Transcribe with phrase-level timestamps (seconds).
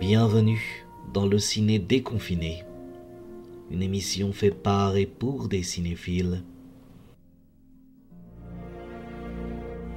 [0.00, 2.64] Bienvenue dans le ciné déconfiné,
[3.70, 6.42] une émission fait par et pour des cinéphiles.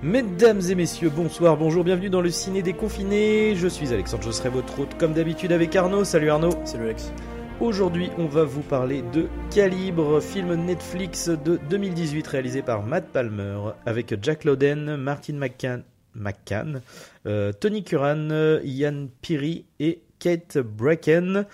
[0.02, 3.55] Mesdames et messieurs, bonsoir, bonjour, bienvenue dans le ciné déconfiné.
[3.55, 6.05] Je suis Alexandre, je serai votre hôte comme d'habitude avec Arnaud.
[6.05, 6.54] Salut Arnaud.
[6.63, 7.12] Salut Alex.
[7.59, 13.59] Aujourd'hui, on va vous parler de Calibre, film Netflix de 2018 réalisé par Matt Palmer
[13.86, 15.84] avec Jack Lowden, Martin McCann,
[16.16, 16.81] McCann
[17.26, 18.30] euh, Tony Curran,
[18.63, 21.45] Ian Piri et Kate Bracken.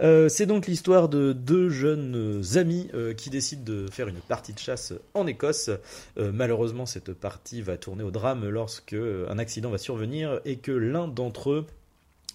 [0.00, 4.52] Euh, c'est donc l'histoire de deux jeunes amis euh, qui décident de faire une partie
[4.52, 5.70] de chasse en Écosse.
[6.16, 11.08] malheureusement, cette partie va tourner au drame lorsque un accident va survenir et que l'un
[11.08, 11.66] d'entre eux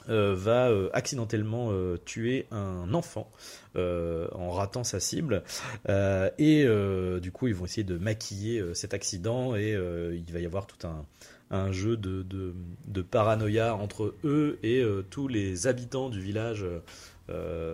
[0.09, 3.29] euh, va euh, accidentellement euh, tuer un enfant
[3.75, 5.43] en ratant sa cible
[5.87, 6.65] et
[7.21, 10.87] du coup ils vont essayer de maquiller cet accident et il va y avoir tout
[10.87, 11.05] un,
[11.49, 12.53] un jeu de, de,
[12.87, 16.65] de, paranoïa entre eux et tous les habitants du village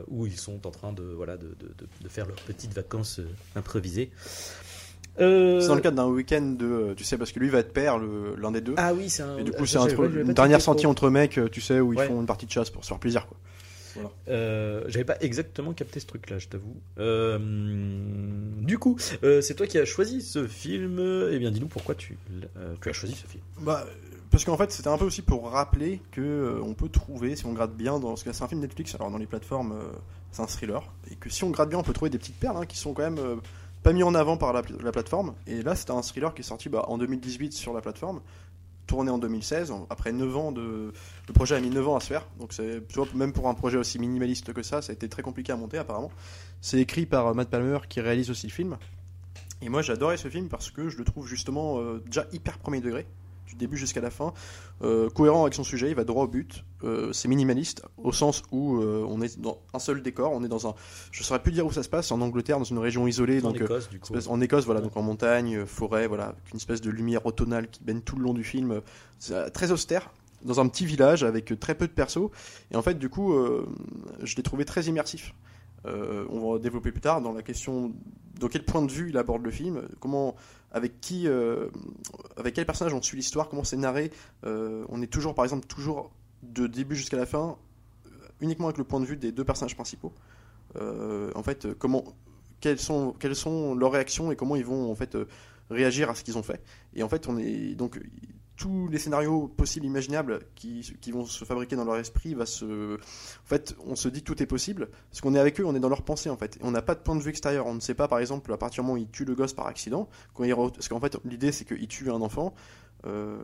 [0.07, 1.55] où ils sont en train de, voilà, de,
[2.02, 3.19] de faire leurs petites vacances
[3.55, 4.11] improvisées.
[5.19, 7.59] Euh, c'est dans le cadre d'un week-end de, euh, tu sais, parce que lui va
[7.59, 8.73] être père, l'un des deux.
[8.77, 9.38] Ah oui, c'est un.
[9.38, 12.25] Et du coup, c'est une dernière sortie entre mecs, tu sais, où ils font une
[12.25, 13.37] partie de chasse pour se faire plaisir, quoi.
[13.95, 14.11] Voilà.
[14.27, 16.75] Euh, J'avais pas exactement capté ce truc-là, je t'avoue.
[16.99, 17.39] Euh,
[18.61, 20.99] du coup, euh, c'est toi qui as choisi ce film.
[21.31, 22.17] Eh bien, dis-nous pourquoi tu,
[22.81, 23.44] tu, as choisi ce film.
[23.61, 23.86] Bah,
[24.31, 27.53] parce qu'en fait, c'était un peu aussi pour rappeler que on peut trouver, si on
[27.53, 28.95] gratte bien, dans ce cas, c'est un film Netflix.
[28.95, 29.80] Alors dans les plateformes,
[30.31, 32.58] c'est un thriller, et que si on gratte bien, on peut trouver des petites perles
[32.58, 33.39] hein, qui sont quand même
[33.83, 35.36] pas mis en avant par la, plateforme.
[35.45, 38.21] Et là, c'était un thriller qui est sorti bah, en 2018 sur la plateforme,
[38.88, 39.73] tourné en 2016.
[39.89, 40.94] Après 9 ans de.
[41.28, 42.28] Le projet a mis 9 ans à se faire.
[42.39, 42.81] Donc, c'est,
[43.16, 45.78] même pour un projet aussi minimaliste que ça, ça a été très compliqué à monter,
[45.78, 46.12] apparemment.
[46.62, 48.78] C'est écrit par Matt Palmer qui réalise aussi le film.
[49.61, 52.81] Et moi, j'adorais ce film parce que je le trouve justement euh, déjà hyper premier
[52.81, 53.06] degré
[53.53, 54.33] du début jusqu'à la fin,
[54.81, 56.63] euh, cohérent avec son sujet, il va droit au but.
[56.83, 60.49] Euh, c'est minimaliste au sens où euh, on est dans un seul décor, on est
[60.49, 60.75] dans un,
[61.11, 63.52] je saurais plus dire où ça se passe, en Angleterre, dans une région isolée, en
[63.52, 64.13] donc Écosse, du coup.
[64.27, 67.83] en Écosse, voilà, donc en montagne, forêt, voilà, avec une espèce de lumière automnale qui
[67.83, 68.81] baigne tout le long du film,
[69.53, 70.11] très austère.
[70.43, 72.30] Dans un petit village avec très peu de persos,
[72.69, 73.33] et en fait, du coup,
[74.21, 75.33] je l'ai trouvé très immersif.
[75.86, 77.94] On va développer plus tard dans la question
[78.39, 80.36] de quel point de vue il aborde le film, comment
[80.73, 81.70] avec qui, euh,
[82.36, 84.11] avec quel personnage on suit l'histoire, comment c'est narré.
[84.43, 86.11] Euh, on est toujours, par exemple, toujours
[86.42, 87.58] de début jusqu'à la fin,
[88.08, 88.10] euh,
[88.42, 90.14] uniquement avec le point de vue des deux personnages principaux.
[90.76, 92.04] en fait, comment,
[92.60, 95.16] quelles sont, quelles sont leurs réactions et comment ils vont en fait
[95.70, 96.61] réagir à ce qu'ils ont fait.
[96.95, 97.99] Et en fait, on est donc
[98.63, 102.95] tous les scénarios possibles, imaginables qui, vont se fabriquer dans leur esprit, va se...
[102.95, 105.81] en fait, on se dit tout est possible, parce qu'on est avec eux, on est
[105.81, 106.57] dans leur pensée en fait.
[106.61, 107.67] On n'a pas de point de vue extérieur.
[107.67, 109.51] On ne sait pas, par exemple, à partir du moment où ils tuent le gosse
[109.51, 110.55] par accident, quand il...
[110.55, 112.53] parce qu'en fait, l'idée c'est qu'ils tuent un enfant.
[113.05, 113.37] Euh,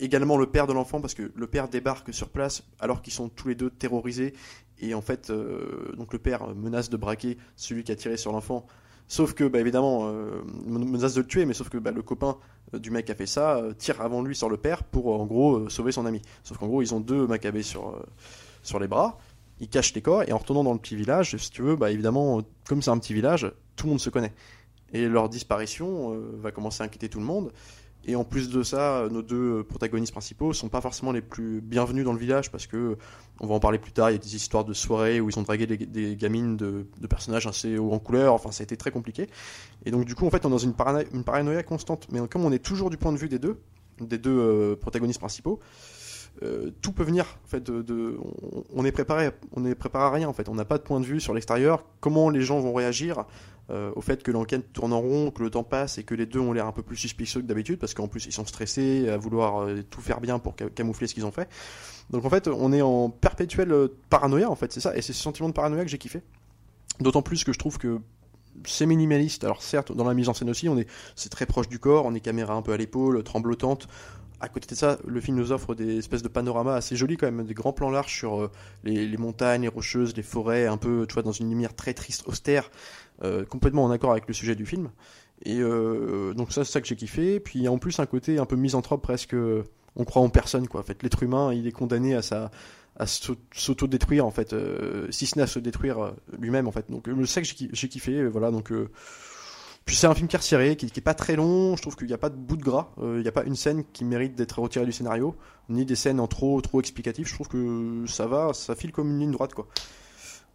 [0.00, 3.30] également le père de l'enfant, parce que le père débarque sur place alors qu'ils sont
[3.30, 4.34] tous les deux terrorisés.
[4.80, 8.32] Et en fait, euh, donc le père menace de braquer celui qui a tiré sur
[8.32, 8.66] l'enfant
[9.08, 12.38] Sauf que, bah, évidemment, euh, menace de le tuer, mais sauf que bah, le copain
[12.74, 15.26] euh, du mec a fait ça euh, tire avant lui sur le père pour, en
[15.26, 16.22] gros, sauver son ami.
[16.42, 18.04] Sauf qu'en gros, ils ont deux macabées sur,
[18.62, 19.18] sur les bras,
[19.60, 21.92] ils cachent les corps, et en retournant dans le petit village, si tu veux, bah,
[21.92, 24.34] évidemment, comme c'est un petit village, tout le monde se connaît.
[24.92, 27.52] Et leur disparition va commencer à inquiéter tout le monde.
[28.08, 32.04] Et en plus de ça, nos deux protagonistes principaux sont pas forcément les plus bienvenus
[32.04, 32.96] dans le village parce que,
[33.40, 35.38] on va en parler plus tard, il y a des histoires de soirées où ils
[35.38, 38.92] ont dragué des, gamines de, personnages assez haut en couleur, enfin ça a été très
[38.92, 39.28] compliqué.
[39.84, 40.74] Et donc du coup, en fait, on est dans une,
[41.12, 42.06] une paranoïa constante.
[42.12, 43.60] Mais comme on est toujours du point de vue des deux,
[44.00, 45.58] des deux euh, protagonistes principaux,
[46.42, 47.24] euh, tout peut venir.
[47.44, 48.18] En fait, de,
[48.74, 50.28] on, est préparé, on est préparé à rien.
[50.28, 51.84] En fait, on n'a pas de point de vue sur l'extérieur.
[52.00, 53.24] Comment les gens vont réagir
[53.70, 56.26] euh, au fait que l'enquête tourne en rond, que le temps passe et que les
[56.26, 59.08] deux ont l'air un peu plus suspicieux que d'habitude parce qu'en plus ils sont stressés
[59.08, 61.48] à vouloir euh, tout faire bien pour camoufler ce qu'ils ont fait.
[62.10, 63.74] Donc en fait, on est en perpétuelle
[64.08, 64.48] paranoïa.
[64.48, 64.96] En fait, c'est ça.
[64.96, 66.22] Et c'est ce sentiment de paranoïa que j'ai kiffé.
[67.00, 67.98] D'autant plus que je trouve que
[68.64, 69.42] c'est minimaliste.
[69.42, 72.06] Alors certes, dans la mise en scène aussi, on est, c'est très proche du corps,
[72.06, 73.88] on est caméra un peu à l'épaule, tremblotante
[74.40, 77.30] à côté de ça, le film nous offre des espèces de panoramas assez jolis quand
[77.30, 78.50] même, des grands plans larges sur euh,
[78.84, 82.24] les, montagnes, les rocheuses, les forêts, un peu, tu vois, dans une lumière très triste,
[82.26, 82.68] austère, euh,
[83.48, 84.90] complètement en accord avec le sujet du film.
[85.44, 87.40] Et euh, donc ça, c'est ça que j'ai kiffé.
[87.40, 89.36] Puis il y a en plus un côté un peu misanthrope, presque,
[89.96, 90.80] on croit en personne, quoi.
[90.80, 92.50] En fait, l'être humain, il est condamné à sa
[92.98, 94.54] à s'auto-détruire en fait,
[95.10, 96.90] si ce n'est à se détruire lui-même en fait.
[96.90, 98.50] Donc c'est ça que j'ai kiffé, voilà.
[98.50, 98.72] Donc
[99.86, 101.76] puis c'est un film qui est qui, qui est pas très long.
[101.76, 102.90] Je trouve qu'il n'y a pas de bout de gras.
[102.98, 105.36] Euh, il n'y a pas une scène qui mérite d'être retirée du scénario,
[105.68, 107.28] ni des scènes en trop trop explicatives.
[107.28, 109.68] Je trouve que ça va, ça file comme une ligne droite quoi.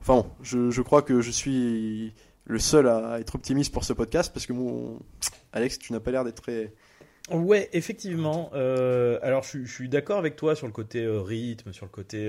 [0.01, 2.13] Enfin bon, je, je crois que je suis
[2.45, 4.99] le seul à être optimiste pour ce podcast parce que mon
[5.53, 6.73] Alex, tu n'as pas l'air d'être très
[7.29, 8.49] Ouais, effectivement.
[8.55, 11.91] Euh, alors, je, je suis d'accord avec toi sur le côté euh, rythme, sur le
[11.91, 12.25] côté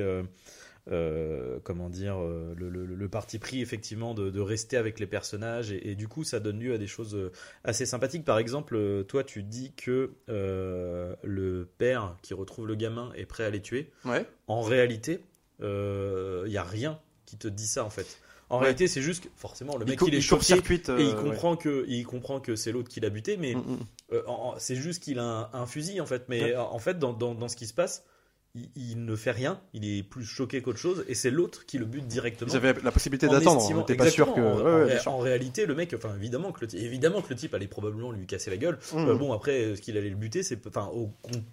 [0.91, 5.71] euh, comment dire, le, le- le parti pris effectivement de, de rester avec les personnages
[5.73, 7.17] et, et du coup ça donne lieu à des choses
[7.65, 8.25] assez sympathiques.
[8.25, 13.51] Par exemple, toi tu dis que le père qui retrouve le gamin est prêt à
[13.51, 13.91] les tuer.
[14.05, 14.27] Ouais.
[14.49, 15.21] En réalité,
[15.61, 18.19] il n'y a rien qui te dit ça en fait.
[18.53, 18.65] En Ouais.
[18.65, 20.93] réalité, c'est juste que forcément le Il mec co- il est il choqué court-circuite, et
[20.93, 21.31] il euh, ouais.
[21.31, 23.79] comprend que il comprend que c'est l'autre qui l'a buté, mais Mm, mm.
[24.13, 24.23] euh,
[24.59, 26.25] c'est juste qu'il a un, un fusil en fait.
[26.29, 26.55] Mais Ouais.
[26.55, 28.05] euh, en fait, dans, dans, dans ce qui se passe,
[28.55, 29.59] il, il ne fait rien.
[29.73, 32.53] Il est plus choqué qu'autre chose, et c'est l'autre qui le bute directement.
[32.53, 33.67] Ils avaient la possibilité en d'attendre.
[33.71, 34.41] On n'était pas sûr que.
[34.43, 38.13] En, ouais, réalité, le mec, enfin évidemment que le, évidemment que le type allait probablement
[38.13, 38.79] lui casser la gueule.
[38.93, 38.99] Mm.
[39.09, 40.91] Euh, bon après, euh, ce qu'il allait le buter, c'est enfin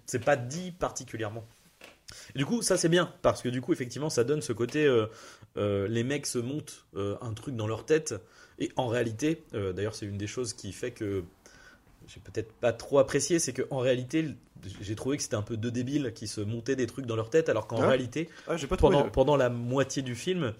[0.04, 1.46] c'est pas dit particulièrement.
[2.34, 4.84] Et du coup, ça c'est bien parce que du coup, effectivement, ça donne ce côté.
[4.84, 5.06] euh,
[5.56, 8.14] euh, les mecs se montent euh, un truc dans leur tête
[8.58, 11.24] et en réalité, euh, d'ailleurs, c'est une des choses qui fait que
[12.06, 14.26] j'ai peut-être pas trop apprécié, c'est que en réalité,
[14.80, 17.30] j'ai trouvé que c'était un peu deux débiles qui se montaient des trucs dans leur
[17.30, 17.88] tête, alors qu'en Ah.
[17.88, 20.52] réalité, Ah, pas pendant, le- pendant la moitié du film,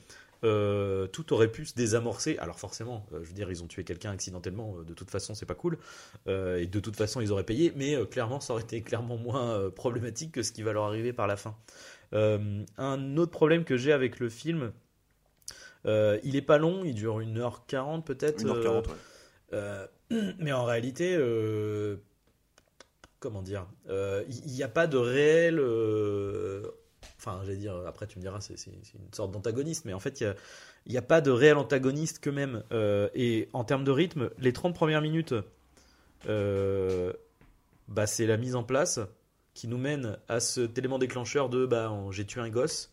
[0.43, 2.39] euh, tout aurait pu se désamorcer.
[2.39, 4.77] Alors forcément, euh, je veux dire, ils ont tué quelqu'un accidentellement.
[4.79, 5.77] euh, de toute façon, c'est pas cool.
[6.29, 7.73] Et de toute façon, ils auraient payé.
[7.77, 11.27] Mais clairement, ça aurait été clairement moins problématique que ce qui va leur arriver par
[11.27, 11.55] la fin.
[12.13, 14.73] Euh, un autre problème que j'ai avec le film,
[15.87, 16.85] euh, il est pas long.
[16.85, 18.43] Il dure 1h40 peut-être.
[18.45, 18.95] 1h40, ouais.
[19.53, 19.87] Euh,
[20.39, 21.19] mais en réalité,
[23.19, 25.61] comment dire, il n'y a pas de réel.
[27.19, 30.35] Enfin, j'allais dire, après tu me diras, c'est une sorte d'antagoniste, mais en fait, il
[30.89, 32.63] n'y a, pas de réel antagoniste que même.
[32.73, 35.35] Euh, et en termes de rythme, les 30 premières minutes,
[36.29, 37.13] euh,
[37.89, 39.01] bah, c'est la mise en place
[39.61, 42.91] qui nous mène à cet élément déclencheur de bah, j'ai tué un gosse.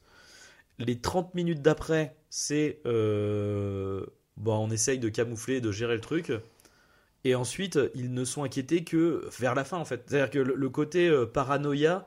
[0.79, 4.05] Les 30 minutes d'après, c'est euh,
[4.35, 6.33] bon, on essaye de camoufler, de gérer le truc.
[7.23, 10.03] Et ensuite, ils ne sont inquiétés que vers la fin, en fait.
[10.07, 12.05] C'est-à-dire que le, côté euh, paranoïa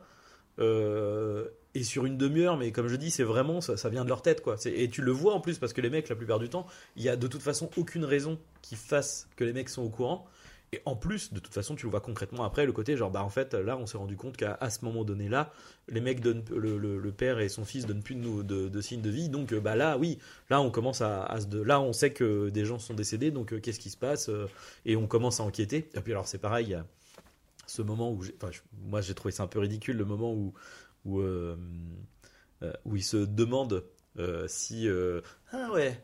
[0.59, 4.11] euh, est sur une demi-heure, mais comme je dis, c'est vraiment, ça, ça vient de
[4.11, 4.57] leur tête, quoi.
[4.67, 6.67] Et tu le vois en plus, parce que les mecs, la plupart du temps,
[6.97, 9.89] il y a de toute façon aucune raison qui fasse que les mecs sont au
[9.89, 10.29] courant.
[10.73, 13.25] Et en plus, de toute façon, tu le vois concrètement après, le côté genre, bah
[13.25, 15.53] en fait, là, on s'est rendu compte qu'à ce moment donné-là,
[15.89, 19.11] les mecs donnent, le, le- père et son fils donnent plus de, de, signes de
[19.11, 19.29] vie.
[19.29, 20.19] Donc, euh, bah là, oui,
[20.49, 21.57] là, on commence à, se.
[21.57, 24.47] là, on sait que des gens sont décédés, donc euh, qu'est-ce qui se passe euh,
[24.87, 25.91] Et on commence à enquêter.
[25.95, 26.87] Et puis, alors, c'est pareil, il y a
[27.67, 28.23] ce moment où.
[28.41, 28.53] Enfin,
[28.87, 30.55] moi, j'ai trouvé ça un peu ridicule, le moment où.
[31.05, 31.57] où, euh,
[32.95, 33.85] il se demande
[34.47, 34.89] si.
[35.53, 36.01] ah ouais,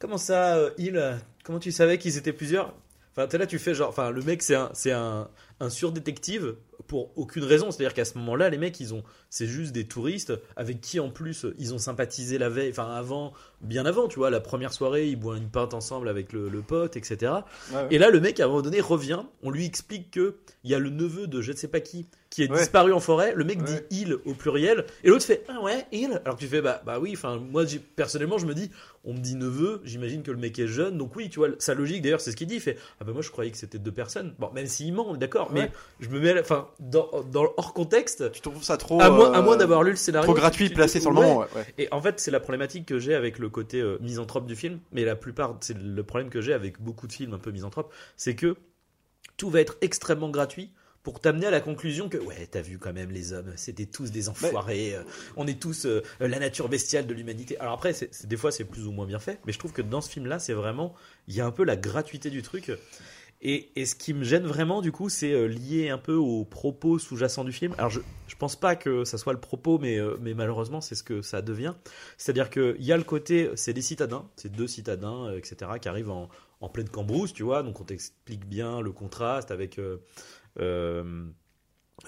[0.00, 1.00] comment ça, euh, il.
[1.44, 2.74] Comment tu savais qu'ils étaient plusieurs?
[3.12, 3.88] Enfin, t'es là, tu fais genre.
[3.90, 5.28] Enfin, le mec, c'est un, c'est un,
[5.60, 6.54] un surdétective
[6.88, 7.70] pour aucune raison.
[7.70, 9.02] C'est-à-dire qu'à ce moment-là, les mecs, ils ont.
[9.30, 12.70] C'est juste des touristes avec qui, en plus, ils ont sympathisé la veille.
[12.70, 16.32] Enfin, avant, bien avant, tu vois, la première soirée, ils boivent une pinte ensemble avec
[16.32, 17.32] le, le pote, etc.
[17.72, 17.86] Ouais, ouais.
[17.90, 19.20] Et là, le mec, à un moment donné, revient.
[19.42, 22.06] On lui explique que il y a le neveu de je ne sais pas qui
[22.30, 22.58] qui est Ouais.
[22.58, 23.34] disparu en forêt.
[23.36, 24.86] Le mec dit il au pluriel.
[25.04, 26.20] Et l'autre fait ah ouais, il.
[26.24, 27.64] Alors que tu fais bah, bah oui, enfin, moi,
[27.94, 28.70] personnellement, je me dis,
[29.04, 30.96] on me dit neveu, j'imagine que le mec est jeune.
[30.96, 32.54] Donc oui, tu vois, sa logique d'ailleurs, c'est ce qu'il dit.
[32.54, 34.34] Il fait ah bah moi, je croyais que c'était deux personnes.
[34.38, 35.70] Bon, même s'il ment, d'accord, mais Ouais.
[36.00, 38.30] je me mets, enfin, dans, dans le hors contexte.
[38.32, 39.00] Tu trouves ça trop.
[39.00, 40.24] À moins, euh, moins d'avoir lu le scénario.
[40.26, 41.46] Trop tu- gratuit, tu- placé sur le moment, ouais.
[41.78, 44.80] Et en fait, c'est la problématique que j'ai avec le côté euh, misanthrope du film,
[44.92, 47.92] mais la plupart, c'est le problème que j'ai avec beaucoup de films un peu misanthropes,
[48.16, 48.56] c'est que
[49.36, 50.72] tout va être extrêmement gratuit
[51.02, 54.12] pour t'amener à la conclusion que ouais t'as vu quand même les hommes c'était tous
[54.12, 55.02] des enfoirés euh,
[55.36, 58.62] on est tous euh, la nature bestiale de l'humanité alors après c'est- des fois c'est
[58.62, 60.94] plus ou moins bien fait mais je trouve que dans ce film là c'est vraiment
[61.26, 62.70] il y a un peu la gratuité du truc
[63.42, 66.98] et, ce qui me gêne vraiment du coup c'est euh, lié un peu au propos
[66.98, 67.74] sous-jacent du film.
[67.76, 70.94] Alors je, je pense pas que ça soit le propos mais, euh, mais malheureusement c'est
[70.94, 71.74] ce que ça devient.
[72.16, 75.38] C'est à dire qu'il y a le côté c'est des citadins c'est deux citadins euh,
[75.38, 76.28] etc qui arrivent en,
[76.60, 77.62] en pleine cambrousse tu vois.
[77.62, 79.80] Donc on t'explique bien le contraste avec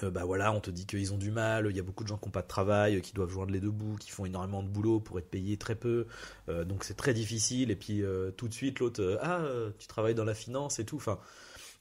[0.03, 2.09] euh, bah voilà, on te dit qu'ils ont du mal, il y a beaucoup de
[2.09, 4.63] gens qui n'ont pas de travail, qui doivent joindre les deux bouts, qui font énormément
[4.63, 6.07] de boulot pour être payés très peu,
[6.49, 7.71] euh, donc c'est très difficile.
[7.71, 9.41] Et puis euh, tout de suite, l'autre, ah,
[9.79, 10.97] tu travailles dans la finance et tout.
[10.97, 11.19] Enfin,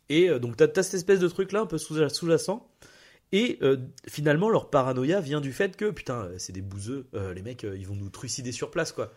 [0.08, 2.68] et donc tu as, cette espèce de truc là, un peu sous- sous-jacent.
[3.32, 3.58] Et
[4.06, 7.96] finalement, leur paranoïa vient du fait que putain, c'est des bouseux, les mecs, ils vont
[7.96, 9.12] nous trucider sur place, quoi.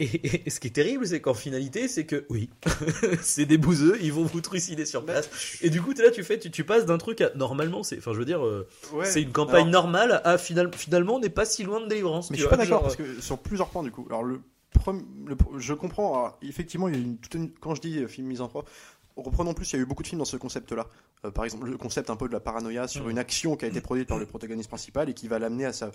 [0.00, 2.50] Et, et ce qui est terrible, c'est qu'en finalité, c'est que oui,
[3.22, 5.30] c'est des bouseux, ils vont vous trucider sur place.
[5.62, 7.98] Et du coup, es là, tu fais, tu, tu passes d'un truc à normalement, c'est,
[7.98, 9.04] enfin, je veux dire, euh, Ouais.
[9.04, 12.30] c'est une campagne Alors, normale à final- finalement, on n'est pas si loin de délivrance.
[12.30, 14.04] Mais je suis pas d'accord parce que sur plusieurs points du coup.
[14.10, 14.40] Alors le,
[14.74, 16.14] premier- le- je comprends.
[16.14, 18.68] alors, effectivement, il y a une, toute une- quand je dis euh, film misanthrope,
[19.16, 20.86] reprenons plus, il y a eu beaucoup de films dans ce concept-là.
[21.24, 23.68] Euh, par exemple, le concept un peu de la paranoïa sur une action qui a
[23.68, 25.90] été produite par le protagoniste principal et qui va l'amener à sa,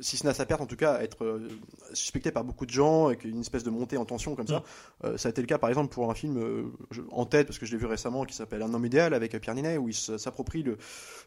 [0.00, 1.48] si ce n'est à sa perte, en tout cas, à être euh,
[1.92, 4.62] suspecté par beaucoup de gens, avec une espèce de montée en tension comme ça.
[5.04, 7.58] Euh, ça a été le cas, par exemple, pour un film je- en tête, parce
[7.58, 9.94] que je l'ai vu récemment, qui s'appelle Un homme idéal avec Pierre Ninet, où il
[9.94, 10.76] s'approprie le,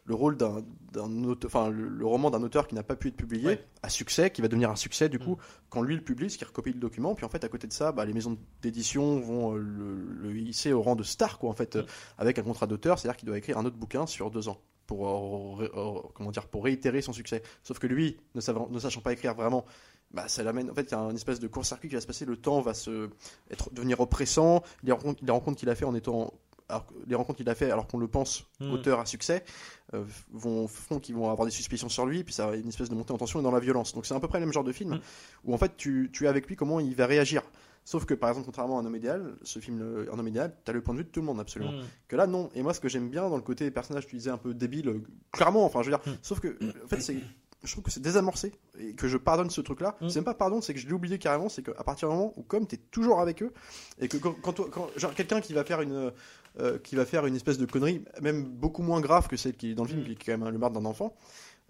[0.04, 0.62] le rôle d'un,
[0.92, 3.64] d'un auteur, enfin, le, le roman d'un auteur qui n'a pas pu être publié, Ouais.
[3.82, 5.38] à succès, qui va devenir un succès du coup,
[5.70, 7.14] quand lui le publie, ce qui recopie le document.
[7.14, 10.72] Puis en fait, à côté de ça, bah, les maisons d'édition vont le, le hisser
[10.72, 11.84] au rang de star, quoi, en fait, euh,
[12.18, 14.58] avec un contrat d'auteur, c'est-à-dire qu'il doit écrire un autre bouquin sur deux ans.
[14.86, 17.42] Pour, euh, euh, comment dire, pour réitérer son succès.
[17.62, 19.66] Sauf que lui, ne, savant- ne sachant pas écrire vraiment,
[20.12, 20.70] bah, ça l'amène.
[20.70, 22.24] En fait, il y a une espèce de court-circuit qui va se passer.
[22.24, 23.10] Le temps va se
[23.50, 24.62] être, devenir oppressant.
[24.82, 26.32] Les rencontres, les rencontres qu'il a fait en étant,
[26.70, 28.70] alors les rencontres qu'il a fait alors qu'on le pense Mm.
[28.72, 29.44] auteur à succès
[29.92, 32.24] euh, vont font qu'ils vont avoir des suspicions sur lui.
[32.24, 33.92] Puis ça a une espèce de montée en tension et dans la violence.
[33.92, 35.00] Donc c'est à peu près le même genre de film Mm.
[35.44, 37.42] où en fait tu, tu es avec lui comment il va réagir.
[37.90, 40.54] Sauf que par exemple, contrairement à Un homme idéal, ce film le- Un homme idéal,
[40.62, 41.72] t'as le point de vue de tout le monde absolument.
[41.72, 41.84] Mm.
[42.06, 42.50] Que là, non.
[42.54, 44.88] Et moi, ce que j'aime bien dans le côté personnage, tu disais un peu débile,
[44.90, 45.02] euh,
[45.32, 46.18] clairement, enfin, je veux dire, Mm.
[46.20, 47.16] sauf que, euh, en fait, c'est.
[47.64, 49.96] Je trouve que c'est désamorcé et que je pardonne ce truc-là.
[50.02, 50.08] Mm.
[50.10, 51.48] C'est même pas pardon, c'est que je l'ai oublié carrément.
[51.48, 53.54] C'est qu'à partir du moment où, comme tu es toujours avec eux,
[53.98, 56.12] et que quand, quand, toi- quand- genre, quelqu'un qui va faire une,
[56.60, 59.70] euh, qui va faire une espèce de connerie, même beaucoup moins grave que celle qui
[59.70, 60.04] est dans le film, Mm.
[60.04, 61.16] qui est quand même le meurtre d'un enfant,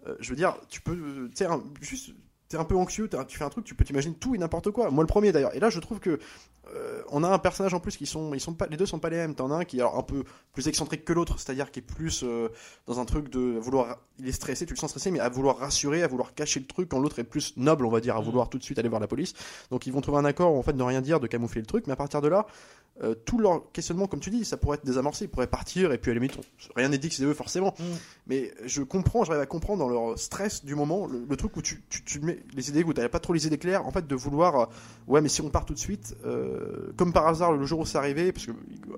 [0.05, 1.47] euh, je veux dire, tu peux, euh, tu sais,
[1.81, 2.11] juste,
[2.49, 4.89] t'es un peu anxieux, tu fais un truc, tu peux t'imaginer tout et n'importe quoi.
[4.89, 5.55] Moi, le premier d'ailleurs.
[5.55, 6.19] Et là, je trouve que
[6.75, 8.99] euh, on a un personnage en plus qui sont, ils sont pas, les deux sont
[8.99, 9.35] pas les mêmes.
[9.35, 11.83] T'en as un qui est alors un peu plus excentrique que l'autre, c'est-à-dire qui est
[11.83, 12.49] plus euh,
[12.87, 15.57] dans un truc de vouloir, il est stressé, tu le sens stressé, mais à vouloir
[15.57, 18.21] rassurer, à vouloir cacher le truc, quand l'autre est plus noble, on va dire, à
[18.21, 18.23] Mm.
[18.25, 19.33] vouloir tout de suite aller voir la police.
[19.69, 21.85] Donc ils vont trouver un accord, en fait, de rien dire, de camoufler le truc,
[21.85, 22.47] mais à partir de là,
[23.03, 25.97] euh, tout leur questionnement, comme tu dis, ça pourrait être désamorcé, ils pourraient partir, et
[25.97, 27.73] puis à la limite, on- rien n'est dit que c'est eux forcément.
[27.79, 27.83] Mm.
[28.27, 31.61] Mais je comprends, j'arrive à comprendre dans leur stress du moment, le, le truc où
[31.61, 34.05] tu, tu, tu mets les idées, où t'avais pas trop les idées claires, en fait,
[34.07, 34.65] de vouloir, euh,
[35.07, 37.85] ouais, mais si on part tout de suite, euh, comme par hasard, le jour où
[37.85, 38.51] c'est arrivé, parce que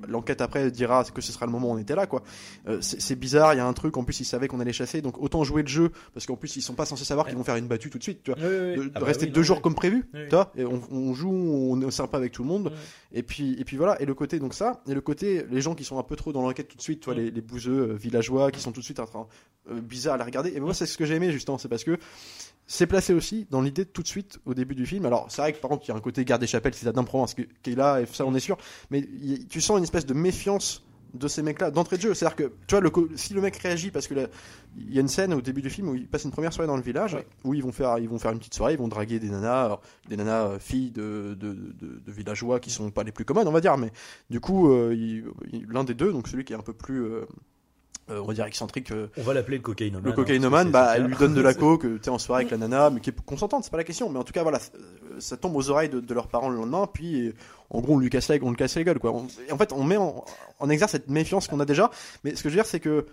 [0.08, 2.24] l'enquête après dira que ce sera le moment où on était là, quoi.
[2.68, 5.02] Euh, c'est bizarre, il y a un truc, en plus ils savaient qu'on allait chasser,
[5.02, 7.44] donc autant jouer le jeu, parce qu'en plus ils sont pas censés savoir qu'ils vont
[7.44, 8.40] faire une battue tout de suite, tu vois.
[8.42, 8.86] Oui, oui, oui.
[8.88, 11.32] De, Ah bah rester deux non, jours comme prévu, tu vois, et on, on joue,
[11.32, 12.72] on est sympa avec tout le monde,
[13.14, 15.76] et puis, et puis voilà, et le côté donc ça, et le côté les gens
[15.76, 17.18] qui sont un peu trop dans l'enquête tout de suite, toi, Mm.
[17.18, 19.28] les, les bouseux euh, villageois qui sont tout de suite en train
[19.70, 20.54] euh, bizarre à la regarder.
[20.56, 21.98] Et moi, c'est ce que j'ai aimé justement, c'est parce que
[22.68, 25.06] c'est placé aussi dans l'idée tout de suite au début du film.
[25.06, 27.02] Alors, c'est vrai que par contre, il y a un côté garde des chapelles, citadin
[27.02, 28.58] de Provence qui, est là, et ça, on est sûr.
[28.92, 29.08] Mais
[29.50, 30.84] tu sens une espèce de méfiance
[31.14, 32.14] de ces mecs-là d'entrée de jeu.
[32.14, 34.14] C'est-à-dire que, tu vois, le, si le mec réagit parce que
[34.78, 36.68] il y a une scène au début du film où ils passent une première soirée
[36.68, 37.26] dans le village, Ouais.
[37.44, 39.66] où ils vont faire, ils vont faire une petite soirée, ils vont draguer des nanas,
[39.66, 43.26] alors, des nanas euh, filles de, de, de, de villageois qui sont pas les plus
[43.26, 43.92] commodes, on va dire, mais
[44.30, 44.96] du coup, euh,
[45.70, 47.26] l'un des deux, donc celui qui est un peu plus, euh, euh,
[48.20, 50.04] on va dire excentrique, euh, On va l'appeler le cocaïnomane.
[50.04, 52.52] le hein, cocaïnomane, bah, elle lui donne de la coke, tu sais, en soirée avec
[52.52, 54.10] la nana, mais qui est consentante, c'est pas la question.
[54.10, 56.58] Mais en tout cas, voilà, euh, ça tombe aux oreilles de, de leurs parents le
[56.58, 57.34] lendemain, puis euh,
[57.70, 59.12] en gros, on lui casse la, on lui casse la gueule, quoi.
[59.14, 60.26] On- en fait, on met en,
[60.60, 61.90] en exerce cette méfiance qu'on a déjà.
[62.24, 63.06] Mais ce que je veux dire, c'est que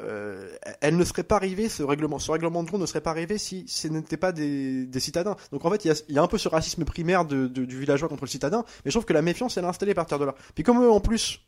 [0.00, 0.48] euh,
[0.80, 3.36] elle ne serait pas arrivée, ce règlement, ce règlement de compte ne serait pas arrivé
[3.36, 5.36] si ce n'était pas des, des citadins.
[5.52, 7.46] Donc en fait, il y a, il y a un peu ce racisme primaire de-
[7.46, 9.92] de- du villageois contre le citadin, mais je trouve que la méfiance, elle est installée
[9.92, 10.34] à partir de là.
[10.54, 11.40] Puis comme eux, en plus,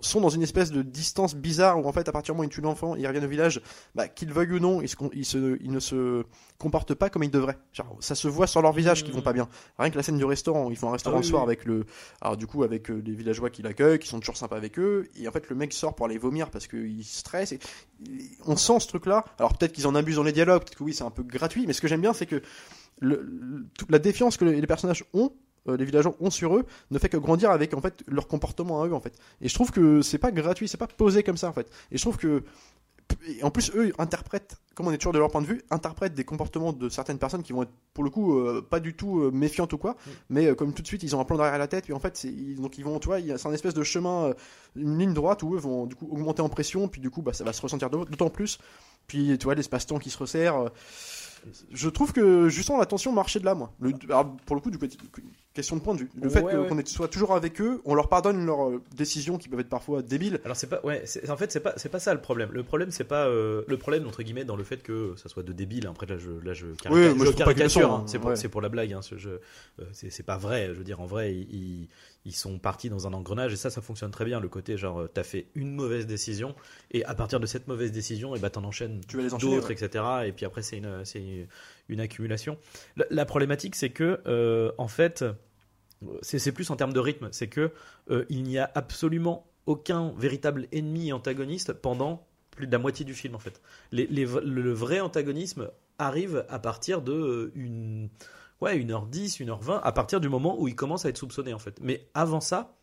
[0.00, 2.50] sont dans une espèce de distance bizarre où en fait à partir du moment où
[2.50, 3.60] ils tuent l'enfant ils reviennent au village
[3.94, 6.24] bah, qu'ils veuillent ou non ils, se, ils, se- ils ne se
[6.58, 7.56] comportent pas comme ils devraient.
[7.72, 9.48] Genre, ça se voit sur leur visage qu'ils vont pas bien.
[9.78, 11.48] Rien que la scène du restaurant ils font un restaurant Ah le soir oui.
[11.48, 11.84] avec le
[12.20, 15.08] alors du coup avec euh, les villageois qui l'accueillent qui sont toujours sympas avec eux
[15.16, 17.58] et en fait le mec sort pour aller vomir parce qu'il stresse et
[18.46, 20.84] on sent ce truc là alors peut-être qu'ils en abusent dans les dialogues peut-être que
[20.84, 22.42] oui c'est un peu gratuit mais ce que j'aime bien c'est que
[23.00, 25.32] le- le- toute la défiance que les personnages ont
[25.68, 28.82] euh, les villageois ont sur eux ne fait que grandir avec en fait leur comportement
[28.82, 29.14] à eux en fait.
[29.40, 31.70] Et je trouve que c'est pas gratuit c'est pas posé comme ça en fait.
[31.92, 32.42] Et je trouve que
[33.26, 36.14] et en plus eux interprètent comme on est toujours de leur point de vue interprètent
[36.14, 39.18] des comportements de certaines personnes qui vont être pour le coup euh, pas du tout
[39.20, 39.96] euh, méfiantes ou quoi.
[40.30, 41.98] Mais euh, comme tout de suite ils ont un plan derrière la tête et en
[41.98, 44.32] fait ils- donc ils vont tu vois c'est un espèce de chemin
[44.76, 47.32] une ligne droite où eux vont du coup augmenter en pression puis du coup bah
[47.32, 48.58] ça va se ressentir d'autant plus.
[49.08, 50.70] Puis tu vois l'espace-temps qui se resserre
[51.72, 53.72] je trouve que justement la tension marchait de là moi.
[53.80, 54.96] Le, alors, pour le coup du côté
[55.52, 56.68] question de point de vue le fait Ouais, que- ouais.
[56.68, 60.00] qu'on soit toujours avec eux on leur pardonne leurs euh, décisions qui peuvent être parfois
[60.00, 62.50] débiles Alors c'est pas ouais, c'est- en fait c'est pas c'est pas ça le problème.
[62.52, 65.42] Le problème c'est pas euh, le problème entre guillemets dans le fait que ça soit
[65.42, 65.86] de débile.
[65.88, 67.82] Après là je là je, carica- Oui, moi, je je caricature.
[67.82, 68.00] sont, hein.
[68.02, 68.04] hein.
[68.06, 68.36] C'est pour Ouais.
[68.36, 68.92] c'est pour la blague.
[68.92, 69.40] Hein, ce jeu.
[69.80, 70.68] Euh, c'est c'est pas vrai.
[70.68, 71.88] Je veux dire en vrai ils,
[72.24, 74.38] ils- sont partis dans un engrenage et ça ça fonctionne très bien.
[74.40, 76.54] Le côté genre t'as fait une mauvaise décision
[76.92, 79.72] et à partir de cette mauvaise décision et bah t'en enchaînes Tu d'autres ouais.
[79.74, 80.04] etc.
[80.26, 81.48] Et puis après c'est une c'est
[81.88, 82.56] une accumulation.
[82.96, 85.24] La, la problématique c'est que euh, en fait
[86.22, 87.72] c'est plus en termes de rythme, c'est que
[88.10, 93.04] euh, il n'y a absolument aucun véritable ennemi et antagoniste pendant plus de la moitié
[93.04, 93.60] du film en fait.
[93.92, 98.08] Le vrai antagonisme arrive à partir de euh, une
[98.60, 101.78] ouais 1h10, 1h20 à partir du moment où il commence à être soupçonné en fait.
[101.80, 102.76] Mais avant ça,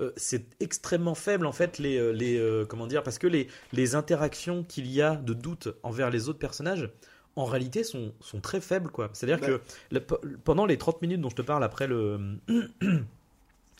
[0.00, 3.94] euh, c'est extrêmement faible en fait les, euh, les comment dire parce que les, les
[3.94, 6.90] interactions qu'il y a de doute envers les autres personnages
[7.36, 9.10] en réalité sont, sont très faibles quoi.
[9.12, 9.46] C'est-à-dire Bah.
[9.46, 12.18] que le- pendant les 30 minutes dont je te parle après le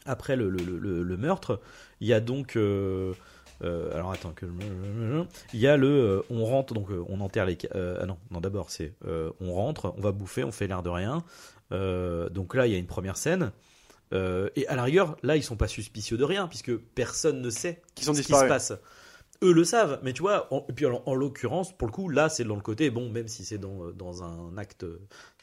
[0.06, 1.60] après le, le- meurtre,
[2.00, 3.12] il y a donc euh,
[3.62, 4.46] euh, alors attends que
[5.52, 8.40] il y a le euh, on rentre donc euh, on enterre les ah non non
[8.40, 8.94] d'abord c'est
[9.40, 11.24] on rentre on va bouffer on fait l'air de rien
[11.70, 13.50] donc là il y a une première scène
[14.12, 17.82] et à la rigueur là ils sont pas suspicieux de rien puisque personne ne sait
[18.04, 18.72] sont ce qui se passe
[19.42, 20.00] eux le savent.
[20.02, 22.56] Mais tu vois en, et puis en, en l'occurrence pour le coup là c'est dans
[22.56, 24.84] le côté bon même si c'est dans, dans un acte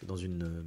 [0.05, 0.63] dans une euh,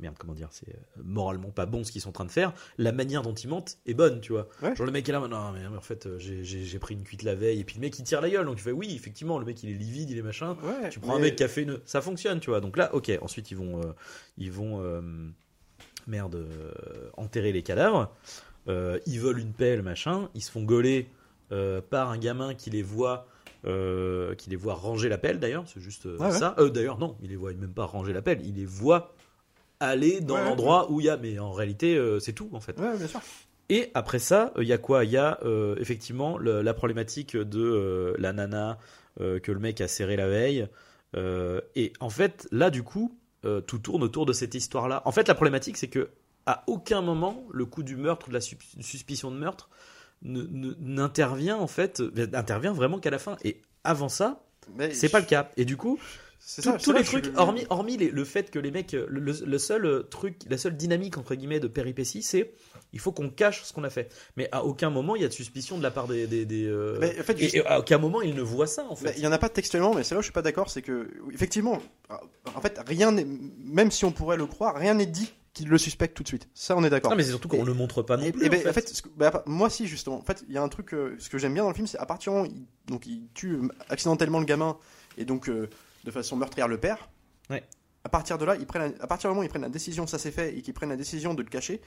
[0.00, 2.52] merde comment dire c'est euh, moralement pas bon ce qu'ils sont en train de faire
[2.78, 4.48] la manière dont ils mentent est bonne tu vois.
[4.62, 4.74] Ouais.
[4.74, 7.34] genre le mec est là non mais en fait euh, j'ai- pris une cuite la
[7.34, 8.46] veille et puis le mec il tire la gueule.
[8.46, 10.56] Donc tu fais oui effectivement le mec il est livide il est machin.
[10.62, 12.60] Ouais, tu prends un mec qui a fait une ça fonctionne tu vois.
[12.60, 13.92] Donc là ok ensuite ils vont euh,
[14.38, 15.02] ils vont euh,
[16.06, 16.72] merde euh,
[17.16, 18.10] enterrer les cadavres.
[18.68, 20.28] Ils volent une pelle machin.
[20.34, 21.08] Ils se font gauler
[21.52, 23.26] euh, par un gamin qui les voit
[23.66, 26.38] euh, qui les voit ranger la pelle d'ailleurs c'est juste euh, Ouais, ouais.
[26.38, 29.14] ça Euh, d'ailleurs non il les voit même pas ranger la pelle il les voit
[29.80, 32.78] aller dans Ouais, l'endroit où il y a mais en réalité c'est tout en fait
[32.78, 33.20] Ouais, bien sûr.
[33.68, 35.04] et après ça, il y a quoi?
[35.04, 35.38] Il y a
[35.78, 38.78] effectivement le- la problématique de la nana
[39.18, 40.66] que le mec a serré la veille.
[41.76, 43.16] Et en fait, là, du coup,
[43.66, 45.02] tout tourne autour de cette histoire-là.
[45.04, 46.10] En fait, la problématique, c'est que
[46.46, 49.68] à aucun moment, le coup du meurtre, de la sus- suspicion de meurtre,
[50.22, 53.36] n'intervient en fait, euh, n'intervient vraiment qu'à la fin.
[53.44, 54.44] Et avant ça,
[54.92, 55.50] c'est pas le cas.
[55.56, 55.98] Et du coup,
[56.38, 59.58] C'est tous- ça, les trucs, hormis, hormis les- le fait que les mecs, le, le-
[59.58, 62.52] seul euh, truc, la seule dynamique entre guillemets de péripétie, c'est
[62.92, 64.10] il faut qu'on cache ce qu'on a fait.
[64.36, 66.26] Mais à aucun moment il y a de suspicion de la part des.
[66.26, 68.66] des, des, euh, Mais en fait, et, juste- et à aucun moment ils ne voient
[68.66, 69.18] ça en Mais fait.
[69.18, 70.82] Il y en a pas textuellement, mais c'est là où je suis pas d'accord, c'est
[70.82, 71.78] que effectivement,
[72.54, 73.26] en fait, rien n'est,
[73.58, 76.48] même si on pourrait le croire, rien n'est dit qu'il le suspecte tout de suite.
[76.54, 77.10] Ça, on est d'accord.
[77.10, 78.44] Non mais c'est surtout qu'on Et- le montre pas non Et- plus.
[78.44, 78.68] et en ben, fait.
[78.68, 80.18] en fait, ce que- bah, moi si justement.
[80.18, 81.86] En fait, il y a un truc, euh, ce que j'aime bien dans le film,
[81.86, 84.76] c'est à partir du moment où il, donc il tue euh, accidentellement le gamin
[85.18, 85.68] et donc euh,
[86.04, 87.08] de façon meurtrière le père.
[87.50, 87.64] Ouais.
[88.04, 90.06] À partir de là, ils prennent, à partir du moment où ils prennent la décision,
[90.06, 91.82] ça s'est fait, et qu'ils prennent la décision de le cacher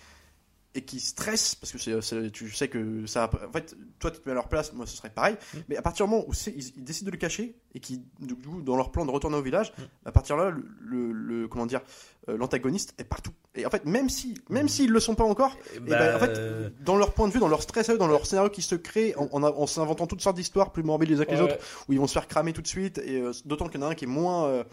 [0.76, 3.30] et qui stressent parce que c'est- tu sais que ça.
[3.48, 5.36] En fait, toi tu te mets à leur place, moi ce serait pareil.
[5.54, 5.58] Mm.
[5.70, 8.36] Mais à partir du moment où ils, ils décident de le cacher et qui, du
[8.36, 9.82] coup, dans leur plan de retourner au village, Mm.
[10.08, 11.82] à partir de là, le, le- le- comment dire,
[12.30, 13.32] euh, l'antagoniste est partout.
[13.56, 14.70] Et en fait, même si, même Mm.
[14.70, 17.28] s'ils le sont pas encore, Eh et bah, ben, en fait, euh, dans leur point
[17.28, 19.68] de vue, dans leur stress, à eux, dans leur scénario qui se crée, en, en,
[19.68, 22.14] s'inventant toutes sortes d'histoires plus morbides les uns que les autres, où ils vont se
[22.14, 24.08] faire cramer tout de suite, et euh, d'autant qu'il y en a un qui est
[24.08, 24.64] moins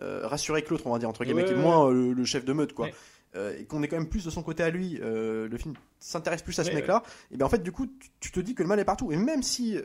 [0.00, 2.24] rassuré que l'autre, on va dire, entre guillemets, Ouais, qui est ouais, moins le, le
[2.24, 2.88] chef de meute, quoi.
[3.36, 5.74] Euh, et qu'on est quand même plus de son côté à lui, euh, le film
[6.00, 8.56] s'intéresse plus à ce mec-là, et bien en fait, du coup, tu, tu te dis
[8.56, 9.12] que le mal est partout.
[9.12, 9.82] Et même si euh,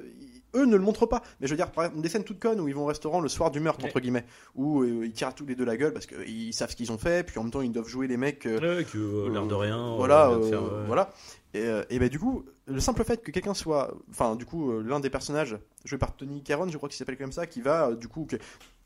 [0.56, 2.60] eux ne le montrent pas, mais je veux dire, par exemple, des scènes toutes connes
[2.60, 3.90] où ils vont au restaurant le soir du meurtre, Ouais.
[3.92, 6.72] entre guillemets, où euh, ils tirent à tous les deux la gueule parce qu'ils savent
[6.72, 8.46] ce qu'ils ont fait, puis en même temps, ils doivent jouer les mecs.
[8.46, 9.96] ouais, que l'air de rien.
[9.96, 10.84] voilà, vient de faire, ouais.
[10.88, 11.10] voilà.
[11.54, 15.00] Et, et ben du coup, le simple fait que quelqu'un soit, enfin du coup, l'un
[15.00, 15.56] des personnages
[15.86, 18.36] joué par Tony Caron, je crois qu'il s'appelle comme ça, qui va du coup, que-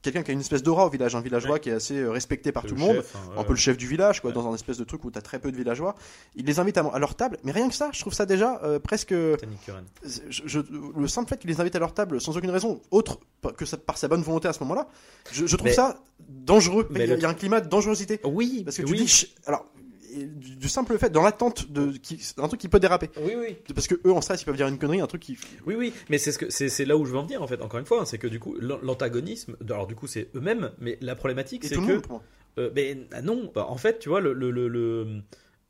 [0.01, 1.59] quelqu'un qui a une espèce d'aura au village, un villageois Ouais.
[1.59, 3.77] qui est assez euh, respecté par tout le monde, chef, hein, un peu le chef
[3.77, 4.33] du village, quoi, Ouais.
[4.33, 5.95] dans un espèce de truc où t'as très peu de villageois.
[6.35, 8.61] Il les invite à, à leur table, mais rien que ça, je trouve ça déjà
[8.63, 9.13] euh, presque.
[10.03, 10.59] Je- je-
[10.97, 13.19] le simple fait qu'il les invite à leur table sans aucune raison autre
[13.57, 14.87] que ça- par sa bonne volonté à ce moment-là,
[15.31, 16.87] je, je trouve Mais- ça dangereux.
[16.91, 18.19] Mais il, y a, un climat de dangerosité.
[18.23, 18.89] Oui, Parce que oui.
[18.91, 19.65] tu dis, ch- alors,
[20.13, 23.09] et du, du simple fait, dans l'attente de, qui, un truc qui peut déraper.
[23.21, 23.57] Oui, oui.
[23.73, 25.37] Parce que eux en stress, ils peuvent dire une connerie, un truc qui.
[25.65, 27.47] Oui, oui, mais c'est ce que c'est c'est là où je veux en venir en
[27.47, 27.61] fait.
[27.61, 30.97] Encore une fois, c'est que du coup l'an- l'antagonisme, alors du coup c'est eux-mêmes, mais
[31.01, 32.23] la problématique c'est que monde, pour moi.
[32.57, 35.07] euh, mais ah non, bah, en fait tu vois le le, le, le-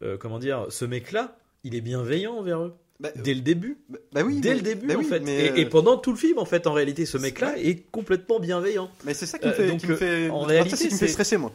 [0.04, 3.98] euh, comment dire, ce mec-là, il est bienveillant envers eux Bah, dès le début, bah,
[4.12, 5.96] bah oui, dès mais- le début bah en oui, fait, mais, et, et euh, pendant
[5.96, 8.90] tout le film en fait en réalité ce mec-là est complètement bienveillant.
[9.06, 10.76] mais c'est ça qui me euh, fait, donc, qui me euh, fait, en enfin, réalité,
[10.76, 11.54] c'est ce qui me fait stresser moi.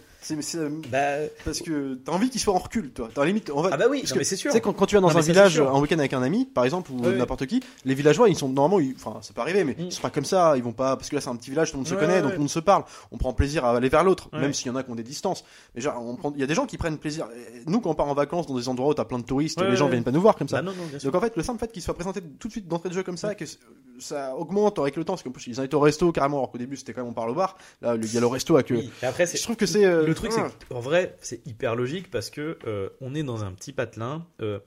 [0.91, 0.99] Bah
[1.45, 3.11] parce que t'as envie qu'il soit en recul, toi.
[3.15, 3.69] T'as limite, on va.
[3.73, 4.51] ah bah oui, non, mais c'est sûr.
[4.51, 6.23] Tu sais, quand, quand tu vas dans Non, un ça, village un week-end avec un
[6.23, 9.43] ami, par exemple, ou n'importe qui, les villageois, ils sont normalement, ils- enfin, ça peut
[9.43, 9.83] arriver, mais Mm.
[9.87, 10.55] ils sont pas comme ça.
[10.57, 12.15] Ils vont pas, parce que là, c'est un petit village, tout le monde se connaît,
[12.15, 12.37] ouais, donc ouais.
[12.37, 12.85] tout le monde se parle.
[13.13, 15.03] On prend plaisir à aller vers l'autre, même s'il y en a qui ont des
[15.03, 15.45] distances.
[15.75, 17.27] Mais genre, on prend- il y a des gens qui prennent plaisir.
[17.67, 19.77] Nous, quand on part en vacances dans des endroits où t'as plein de touristes, les
[19.77, 20.63] gens viennent pas nous voir comme ça.
[20.63, 20.99] Bah non.
[21.03, 23.03] Donc en fait, le simple fait qu'il soit présenté tout de suite d'entrée de jeu
[23.03, 23.59] comme ça, que c-
[23.99, 26.59] ça augmente avec le temps, parce qu'en plus ils invitent au resto carrément, alors qu'au
[26.59, 27.57] début c'était quand même on parle au bar.
[27.83, 28.71] Là, il y a le resto avec.
[28.73, 29.85] euh, Oui, et après Je trouve que c'est.
[29.85, 30.49] euh, le truc, ah.
[30.51, 34.27] c'est qu'en vrai, c'est hyper logique parce que euh, on est dans un petit patelin.
[34.41, 34.59] euh,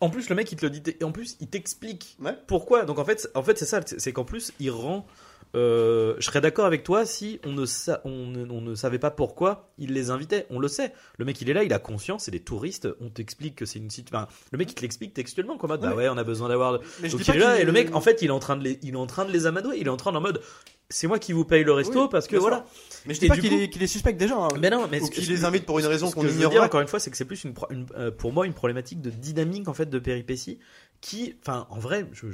[0.00, 2.36] en plus, le mec, il te le dit, et en plus, il t'explique Ouais.
[2.48, 2.84] pourquoi.
[2.84, 5.06] Donc en fait, c'est- en fait, c'est ça, c'est qu'en plus, il rend.
[5.54, 8.98] Euh, je serais d'accord avec toi si on ne, sa- on, ne, on ne savait
[8.98, 10.46] pas pourquoi il les invitait.
[10.50, 10.92] On le sait.
[11.18, 12.88] Le mec, il est là, il a conscience, c'est des touristes.
[13.00, 14.26] On t'explique que c'est une situation.
[14.50, 16.08] le mec, il te l'explique textuellement, comme bah Ouais.
[16.08, 16.78] on a besoin d'avoir.
[16.78, 18.78] Donc il est là et le mec, en fait, il est en train de les,
[18.82, 19.76] il est en train de les amadouer.
[19.78, 20.40] Il est en train en mode,
[20.88, 22.64] c'est moi qui vous paye le resto Oui, parce que voilà.
[23.06, 24.36] Mais je Et dis pas qu'il coup- est, qu'il est suspect déjà.
[24.36, 24.48] hein.
[24.60, 26.50] Mais non, mais Ou qu'il les invite pour une raison qu'on ignore.
[26.50, 27.54] dire encore une fois, c'est que c'est plus une,
[27.96, 30.58] euh, pour moi une problématique de dynamique en fait de péripéties
[31.02, 32.26] qui, enfin, en vrai, je,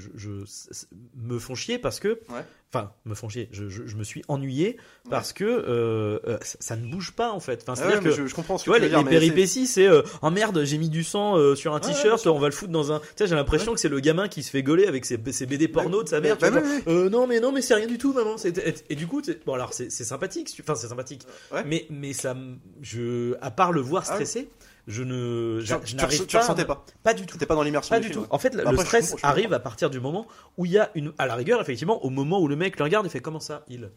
[1.16, 2.44] me font chier parce que, Ouais.
[2.72, 3.48] enfin, me font chier.
[3.50, 3.64] Je,
[3.96, 4.76] me suis ennuyé
[5.08, 7.62] parce que euh, euh, ça, ça ne bouge pas en fait.
[7.62, 9.04] Enfin, Ah c'est-à-dire ouais, que je, comprends ce tu que vois, tu les, dire, les
[9.04, 12.38] c'est- péripéties, c'est euh, oh merde, j'ai mis du sang euh, sur un t-shirt, on
[12.38, 12.98] va le foutre dans un.
[13.00, 15.46] Tu sais, j'ai l'impression que c'est le gamin qui se fait gauler avec ses, ses
[15.46, 16.36] BD porno de sa mère.
[16.36, 18.36] Bah genre, euh, non, mais non, mais c'est rien du tout, maman.
[18.36, 21.22] c'est- Et, et du coup, c'est- bon, alors c'est c'est sympathique, enfin, c'est sympathique.
[21.64, 22.36] Mais, mais ça,
[22.82, 24.50] je, à part le voir Ah stressé,
[24.88, 26.38] je ne, je, n'arrive pas.
[26.40, 26.84] ressentais pas.
[27.02, 27.34] Pas du tout.
[27.34, 28.24] T'étais pas dans l'immersion Pas du du film.
[28.24, 28.32] tout.
[28.32, 29.56] En fait, le Après, je stress comprends, arrive comprends.
[29.56, 32.40] à partir du moment où il y a une, à la rigueur, effectivement, au moment
[32.40, 33.90] où le mec le regarde et fait comment ça, il?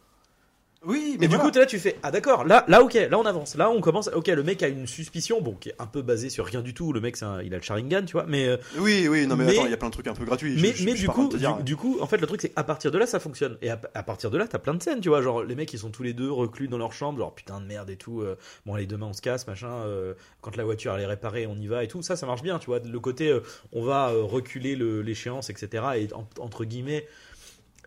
[0.84, 1.52] Oui, mais du voilà.
[1.52, 4.08] coup, là, tu fais ah d'accord, là, là, ok, là on avance, là on commence,
[4.08, 6.74] ok, le mec a une suspicion, bon, qui est un peu basée sur rien du
[6.74, 6.92] tout.
[6.92, 9.46] Le mec, un- il a le Sharingan, tu vois, mais euh, Oui, oui, non mais,
[9.46, 10.58] Mais- attends, il y a plein de trucs un peu gratuits.
[10.58, 12.42] je- mais, je- mais je du coup, dire, du, du coup, en fait, le truc
[12.42, 13.60] c'est qu'à partir de là, ça fonctionne.
[13.62, 15.72] Et à, à partir de là, t'as plein de scènes, tu vois, genre les mecs
[15.72, 18.22] ils sont tous les deux reclus dans leur chambre, genre putain de merde et tout.
[18.22, 19.72] euh, bon, allez demain on se casse, machin.
[19.86, 22.02] euh, quand la voiture elle est réparée, on y va et tout.
[22.02, 22.80] Ça, ça marche bien, tu vois.
[22.80, 23.42] Le côté, euh,
[23.72, 25.84] on va reculer le- l'échéance, etc.
[25.98, 27.06] Et en- entre guillemets,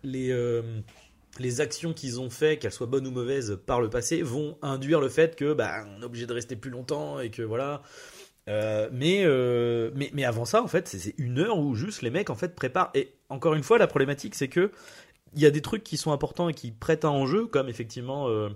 [0.03, 0.31] les
[1.39, 4.99] les actions qu'ils ont fait, qu'elles soient bonnes ou mauvaises par le passé, vont induire
[4.99, 7.81] le fait que bah on est obligé de rester plus longtemps et que voilà.
[8.47, 12.11] Euh, mais, euh, mais mais avant ça en fait c'est une heure où juste les
[12.11, 12.91] mecs en fait préparent.
[12.93, 14.71] Et encore une fois la problématique c'est que
[15.33, 18.29] il y a des trucs qui sont importants et qui prêtent un enjeu comme effectivement
[18.29, 18.49] euh,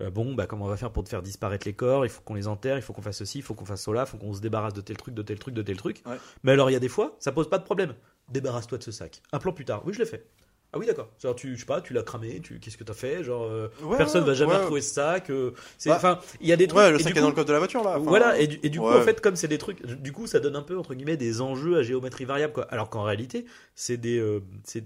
[0.00, 2.06] euh, bon bah comment on va faire pour te faire disparaître les corps?
[2.06, 4.02] Il faut qu'on les enterre il faut qu'on fasse ceci il faut qu'on fasse cela
[4.02, 6.02] il faut qu'on se débarrasse de tel truc de tel truc de tel truc.
[6.06, 6.18] Ouais.
[6.44, 7.94] mais alors il y a des fois ça pose pas de problème.
[8.30, 9.22] Débarrasse-toi de ce sac.
[9.32, 9.82] Un plan plus tard.
[9.84, 10.24] Oui je l'ai fait
[10.72, 12.94] ah oui d'accord genre tu je sais pas tu l'as cramé tu qu'est-ce que t'as
[12.94, 14.58] fait genre euh, Ouais, personne ouais, va jamais ouais.
[14.58, 15.92] retrouver ce sac Ouais.
[15.92, 17.52] enfin il y a des trucs Ouais, le et sac est dans le coffre de
[17.52, 17.90] la voiture là.
[17.98, 20.26] enfin, voilà, et du, et du coup, en fait, comme c'est des trucs, du coup,
[20.26, 22.64] ça donne un peu, entre guillemets, des enjeux à géométrie variable, quoi.
[22.70, 24.84] Alors qu'en réalité, c'est des, euh, c'est,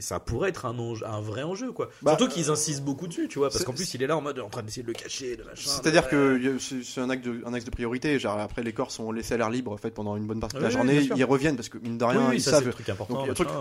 [0.00, 1.90] ça pourrait être un, enjeu, un vrai enjeu, quoi.
[2.02, 4.20] Bah, Surtout qu'ils insistent beaucoup dessus, tu vois, parce qu'en plus, il est là en
[4.20, 5.70] mode, en train d'essayer de le cacher, de machin.
[5.70, 8.18] C'est-à-dire que c'est un, acte de- un axe de priorité.
[8.18, 10.56] Genre, après, les corps sont laissés à l'air libre en fait, pendant une bonne partie
[10.56, 11.08] de la journée.
[11.16, 12.70] Ils reviennent parce que, mine de rien, ils savent.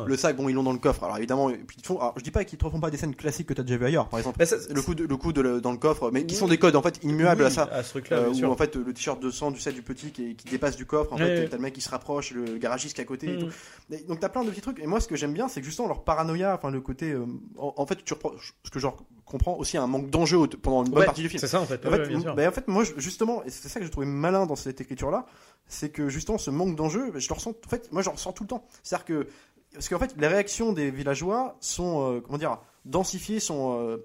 [0.06, 1.04] le sac, bon, ils l'ont dans le coffre.
[1.04, 2.00] Alors, évidemment, et puis, ils te font.
[2.00, 3.86] Alors, je dis pas qu'ils te refont pas des scènes classiques que t'as déjà vu
[3.86, 4.46] ailleurs, par exemple.
[4.46, 6.58] Ça- Le coup, de, le coup de le- dans le coffre, mais qui sont des
[6.58, 7.64] codes en fait immuables oui, à ça.
[7.72, 8.52] À ce truc-là, Euh, bien où sûr.
[8.52, 11.14] en fait le t-shirt de sang du set du petit qui, qui dépasse du coffre,
[11.14, 13.36] en fait t'as le mec qui se rapproche, le garagiste qui est à côté et
[13.38, 13.40] Mm.
[13.40, 13.50] tout.
[13.92, 14.80] Et donc t'as plein de petits trucs.
[14.80, 17.26] Et moi ce que j'aime bien c'est que justement leur paranoïa, enfin le côté, euh,
[17.58, 18.32] en, en fait tu reprends,
[18.64, 18.88] ce que je
[19.26, 21.40] comprends aussi un manque d'enjeu pendant une bonne Ouais, partie du film.
[21.42, 21.86] C'est ça, en fait.
[21.86, 22.34] En ouais, fait, bien sûr.
[22.34, 25.26] ben, en fait, moi, justement, et c'est ça que j'ai trouvé malin dans cette écriture-là,
[25.68, 28.32] c'est que justement, ce manque d'enjeu, je le ressens, en fait, moi, je le ressens
[28.32, 28.66] tout le temps.
[28.84, 29.28] C'est-à-dire que,
[29.78, 33.98] parce qu'en fait, les réactions des villageois sont, euh, comment dire, densifiées, sont, euh,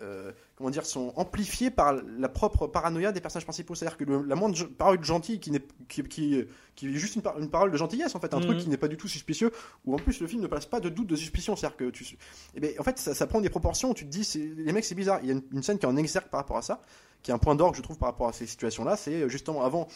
[0.00, 3.74] euh, comment dire, sont amplifiées par la propre paranoïa des personnages principaux.
[3.76, 7.22] C'est-à-dire que le- la moindre parole gentille qui, n'est, qui, qui, qui est juste une,
[7.22, 8.44] par- une parole de gentillesse, en fait, un Mhm.
[8.46, 9.52] truc qui n'est pas du tout suspicieux,
[9.84, 11.54] où en plus le film ne passe pas de doute de suspicion.
[11.54, 12.18] C'est-à-dire que tu,
[12.56, 14.72] eh ben, en fait, ça, ça prend des proportions où tu te dis, c'est, les
[14.72, 15.20] mecs, c'est bizarre.
[15.22, 16.82] Il y a une, une scène qui est en exergue par rapport à ça,
[17.22, 18.96] qui est un point d'orgue, je trouve, par rapport à ces situations-là.
[18.96, 19.86] C'est justement avant,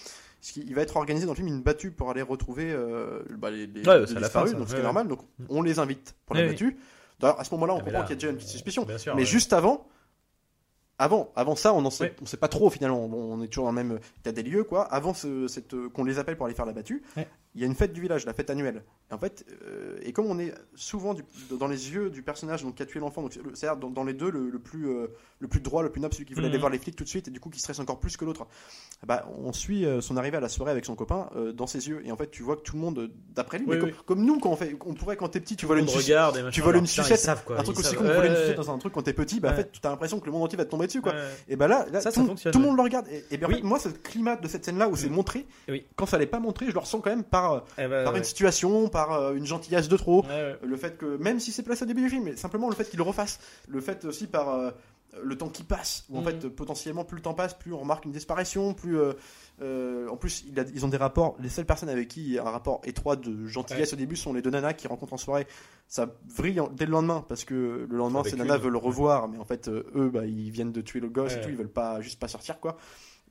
[0.56, 3.66] il va être organisé dans le film une battue pour aller retrouver euh, bah, les,
[3.66, 4.82] les, Ouais, les c'est disparus, donc ce qui Ouais, est ouais.
[4.84, 5.08] normal.
[5.08, 6.76] Donc on les invite pour la Oui, battue.
[7.18, 8.86] D'ailleurs, à ce moment-là, on Ah, comprend qu'il y a déjà une petite suspicion.
[8.98, 9.88] Sûr, mais juste avant,
[10.98, 13.04] avant, avant ça, on ne sait, pas trop finalement.
[13.04, 14.82] On est toujours dans le même état des lieux, quoi.
[14.84, 17.02] Avant ce- cette, euh, qu'on les appelle pour aller faire la battue.
[17.56, 18.84] Il y a une fête du village, la fête annuelle.
[19.10, 21.24] Et en fait, euh, et comme on est souvent du-
[21.58, 24.12] dans les yeux du personnage donc, qui a tué l'enfant, donc c'est-à-dire dans, dans les
[24.14, 25.06] deux le, le plus euh,
[25.40, 26.52] le plus droit, le plus noble, celui qui voulait Mhm.
[26.52, 28.24] aller voir les flics tout de suite et du coup qui stresse encore plus que
[28.24, 28.46] l'autre.
[29.06, 32.00] Bah, on suit euh, son arrivée à la soirée avec son copain dans ses yeux
[32.04, 33.90] et en fait tu vois que tout le monde, d'après lui, Oui, mais oui.
[33.92, 36.50] comme, comme nous quand on fait, on pourrait quand t'es petit, tu vois une regarde
[36.50, 37.98] tu voles une sucette, savent, quoi, un truc aussi savent.
[37.98, 39.56] con, volez une sucette dans un truc quand t'es petit, bah en Ouais.
[39.58, 41.12] fait tu as l'impression que le monde entier va te tomber dessus quoi.
[41.12, 41.18] ouais.
[41.48, 43.06] Et bah là, là Ça, tout, ça tout le monde le regarde.
[43.08, 43.56] Et, et bien, en Oui.
[43.58, 45.84] fait, moi, ce climat de cette scène-là où c'est montré, Oui.
[45.96, 48.12] quand ça l'est pas montré, je le ressens quand même par, euh, Eh ben, par
[48.12, 48.18] ouais.
[48.18, 50.22] une situation, par euh, une gentillesse de trop.
[50.24, 50.58] Ouais, ouais.
[50.62, 52.84] Le fait que, même si c'est placé au début du film, mais simplement le fait
[52.88, 53.38] qu'il le refasse.
[53.68, 54.70] Le fait aussi par euh,
[55.22, 56.26] le temps qui passe, où en Mhm.
[56.26, 58.98] fait, potentiellement, plus le temps passe, plus on remarque une disparition, plus.
[58.98, 59.12] euh,
[59.62, 61.34] euh, en plus, il a- ils ont des rapports.
[61.40, 64.14] Les seules personnes avec qui il y a un rapport étroit de gentillesse au début
[64.16, 65.46] sont les deux nanas qui rencontrent en soirée.
[65.88, 68.62] Ça vrille en- dès le lendemain parce que le lendemain, Avec ces nanas une.
[68.64, 71.40] veulent revoir, mais en fait, euh, eux, bah, ils viennent de tuer le gosse et
[71.40, 72.76] tout, ils veulent pas juste pas sortir quoi.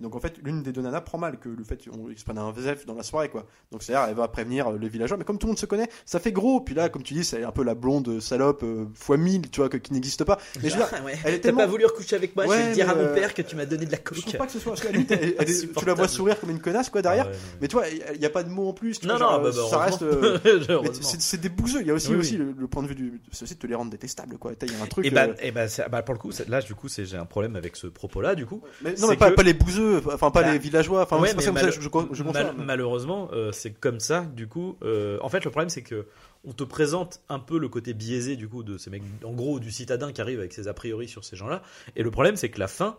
[0.02, 2.38] Donc en fait, l'une des deux nanas prend mal que le fait qu'on se prenne
[2.38, 3.46] un VF dans la soirée quoi.
[3.72, 5.88] Donc c'est-à-dire, elle va prévenir euh, les villageois, mais comme tout le monde se connaît,
[6.06, 6.60] ça fait gros.
[6.60, 9.62] Puis là, comme tu dis, c'est un peu la blonde salope euh, fois 1000, tu
[9.62, 10.38] vois, que- qui n'existe pas.
[10.62, 11.14] Mais je veux dire, ouais.
[11.24, 13.34] elle est tellement- pas voulu recoucher avec moi, je vais dire à mon euh, père
[13.34, 14.20] que tu m'as donné de la je coke.
[14.20, 14.76] trouve pas que ce soit.
[14.90, 15.06] Elle-
[15.40, 17.28] elle est- tu la vois sourire comme une connasse quoi derrière.
[17.30, 19.00] Ah ouais, Mais tu vois, il n'y a pas de mots en plus.
[19.00, 20.02] tu non, vois, non, genre, bah, euh, bah, ça reste.
[20.02, 20.84] euh,
[21.20, 21.80] c'est des bouseux.
[21.82, 22.38] Il y a aussi, Oui, aussi oui.
[22.40, 23.22] le, le point de vue du.
[23.32, 24.52] C'est aussi de te les rendre détestables quoi.
[24.62, 25.06] Il y a un truc.
[25.06, 27.88] Et bah, euh, bah, pour le coup, là, du coup, j'ai un problème avec ce
[27.88, 28.62] propos-là, du coup.
[29.00, 31.70] non, mais pas les bouseux enfin pas Bah, les villageois, enfin ouais, c'est comme ça,
[31.72, 34.22] je, je, je Mal- malheureusement, euh, c'est comme ça.
[34.36, 36.06] Du coup, euh, en fait, le problème, c'est que
[36.44, 39.60] on te présente un peu le côté biaisé du coup de ces mecs, en gros,
[39.60, 41.62] du citadin qui arrive avec ses a priori sur ces gens-là.
[41.96, 42.98] Et le problème, c'est que la fin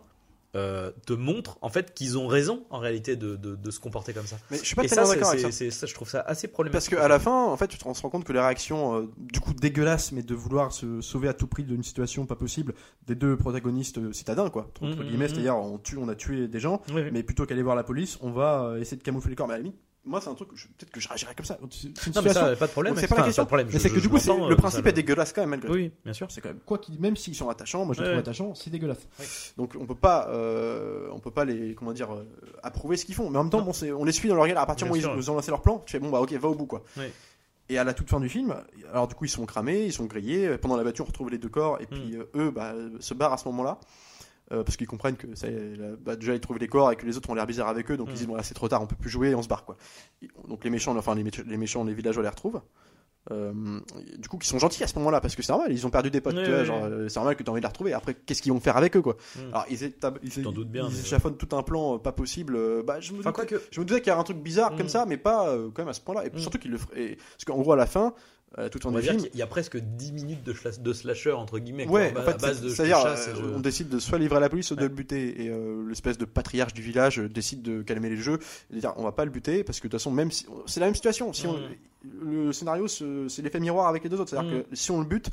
[0.56, 4.12] euh, te montre en fait qu'ils ont raison en réalité de, de, de se comporter
[4.14, 4.36] comme ça.
[4.50, 5.70] Mais je suis pas tellement d'accord avec ça.
[5.70, 6.90] ça, je trouve ça assez problématique.
[6.90, 9.40] Parce qu'à la fin, en fait, tu te rends compte que les réactions euh, du
[9.40, 12.74] coup dégueulasse, mais de vouloir se sauver à tout prix d'une situation pas possible
[13.06, 14.70] des deux protagonistes euh, citadins, quoi.
[14.80, 15.34] Entre Mhm, guillemets, mhm.
[15.34, 17.10] c'est-à-dire on tue, on a tué des gens, Oui, oui.
[17.12, 19.46] mais plutôt qu'aller voir la police, on va essayer de camoufler les corps.
[19.48, 21.58] Mais à la limite, moi c'est un truc, je- peut-être que je réagirais comme ça.
[21.70, 22.94] C'est Non, mais ça, pas de problème.
[22.96, 23.44] C'est pas la question.
[23.46, 23.68] problème.
[23.72, 25.74] Mais c'est que du coup, le principe est dégueulasse quand même malgré tout.
[25.74, 26.26] Oui, bien sûr.
[26.30, 28.70] C'est quand même quoi qu'il, même s'ils sont attachants, moi je les trouve attachants, c'est
[28.70, 29.06] dégueulasse.
[29.56, 32.24] Donc on peut pas, euh, on peut pas les, comment dire, euh,
[32.62, 33.28] approuver ce qu'ils font.
[33.30, 34.62] Mais en même temps, bon, on les suit dans leur galère.
[34.62, 36.32] À partir du moment où ils ont lancé leur plan, tu fais bon bah ok,
[36.32, 36.82] va au bout quoi.
[37.68, 38.54] Et à la toute fin du film,
[38.92, 40.56] alors du coup ils sont cramés, ils sont grillés.
[40.58, 42.20] Pendant la voiture, on retrouve les deux corps et puis Mm.
[42.36, 43.78] euh, eux bah, se barrent à ce moment-là.
[44.52, 45.48] Euh, parce qu'ils comprennent que ça,
[46.00, 47.96] bah, déjà ils trouvent les corps et que les autres ont l'air bizarres avec eux,
[47.96, 48.10] donc Mm.
[48.12, 49.64] ils disent bon là c'est trop tard, on peut plus jouer et on se barre
[49.64, 49.76] quoi.
[50.48, 52.60] Donc les méchants, enfin les, méch- les méchants, les villageois les retrouvent.
[53.32, 53.80] Euh,
[54.18, 56.12] du coup, qui sont gentils à ce moment-là parce que c'est normal, ils ont perdu
[56.12, 57.92] des potes, euh, c'est normal que tu as envie de les retrouver.
[57.92, 59.16] Après, qu'est-ce qu'ils vont faire avec eux quoi?
[59.34, 59.40] Mm.
[59.48, 62.54] Alors ils, ils, bien, ils échafaudent tout un plan euh, pas possible.
[62.54, 63.64] euh, bah, je me Enfin, doutais- quoi que.
[63.72, 64.76] je me disais qu'il y avait un truc bizarre Mm.
[64.78, 66.24] comme ça, mais pas euh, quand même à ce point-là.
[66.24, 66.38] Et Mm.
[66.38, 67.02] surtout qu'il le ferait.
[67.02, 68.14] et- Parce qu'en gros, à la fin,
[68.58, 69.16] euh, tout en film.
[69.18, 71.86] qu'il y a presque 10 minutes de, slasher entre guillemets.
[71.86, 74.40] Ouais, quoi, en à fait, base de c'est-à-dire, euh, on décide de soit livrer à
[74.40, 75.42] la police, soit de le buter.
[75.44, 78.38] Et euh, l'espèce de patriarche du village décide de calmer les jeux
[78.70, 80.46] et de dire on va pas le buter parce que de toute façon, même si.
[80.66, 81.32] C'est la même situation.
[81.32, 81.58] Si on-
[82.22, 84.30] le scénario, c'est l'effet miroir avec les deux autres.
[84.30, 84.62] C'est-à-dire Mm.
[84.62, 85.28] que si on le bute,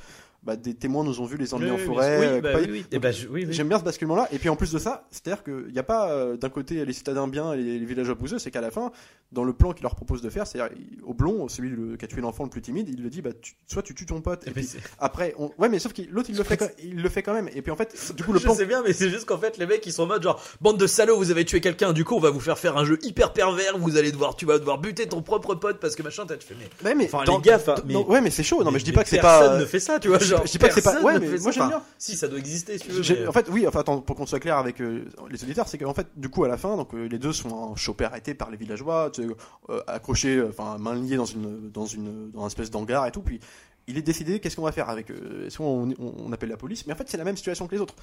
[0.46, 2.36] bah, des témoins nous ont vu les emmener Oui, en forêt.
[2.36, 2.78] Oui, bah oui, oui.
[2.80, 3.54] Donc, Eh ben, je- oui, oui.
[3.54, 4.28] J'aime bien ce basculement-là.
[4.32, 6.94] Et puis en plus de ça, c'est-à-dire qu'il n'y a pas euh, d'un côté les
[6.94, 8.92] citadins bien et les, les villageois bouseux, c'est qu'à la fin,
[9.32, 12.08] dans le plan qu'il leur propose de faire, c'est-à-dire au blond, celui le- qui a
[12.08, 14.46] tué l'enfant le plus timide, il le dit bah, tu- soit tu tues ton pote,
[14.46, 15.52] et, Et puis, puis après, on...
[15.58, 17.50] ouais, mais sauf que l'autre il, le fait quand- il le fait quand même.
[17.56, 18.54] Et puis en fait, du coup, le je plan.
[18.54, 20.78] sais bien, mais c'est juste qu'en fait, les mecs, ils sont en mode genre, bande
[20.78, 23.00] de salauds, vous avez tué quelqu'un, du coup, on va vous faire faire un jeu
[23.04, 26.26] hyper pervers, vous allez devoir, tu vas devoir buter ton propre pote parce que machin,
[26.28, 26.90] t'as tu fais, mais.
[26.90, 27.52] Ouais, mais Enfin, dans- les
[27.86, 28.64] mais- non, ouais, mais c'est chaud.
[28.64, 29.60] Non, mais, je dis pas que c'est personne pas.
[29.60, 30.20] ne fait ça, tu vois.
[30.38, 31.82] genre, je dis pas que c'est pas- ouais, mais moi, j'aime bien.
[31.98, 33.02] Si, ça doit exister, si tu veux.
[33.04, 35.67] J'ai- mais- En fait, oui, enfin, attends, pour qu'on soit clair avec euh, les auditeurs,
[35.67, 38.34] c'est qu'en fait, du coup, à la fin, donc euh, les deux sont chopés arrêtés
[38.34, 42.72] par les villageois, euh, accrochés, enfin, mains liées dans une, dans une, dans une espèce
[42.72, 43.39] d'hangar et tout, puis.
[43.86, 46.56] Il est décidé, qu'est-ce qu'on va faire avec eux Soit on, on- on appelle la
[46.56, 47.96] police, mais en fait c'est la même situation que les autres.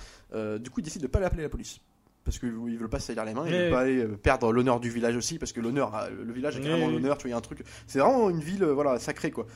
[0.58, 1.78] Du coup, il décide de pas l'appeler la police.
[2.22, 4.90] Parce qu'ils veulent pas se salir les mains, ils veulent pas aller perdre l'honneur du
[4.90, 5.90] village aussi, parce que l'honneur,
[6.22, 7.64] le village Ouais, carrément l'honneur, tu vois, il y a un truc.
[7.86, 9.46] C'est vraiment une ville, voilà, sacrée quoi.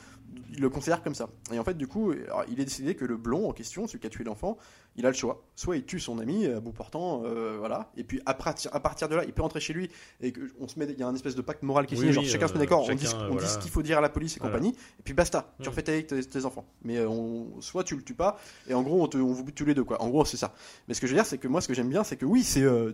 [0.53, 1.29] Il le considère comme ça.
[1.51, 2.13] Et en fait, du coup,
[2.49, 4.57] il est décidé que le blond en question, celui qui a tué l'enfant,
[4.95, 5.43] il a le choix.
[5.55, 8.79] Soit il tue son ami à bout portant, euh, voilà, et puis à, partir- à
[8.79, 9.89] partir de là, il peut rentrer chez lui
[10.21, 12.01] et on se met, il y a un espèce de pacte moral qui est Oui,
[12.03, 13.57] signé, genre oui, chacun se met euh, d'accord, on dit, ce- euh, on dit ce
[13.59, 14.55] qu'il faut dire à la police et Voilà.
[14.55, 15.71] compagnie, et puis basta, tu Mm.
[15.71, 16.65] refais ta vie avec tes, tes enfants.
[16.83, 18.37] Mais euh, on, soit tu le tues pas,
[18.69, 20.01] et en gros on, te- on vous bute tous les deux quoi.
[20.01, 20.53] En gros c'est ça.
[20.87, 22.25] Mais ce que je veux dire c'est que moi ce que j'aime bien c'est que
[22.25, 22.93] oui c'est euh,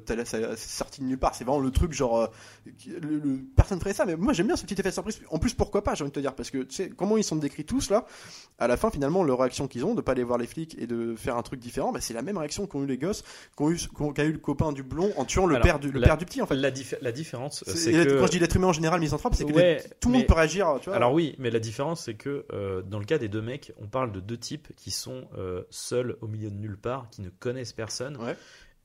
[0.55, 2.27] sorti de nulle part, c'est vraiment le truc genre euh,
[2.87, 5.19] le, le- personne ferait ça, mais moi j'aime bien ce petit effet de surprise.
[5.29, 7.23] En plus pourquoi pas j'ai envie de te dire parce que tu sais comment ils
[7.31, 8.05] sont décrits tous là,
[8.59, 10.85] à la fin finalement leur réaction qu'ils ont de pas aller voir les flics et
[10.87, 13.23] de faire un truc différent, bah, c'est la même réaction qu'ont eu les gosses,
[13.55, 15.91] qu'ont eu qu'ont- qu'a eu le copain du blond en tuant le Alors, père du
[15.91, 16.55] le la- père du petit en fait.
[16.55, 18.19] La, diffé- la différence, C'est- c'est et que.
[18.19, 20.27] Quand je dis l'être humain en général misanthrope, c'est que Ouais, les- tout le monde
[20.27, 20.77] peut réagir.
[20.81, 20.95] Tu vois.
[20.95, 23.87] Alors oui, mais la différence c'est que euh, dans le cas des deux mecs, on
[23.87, 27.29] parle de deux types qui sont euh, seuls au milieu de nulle part, qui ne
[27.29, 28.35] connaissent personne Ouais.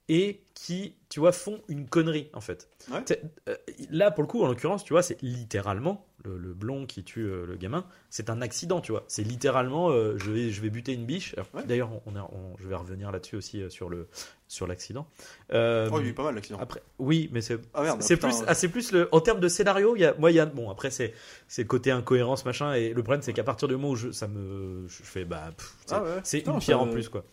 [0.09, 2.69] et qui, tu vois, font une connerie en fait.
[2.91, 3.03] Ouais.
[3.49, 3.57] Euh,
[3.91, 7.25] là pour le coup, en l'occurrence, tu vois, c'est littéralement le, le blond qui tue
[7.27, 9.05] euh, le gamin, c'est un accident, tu vois.
[9.09, 11.33] C'est littéralement, euh, je vais, je vais buter une biche.
[11.35, 11.65] Alors, Ouais.
[11.65, 14.09] D'ailleurs, on, on- je vais revenir là-dessus aussi euh, sur le
[14.49, 15.07] sur l'accident.
[15.53, 16.59] Euh, Oh, il y a eu pas mal d'accidents.
[16.61, 18.03] après, oui, mais c'est Ah merde.
[18.03, 18.29] c'est putain.
[18.29, 20.41] plus, ah, c'est plus le, en termes de scénario, il y a, moi, il y
[20.41, 21.15] a, bon, après, c'est,
[21.49, 24.11] c'est le côté incohérence, machin, et le problème, c'est qu'à partir du moment où je,
[24.13, 26.21] ça me, je fais, bah, pff, Ah ouais.
[26.23, 27.25] c'est une pierre en plus, quoi.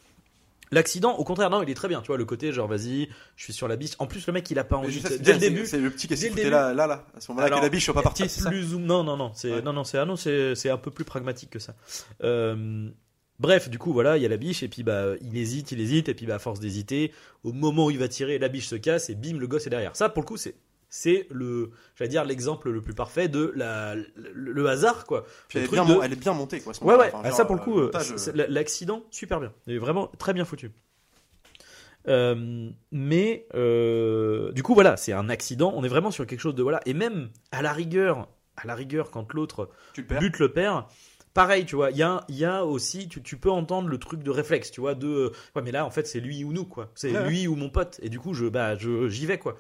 [0.74, 3.44] L'accident, au contraire, non, il est très bien, tu vois, le côté, genre, vas-y, je
[3.44, 3.92] suis sur la biche.
[4.00, 5.66] En plus, le mec, il a pas envie, de- dès le début.
[5.66, 7.94] c'est- le petit qui début- là, là, là, à ce moment-là, que la biche soit
[7.94, 8.50] pas ça.
[8.50, 9.62] plus ou non non non c'est Ouais.
[9.62, 11.76] non non c'est ah non c'est c'est un peu plus pragmatique que ça
[12.24, 12.90] Euh,
[13.40, 15.82] bref du coup voilà il y a la biche et puis bah il hésite il
[15.82, 17.12] hésite et puis bah à force d'hésiter
[17.44, 19.70] au moment où il va tirer la biche se casse et bim le gosse est
[19.70, 20.56] derrière ça pour le coup c'est
[20.96, 25.58] c'est le j'allais dire l'exemple le plus parfait de la le, le hasard quoi Puis
[25.58, 26.72] Le elle, est bien, de- mon- elle est bien montée, quoi.
[26.84, 29.52] Ouais, ouais, Enfin, ah, genre, ça pour le euh, coup, euh, l'accident, super bien.
[29.66, 30.70] Et vraiment très bien foutu.
[32.08, 35.74] Euh, mais euh, du coup, voilà, c'est un accident.
[35.76, 36.80] On est vraiment sur quelque chose de voilà.
[36.86, 39.70] Et même à la rigueur, à la rigueur, quand l'autre
[40.20, 40.88] bute le père,
[41.34, 43.98] pareil, tu vois, il y a, il y a aussi, tu, tu peux entendre le
[43.98, 46.66] truc de réflexe, tu vois, de ouais, mais là en fait c'est lui ou nous
[46.66, 47.28] quoi, c'est ouais.
[47.28, 49.58] lui ou mon pote, et du coup je bah je j'y vais quoi.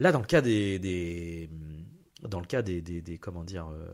[0.00, 1.48] Là dans le cas des, des
[2.22, 3.86] dans le cas des, des, des- comment dire euh,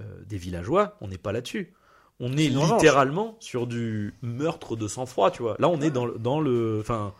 [0.00, 1.72] euh, des villageois, on n'est pas là-dessus.
[2.18, 2.72] On est revanche.
[2.72, 5.56] littéralement sur du meurtre de sang-froid, tu vois.
[5.58, 7.12] Là, on est dans, le- dans le, enfin,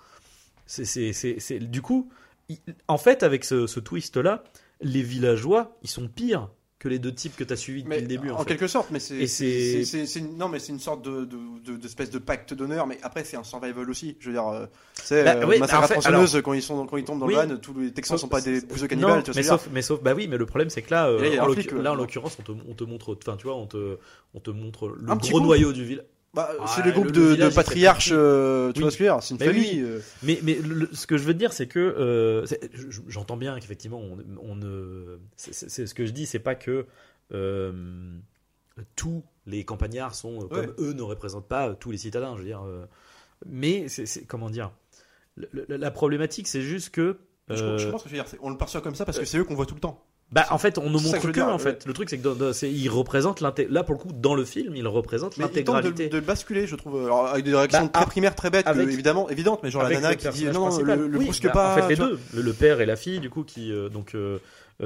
[0.67, 2.11] c'est, c'est, c'est, c'est- du coup,
[2.49, 4.43] il- en fait, avec ce, ce twist-là,
[4.81, 8.01] les villageois, ils sont pires que les deux types que tu as suivis depuis Mais
[8.03, 8.31] le début.
[8.31, 8.45] en, En fait.
[8.51, 11.37] quelque sorte, mais c'est c'est- c'est- c'est- c'est non, mais c'est une sorte de de-
[11.73, 12.87] de- d'espèce de, pacte d'honneur.
[12.87, 14.17] Mais après, c'est un survival aussi.
[14.21, 17.05] Je veux dire, euh, c'est Bah, euh, oui, Massacre tronçonneuse, quand ils sont quand ils
[17.05, 17.35] tombent dans Oui.
[17.35, 19.23] le van, tous les Texans sont pas des bouseux Non, cannibales.
[19.23, 19.53] tu vois ce mais dire.
[19.53, 21.35] sauf, mais sauf, bah oui, mais le problème c'est que là, euh,
[21.83, 23.97] là, en l'occurrence, on te, on te montre, enfin, tu vois, on te,
[24.35, 26.05] on te montre le Un gros noyau du village.
[26.37, 28.91] Bah, Ah, c'est le- de, le de patriarches, euh, tu Oui.
[29.07, 29.21] vois.
[29.23, 29.81] C'est une Mais famille.
[29.81, 30.01] euh.
[30.23, 32.47] Mais, mais le- ce que je veux dire, c'est que euh,
[33.09, 36.55] j'entends bien qu'effectivement, on, on ne, c'est- c'est c'est ce que je dis, c'est pas
[36.55, 36.85] que
[37.33, 37.73] euh,
[38.95, 40.75] tous les campagnards sont euh, comme Ouais.
[40.79, 42.35] eux ne représentent pas tous les citadins.
[42.37, 42.85] Je veux dire, euh,
[43.47, 44.71] mais c'est c'est- comment dire,
[45.37, 47.17] Le- le- la problématique, c'est juste que
[47.51, 49.19] Je, euh, je pense que je veux dire, c'est- on le perçoit comme ça parce
[49.19, 50.03] que c'est eux qu'on voit tout le temps.
[50.33, 51.59] Bah, en fait, on ne que montre que, dire, en ouais.
[51.59, 51.85] fait.
[51.87, 54.75] Le truc, c'est que dans, dans- il représente Là, pour le coup, dans le film,
[54.75, 56.09] il représente tentent de, l'intégralité.
[56.09, 57.05] de le basculer, je trouve.
[57.05, 59.85] Alors, avec des réactions Bah, très primaires, très bêtes, avec- que, évidemment, évidentes, mais genre
[59.85, 61.73] la nana qui dit non, le, le Oui, brusque bah, pas.
[61.73, 62.07] En fait, les vois.
[62.09, 64.39] deux, le, le père et la fille, du coup, qui euh, donc euh, euh,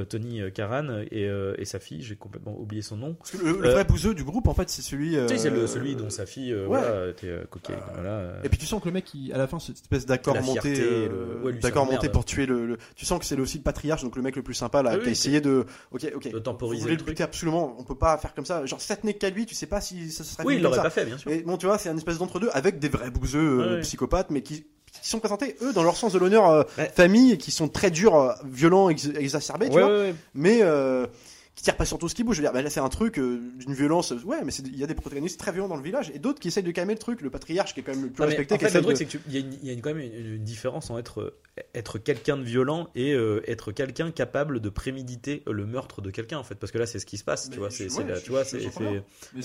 [0.08, 3.14] Tony Karan et, euh, et sa fille, j'ai complètement oublié son nom.
[3.14, 5.10] Parce que le, le Euh, vrai bouseux du groupe, en fait, c'est celui.
[5.12, 6.80] Tu sais, c'est le- euh, celui dont sa fille, euh, ouais.
[6.80, 7.80] voilà, était euh, cocaïne.
[7.94, 8.42] voilà, euh.
[8.44, 10.76] Et puis tu sens que le mec, il- à la fin, cette espèce d'accord monté,
[10.80, 11.08] euh,
[11.40, 14.14] le- ouais, d'accord monté pour tuer le, Tu sens que c'est aussi le patriarche, donc
[14.16, 15.64] le mec le plus sympa là, Ah qui a essayé de.
[15.90, 16.30] Ok, ok.
[16.32, 17.08] de temporiser Vous voulez le le truc.
[17.16, 17.74] buter absolument.
[17.78, 18.64] On peut pas faire comme ça.
[18.66, 20.82] Genre, ça tenait qu'à lui, tu sais pas si ça se serait Oui, il l'aurait
[20.82, 21.30] pas fait, bien sûr.
[21.30, 23.80] Et bon, tu vois, c'est un espèce d'entre-deux avec des vrais bouseux euh, ouais.
[23.80, 24.66] psychopathes, mais qui,
[25.02, 26.90] qui sont présentés, eux, dans leur sens de l'honneur euh, Ouais.
[26.94, 31.06] famille, qui sont très durs, euh, violents, ex- exacerbés, tu Ouais, vois, ouais, mais euh,
[31.56, 32.36] qui tirent pas sur tout ce qui bouge.
[32.36, 34.12] Je veux dire, bah, là, c'est un truc euh, d'une violence.
[34.24, 36.48] Ouais, mais il y a des protagonistes très violents dans le village, et d'autres qui
[36.48, 37.20] essayent de calmer le truc.
[37.20, 38.82] Le patriarche, qui est quand même le plus Non, respecté, en qui fait, le essaye
[38.82, 40.44] truc, de- c'est qu'il y a, une, il y a une- quand même une, une
[40.44, 41.34] différence entre être,
[41.74, 46.38] être quelqu'un de violent et euh, être quelqu'un capable de préméditer le meurtre de quelqu'un,
[46.38, 46.54] en fait.
[46.54, 47.70] Parce que là, c'est ce qui se passe, Mais tu vois.
[47.70, 48.58] C'est, ouais, tu vois, c'est,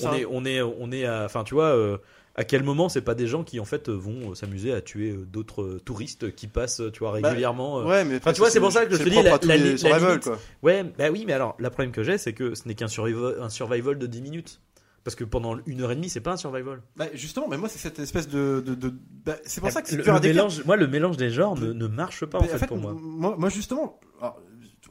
[0.04, 1.98] on est, on est, on est, enfin, tu vois, euh,
[2.36, 5.12] à quel moment c'est pas des gens qui en fait vont euh, s'amuser à tuer
[5.12, 7.84] euh, d'autres euh, touristes qui passent, tu vois, Bah, régulièrement.
[7.86, 9.78] Ouais, mais Enfin, tu vois, c'est pour ça que je te dis, la- la- les
[9.78, 10.38] la limite- quoi.
[10.62, 13.38] Ouais, bah oui, mais alors, le problème que j'ai, c'est que ce n'est qu'un survival,
[13.42, 14.62] un survival de 10 minutes.
[15.06, 16.82] Parce que pendant une heure et demie, c'est pas un survival.
[16.96, 18.64] Bah, justement, mais moi, c'est cette espèce de.
[18.66, 18.92] de, de-
[19.24, 21.74] bah, c'est pour ça que c'est le, le mélange, moi, le mélange des genres ne,
[21.74, 22.96] ne marche pas en fait, pour moi.
[23.00, 24.42] moi, moi, justement, alors,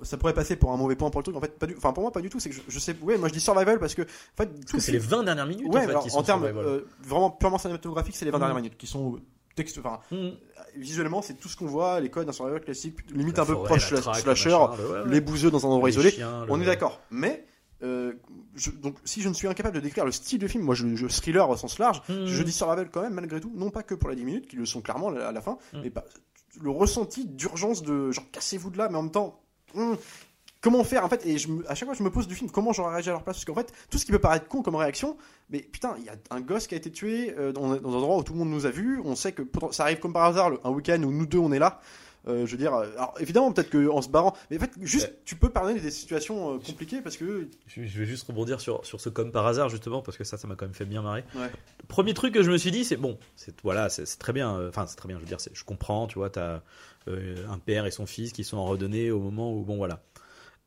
[0.04, 1.36] ça pourrait passer pour un mauvais point pour le truc.
[1.36, 2.38] En fait, pas du, enfin pour moi pas du tout.
[2.40, 4.78] C'est que je, je sais, ouais, moi je dis survival parce que en fait tout
[4.80, 6.80] c'est les film- 20 dernières minutes ouais, en fait, alors, qui sont en termes euh,
[7.02, 8.40] vraiment purement cinématographiques, c'est les 20 Mhm.
[8.42, 9.18] dernières minutes qui sont
[9.56, 10.30] texte, enfin Mmh.
[10.76, 13.54] visuellement c'est tout ce qu'on voit, les codes d'un survival classique, limite La un peu
[13.54, 15.10] proche traque, slasher, le machin, le- ouais, ouais.
[15.10, 16.10] les bouseux dans un endroit Les isolé.
[16.10, 17.44] chiens, On le- est d'accord, mais
[17.84, 18.14] euh,
[18.56, 20.96] je- donc si je ne suis incapable de décrire le style de film, moi je,
[20.96, 22.26] je thriller au sens large, Mhm.
[22.26, 24.56] je dis survival quand même malgré tout, non pas que pour les 10 minutes qui
[24.56, 26.04] le sont clairement à la fin, mais pas,
[26.60, 29.40] le ressenti d'urgence de genre cassez-vous de là, mais en même temps.
[29.76, 29.96] Hum,
[30.64, 31.36] Comment faire en fait Et
[31.68, 33.44] à chaque fois je me pose du film comment j'aurais réagi à leur place parce
[33.44, 35.18] qu'en fait tout ce qui peut paraître con comme réaction,
[35.50, 38.16] mais putain il y a un gosse qui a été tué euh, dans, un endroit
[38.16, 40.52] où tout le monde nous a vus, on sait que ça arrive comme par hasard
[40.64, 41.82] un week-end où nous deux on est là.
[42.26, 45.08] Euh, je veux dire, euh, alors évidemment peut-être qu'en se barrant, mais en fait juste
[45.08, 45.18] Ouais.
[45.26, 48.84] tu peux pardonner des situations euh, compliquées parce que Je, je vais juste rebondir sur,
[48.86, 51.02] sur ce comme par hasard justement parce que ça, ça m'a quand même fait bien
[51.02, 51.24] marrer.
[51.34, 51.50] Ouais.
[51.88, 54.56] Premier truc que je me suis dit, c'est bon, c'est voilà, c'est très bien.
[54.58, 55.16] euh, Enfin, c'est très bien.
[55.18, 56.06] Je veux dire, c'est- je comprends.
[56.06, 56.60] Tu vois, t'as
[57.06, 60.00] un père et son fils qui sont en redonnés au moment où bon voilà.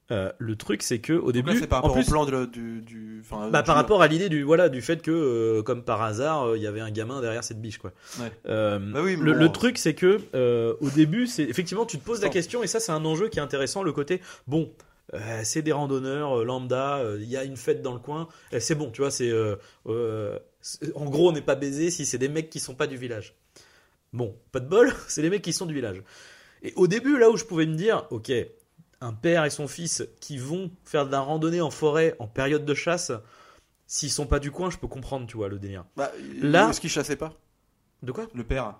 [0.10, 2.26] Euh, le truc, c'est que au là, début, c'est par en rapport plus, au plan
[2.26, 5.63] de, du, du, Bah, du- par rapport à l'idée du voilà du fait que euh,
[5.63, 7.91] comme par hasard euh, il y avait un gamin derrière cette biche quoi.
[8.20, 8.32] Ouais.
[8.46, 9.38] Bah oui, le, bon.
[9.39, 10.22] le truc c'est que
[10.80, 13.39] au début c'est effectivement tu te poses la question et ça c'est un enjeu qui
[13.39, 14.72] est intéressant le côté bon
[15.43, 19.02] c'est des randonneurs lambda il y a une fête dans le coin c'est bon tu
[19.02, 19.32] vois c'est
[20.62, 22.96] c'est- en gros on n'est pas baisé si c'est des mecs qui sont pas du
[22.98, 23.36] village.
[24.13, 26.02] Bon pas de bol c'est les mecs qui sont du village.
[26.63, 28.32] Et au début là où je pouvais me dire ok
[29.01, 32.65] un père et son fils qui vont faire de la randonnée en forêt en période
[32.65, 33.12] de chasse,
[33.86, 35.86] s'ils sont pas du coin, je peux comprendre, tu vois, le délire.
[35.95, 37.33] bah, Là- est-ce qu'ils chassaient pas?
[38.03, 38.27] De quoi?
[38.33, 38.79] Le père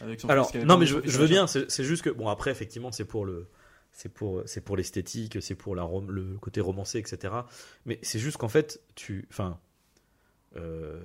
[0.00, 2.50] avec son Alors, fils non, mais je, veux bien, c'est c'est juste que, bon, après,
[2.50, 3.48] effectivement, c'est pour le.
[3.92, 7.34] C'est pour, c'est pour l'esthétique, c'est pour la rom- le côté romancé, etc.
[7.86, 9.26] Mais c'est juste qu'en fait, tu.
[9.30, 9.58] Enfin.
[10.56, 11.00] euh,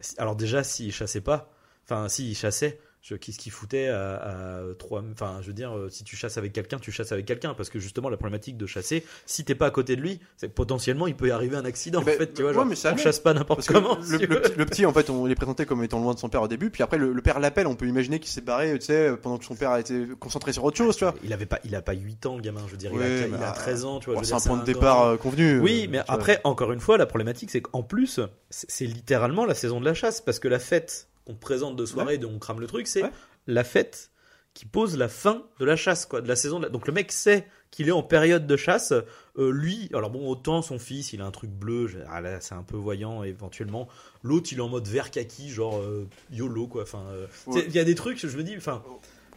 [0.00, 1.52] si- alors, déjà, s'ils chassaient pas,
[1.84, 5.02] enfin, s'ils chassaient, qu'est-ce qu'ils foutaient à, à trois.
[5.12, 7.54] Enfin, je veux dire, euh, si tu chasses avec quelqu'un, tu chasses avec quelqu'un.
[7.54, 10.48] Parce que justement, la problématique de chasser, si t'es pas à côté de lui, c'est
[10.48, 12.00] que potentiellement, il peut y arriver un accident.
[12.02, 13.98] Eh ben, en fait, tu vois, ouais, genre, mais ça on chasse pas n'importe comment.
[13.98, 16.28] le, si petit, le petit, en fait, on les présentait comme étant loin de son
[16.28, 18.78] père au début, puis après le, le père l'appelle, on peut imaginer qu'il s'est barré,
[18.78, 21.14] tu sais, pendant que son père a été concentré sur autre chose, tu vois.
[21.24, 23.26] Il avait pas, il a pas 8 ans, le gamin, je veux dire, il, a,
[23.26, 24.16] il mais, a euh, 13 ans, tu vois.
[24.16, 25.58] Bon, c'est un point de départ euh, convenu.
[25.58, 26.14] Oui, euh, mais tu vois.
[26.14, 29.94] après, encore une fois, la problématique, c'est qu'en plus, c'est littéralement la saison de la
[29.94, 32.86] chasse, parce que la fête qu'on te présente de soirée, dont on crame le truc,
[32.86, 33.10] c'est Ouais.
[33.46, 34.10] la fête
[34.54, 36.58] qui pose la fin de la chasse, quoi, de la saison.
[36.58, 38.92] de la- Donc le mec sait qu'il est en période de chasse.
[39.38, 42.54] Euh, lui, alors bon, autant son fils, il a un truc bleu, ah là, c'est
[42.54, 43.88] un peu voyant éventuellement.
[44.22, 46.82] L'autre, il est en mode vert kaki, genre euh, YOLO, quoi.
[46.82, 47.64] Enfin, euh, Ouais.
[47.66, 48.82] il y a des trucs, je me dis, enfin.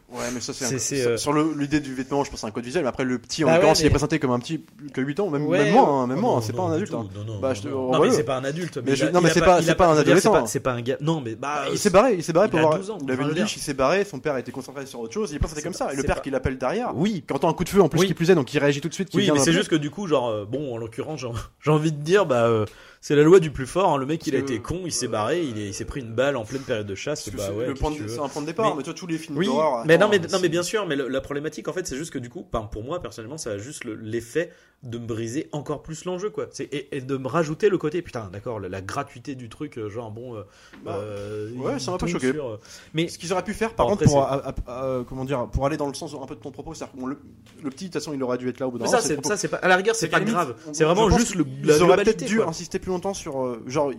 [0.08, 2.52] Ouais, mais ça, c'est un- sur- euh, Sur l'idée du vêtement, je pense c'est un
[2.52, 2.84] code visuel.
[2.84, 5.02] Mais après, le petit, en Bah ouais, l'occurrence, il est présenté comme un petit que
[5.02, 6.74] 8 ans, même, Ouais, même moi, hein, même oh moi, non, c'est pas un du
[6.76, 6.94] adulte.
[6.94, 7.08] hein.
[7.16, 7.74] Non, non, Bah, non, je te- non.
[7.76, 8.12] Non, revois-le.
[8.12, 8.78] mais c'est pas un adulte.
[8.86, 10.46] Mais je- non, mais c'est pas- un adolescent.
[10.46, 10.98] C'est pas un gars.
[11.02, 11.64] Non, mais bah.
[11.72, 12.78] Il s'est barré, il s'est barré il pour voir.
[12.78, 15.14] 12 ans, Il avait veux biche, il s'est barré, son père était concentré sur autre
[15.14, 15.92] chose, il c'était C'est comme ça.
[15.92, 16.92] Et le père qui l'appelle derrière.
[16.96, 18.90] Oui, Quand un coup de feu en plus qui plus est, donc il réagit tout
[18.90, 19.10] de suite.
[19.16, 21.28] Oui, mais c'est juste que du coup, genre, euh, bon, en l'occurrence, j'ai
[21.64, 22.66] j'ai envie de dire, bah, euh,
[23.08, 23.94] c'est la loi du plus fort.
[23.94, 23.98] hein.
[24.00, 26.12] Le mec, il a été con, il s'est barré, il est- il s'est pris une
[26.16, 27.30] balle en pleine période de chasse.
[27.30, 29.46] Bah c'est ouais, tu un point de départ, Mais- mais toi, tous les films Oui,
[29.46, 29.86] d'horreur.
[29.86, 32.12] mais non, mais, non, mais bien sûr, mais le- la problématique en fait, c'est juste
[32.12, 34.50] que du coup, pour moi personnellement, ça a juste le- l'effet
[34.82, 36.48] de me briser encore plus l'enjeu, quoi.
[36.60, 39.90] Et, et de me rajouter le côté, putain, d'accord, la, la gratuité du truc, euh,
[39.90, 40.42] genre bon, euh,
[40.84, 42.32] Bah, euh, ouais, ça m'a pas choqué.
[42.32, 42.60] sur, euh,
[42.96, 45.66] mais Ce qu'ils auraient pu faire, par contre, pour, à- à- à- comment dire, pour
[45.68, 47.18] aller dans le sens un peu de ton propos, c'est-à-dire que bon, le,
[47.64, 49.48] le petit, de toute façon, il aurait dû être là au bout d'un ça, c'est
[49.48, 50.56] pas à la rigueur, c'est pas grave.
[50.74, 53.92] C'est vraiment juste le, la auraient peut-être dû insister plus longtemps sur, euh, genre,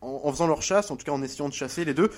[0.00, 2.10] en, en faisant leur chasse, en tout cas en essayant de chasser les deux,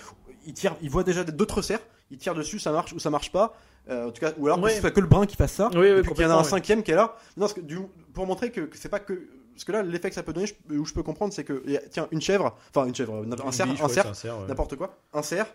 [0.46, 1.80] ils tirent, ils voient déjà d'autres cerfs,
[2.10, 3.54] ils tirent dessus, ça marche ou ça marche pas.
[3.90, 4.74] Euh, en tout cas, ou alors que Ouais.
[4.74, 5.70] ce soit que le brun qui fasse ça.
[5.72, 7.14] Oui, oui, et puis qu'il y en a un cinquième qui est là.
[7.38, 7.78] Non, parce que du,
[8.12, 9.28] pour montrer que, que c'est pas que.
[9.54, 11.64] Parce que là, l'effet que ça peut donner, je- où je peux comprendre, c'est que,
[11.90, 14.46] tiens, une chèvre, enfin une chèvre, un cerf, un cerf, ouais.
[14.46, 15.46] n'importe quoi, un cerf.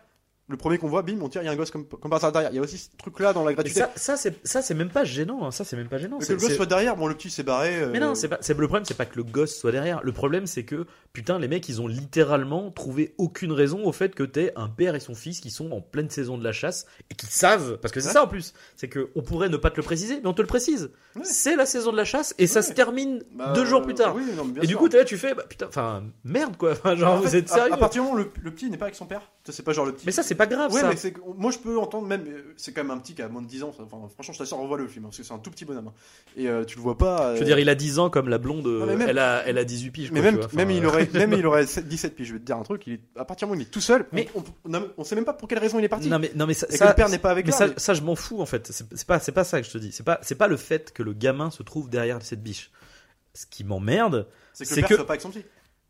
[0.50, 2.18] Le premier qu'on voit, bim, on tire, il y a un gosse comme, comme par
[2.18, 2.52] hasard derrière.
[2.52, 3.80] Il y a aussi ce truc-là dans la Mais gratuité.
[3.80, 5.46] ça, ça c'est ça, c'est même pas gênant.
[5.46, 5.52] hein.
[5.52, 6.18] Ça, c'est même pas gênant.
[6.20, 7.82] Mais que le gosse soit derrière, bon, le petit s'est barré.
[7.82, 8.40] euh, Mais non, c'est pas.
[8.46, 10.02] Le problème, c'est pas que le gosse soit derrière.
[10.04, 14.14] Le problème, c'est que putain, les mecs, ils ont littéralement trouvé aucune raison au fait
[14.16, 16.88] que t'aies un père et son fils qui sont en pleine saison de la chasse
[17.10, 18.14] et qui savent, parce que c'est Ouais.
[18.14, 20.42] ça en plus, c'est que on pourrait ne pas te le préciser, mais on te
[20.42, 20.92] le précise.
[21.16, 21.22] Ouais.
[21.24, 24.14] C'est la saison de la chasse et ça se termine Bah, deux jours plus tard.
[24.16, 26.58] oui, non, mais bien et du coup, t'es là, tu fais, bah, putain, enfin, merde
[26.58, 26.74] quoi.
[26.96, 28.86] Genre, En vous êtes sérieux À, partir du moment où le, le petit n'est pas
[28.86, 30.06] avec son père, ça, c'est pas genre le petit.
[30.06, 30.72] Mais ça, c'est pas grave.
[30.74, 30.90] Ouais, ça.
[30.94, 32.26] mais moi je peux entendre même.
[32.28, 33.72] euh, C'est quand même un petit qui a moins de 10 ans.
[33.72, 33.84] ça.
[33.84, 35.88] Enfin, franchement, je t'assure, revois le film hein, parce que c'est un tout petit bonhomme.
[35.88, 35.94] hein.
[36.36, 37.28] Et euh, tu le vois pas.
[37.30, 39.20] euh, Je veux dire, il a 10 ans comme la blonde, Non, mais même- elle,
[39.20, 40.12] a, elle a 18 piges.
[40.12, 40.40] mais quoi, même.
[40.44, 42.58] Enfin, même, il euh, aurait, même il aurait 7 17 puis je vais te dire
[42.58, 42.84] un truc.
[42.88, 44.74] Il est, à partir du moment où il est tout seul, Mais- on, on, on
[44.74, 46.10] a- on sait même pas pour quelle raison il est parti.
[46.10, 47.58] Non mais, non, mais ça, et ça- que le père n'est pas avec Mais là.
[47.58, 48.72] ça, mais- ça, je m'en fous en fait.
[48.72, 49.92] C'est pas, c'est pas ça que je te dis.
[49.92, 52.72] C'est pas, c'est pas le fait que le gamin se trouve derrière cette biche.
[53.36, 55.44] Ce qui m'emmerde, c'est que le père que- soit pas avec son petit.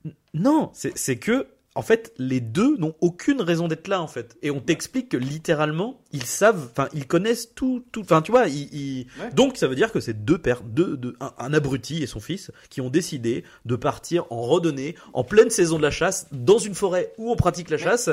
[0.06, 4.08] n- non, c'est c'est que en fait les deux n'ont aucune raison d'être là en
[4.08, 4.38] fait.
[4.44, 8.02] Et on t'explique que littéralement ils savent, enfin ils connaissent tout, tout.
[8.02, 9.32] Enfin tu vois, ils, ils- Ouais.
[9.34, 12.20] donc ça veut dire que c'est deux pères, deux, deux- un, un abruti et son
[12.20, 16.60] fils qui ont décidé de partir en randonnée en pleine saison de la chasse dans
[16.60, 18.10] une forêt où on pratique la chasse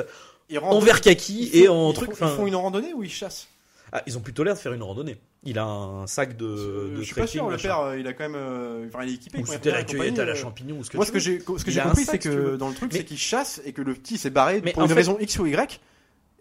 [0.48, 2.14] Ils en rendent- verre kaki ils et en ils truc.
[2.14, 3.48] font- Ils font une randonnée ou ils chassent?
[3.92, 5.18] Ah, ils ont plutôt l'air de faire une randonnée.
[5.42, 7.48] Il a un sac de, Euh, de Je suis pas sûr.
[7.48, 8.34] Le père, euh, il a quand même.
[8.36, 9.38] euh, Enfin, il est équipé.
[9.40, 11.30] Ou c'était la cueillette à la euh, champignon ou ce que Moi, tu ce que
[11.30, 11.70] veux.
[11.70, 14.30] j'ai, compris, c'est que dans le truc, c'est qu'il chasse et que le petit s'est
[14.30, 15.80] barré pour une raison X ou Y.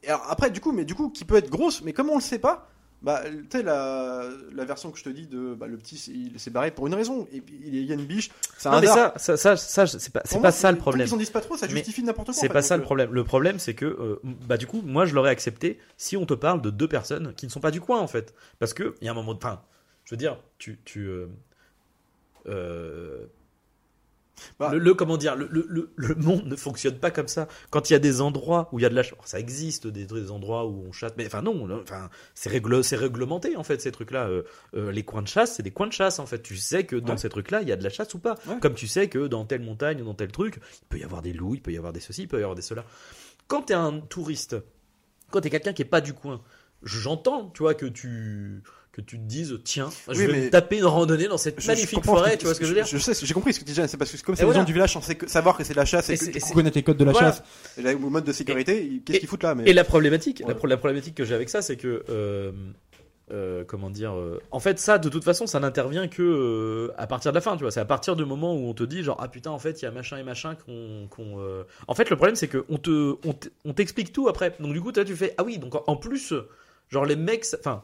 [0.04, 2.16] Et alors, après, du coup, mais du coup, qui peut être grosse, mais comme on
[2.16, 2.70] le sait pas,
[3.02, 5.96] bah, tu sais, la, la version que je te dis de, bah, le petit,
[6.34, 7.28] il s'est barré pour une raison.
[7.32, 8.30] Et il y a une biche.
[8.58, 11.08] C'est un Non mais ça, ça, ça, ça, c'est pas, pas moi, ça le problème.
[11.08, 12.34] qu'ils en disent pas trop, ça justifie n'importe quoi.
[12.34, 13.14] C'est pas fait, ça le euh, problème.
[13.14, 16.34] Le problème, c'est que, euh, bah du coup, moi, je l'aurais accepté si on te
[16.34, 19.06] parle de deux personnes qui ne sont pas du coin en fait, parce que il
[19.06, 19.38] y a un moment, de...
[19.38, 19.62] enfin,
[20.04, 21.28] je veux dire, tu, tu, euh,
[22.48, 23.28] euh,
[24.60, 24.72] Bah.
[24.74, 27.48] le, le- comment dire, le, le, le, le monde ne fonctionne pas comme ça.
[27.70, 29.88] Quand il y a des endroits où il y a de la, ch- ça existe
[29.88, 33.64] des, des endroits où on chasse, mais enfin non, enfin c'est règle, c'est réglementé en
[33.64, 34.28] fait ces trucs-là.
[34.28, 34.44] Euh,
[34.76, 36.42] euh, les coins de chasse, c'est des coins de chasse en fait.
[36.42, 37.18] Tu sais que dans Ouais.
[37.18, 38.36] ces trucs-là, il y a de la chasse ou pas.
[38.48, 38.60] Ouais.
[38.60, 41.22] Comme tu sais que dans telle montagne ou dans tel truc, il peut y avoir
[41.22, 42.86] des loups, il peut y avoir des ceci, il peut y avoir des cela.
[43.48, 44.56] Quand t'es un touriste,
[45.32, 46.42] quand t'es quelqu'un qui est pas du coin,
[46.84, 50.50] j'entends, tu vois, que tu que tu te dises tiens, je Oui, vais mais- me
[50.50, 52.76] taper une randonnée dans cette je- magnifique forêt, que- tu vois ce que je veux
[52.76, 54.46] dire Je sais, j'ai compris ce que tu dis, c'est parce que comme c'est les
[54.46, 54.62] voilà.
[54.62, 56.84] gens du village censés savoir que c'est de la chasse et, Et que connaître les
[56.84, 57.32] codes de la Voilà.
[57.34, 57.44] chasse.
[57.78, 59.64] et là, au mode de sécurité, qu'est-ce qu'ils foutent là mais...
[59.70, 60.56] Et la problématique, la, Ouais.
[60.56, 62.52] pro- la problématique que j'ai avec ça, c'est que, euh,
[63.32, 67.32] euh, comment dire, euh, en fait, ça, de toute façon, ça n'intervient que à partir
[67.32, 67.70] de la fin, tu vois.
[67.72, 69.86] C'est à partir du moment où on te dit, genre, ah putain, en fait, il
[69.86, 71.08] y a machin et machin qu'on,
[71.88, 73.16] en fait, le problème, c'est que on te,
[73.66, 74.56] on t'explique tout après.
[74.60, 76.34] Donc du coup, tu fais, ah oui, donc en- plus,
[76.90, 77.84] genre les mecs, enfin.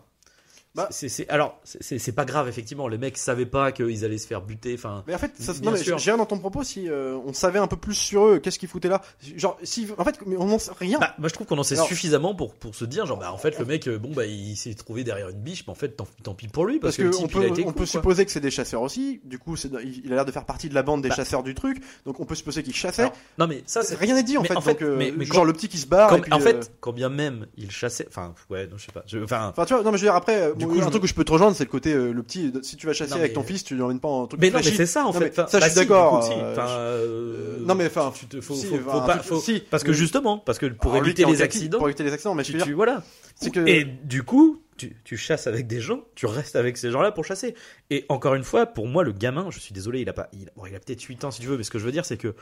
[0.76, 0.88] Bah.
[0.92, 2.88] c'est, alors, c'est- pas grave, effectivement.
[2.88, 4.76] Les mecs savaient pas qu'ils allaient se faire buter.
[4.78, 7.34] Enfin, Mais en fait, ça, non, mais j'ai rien dans ton propos si euh, on
[7.34, 9.02] savait un peu plus sur eux, qu'est-ce qu'ils foutaient là.
[9.36, 11.00] Genre, si, en fait, mais on n'en sait rien.
[11.00, 13.32] Bah, moi je trouve qu'on en sait Alors- suffisamment pour, pour se dire genre bah
[13.32, 15.76] en fait le mec euh, bon bah il s'est trouvé derrière une biche mais en
[15.76, 17.62] fait tant, tant pis pour lui parce, Parce que, le type peut, il a été
[17.64, 19.22] on con, peut supposer que c'est des chasseurs aussi.
[19.24, 21.16] Du coup, il a l'air de faire partie de la bande des Bah.
[21.16, 21.82] chasseurs du truc.
[22.06, 23.04] Donc, on peut supposer qu'il chassait.
[23.04, 24.56] Alors, non mais ça c'est Rien n'est dit en mais fait.
[24.58, 26.14] en fait, donc, euh, mais- genre quand- le petit qui se barre.
[26.14, 29.50] en euh, fait quand bien même il chassait enfin ouais non je sais pas enfin
[29.50, 31.08] Enfin, tu vois, non, mais je veux dire, après, Du coup, un je truc où
[31.08, 33.18] je peux te rejoindre, c'est le côté, euh, le petit, si tu vas chasser Non,
[33.18, 34.78] avec mais- ton fils, tu l'emmènes pas en truc mais non mais flashy.
[34.78, 36.34] c'est ça en Non, fait mais Enfin, ça, je bah, suis si, d'accord, du coup,
[36.34, 36.40] si.
[36.40, 39.02] euh, Enfin, je- euh, non, mais enfin, tu te faut, si, faut, enfin, faut un
[39.06, 41.42] pas truc- faut- si, parce que justement parce que pour Alors, lui éviter en les
[41.42, 43.04] accidents Pour éviter les accidents, mais je tu, veux dire, tu- voilà
[43.52, 43.68] que.
[43.68, 47.24] et du coup tu, tu chasses avec des gens, tu restes avec ces gens-là pour
[47.24, 47.56] chasser.
[47.92, 50.50] Et encore une fois, pour moi, le gamin, je suis désolé, il a pas, il,
[50.58, 52.04] bon, il a peut-être 8 ans si tu veux, mais ce que je veux dire,
[52.04, 52.36] c'est que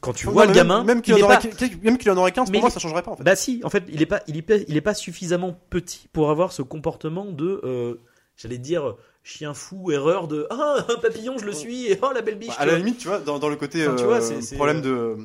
[0.00, 1.98] quand tu Non, vois le même- gamin, même qu'il il en aurait pas- qu- même
[1.98, 3.24] qu'il en aurait 15, Mais pour moi, il- ça changerait pas en fait.
[3.24, 6.08] Bah si, en fait, il est pas, il est pas, il est pas suffisamment petit
[6.14, 7.96] pour avoir ce comportement de, euh,
[8.38, 12.22] j'allais dire, chien fou, erreur de, ah, un papillon, je le suis, et oh, la
[12.22, 12.48] belle biche.
[12.48, 12.78] Bah, à la vois.
[12.78, 14.80] limite, tu vois, dans, dans le côté Enfin, tu vois, euh, c'est- c'est, problème euh,
[14.80, 15.16] de euh,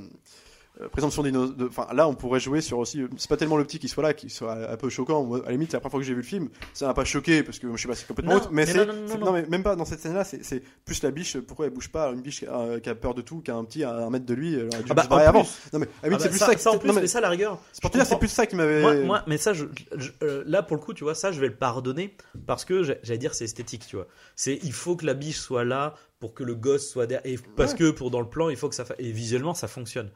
[0.91, 1.55] présomption d'innocence.
[1.55, 3.03] de- Enfin, là, on pourrait jouer sur aussi.
[3.17, 5.23] C'est pas tellement le petit qui soit là, qui soit un peu choquant.
[5.23, 7.03] Moi, à la limite, la première fois que j'ai vu le film, ça m'a pas
[7.05, 8.49] choqué parce que je sais pas, c'est complètement Non, autre.
[8.51, 9.31] Mais, mais c'est non, non, non, c'est- non.
[9.33, 10.23] mais même pas dans cette scène-là.
[10.23, 11.37] C'est c'est plus la biche.
[11.39, 13.55] Pourquoi elle bouge pas Une biche qui a, qui a peur de tout, qui a
[13.55, 14.55] un petit à un mètre de lui.
[14.55, 15.47] Elle aurait dû Ah bah, se barrer en avant.
[15.73, 16.55] Non mais à la Ah limite, bah, c'est plus ça, ça.
[16.55, 17.59] qui- ça, en plus, non, mais mais ça, la rigueur.
[17.73, 18.81] c'est pour te dire, c'est plus ça qui m'avait.
[18.81, 19.65] Moi, moi, mais ça, je,
[19.97, 22.15] je- euh, là pour le coup, tu vois, ça, je vais le pardonner
[22.47, 24.07] parce que j'ai- j'allais dire c'est esthétique, tu vois.
[24.35, 27.39] C'est il faut que la biche soit là pour que le gosse soit derrière, et
[27.55, 27.77] parce Ouais.
[27.79, 30.09] que pour dans le plan, il faut que ça fa- et visuellement ça fonctionne.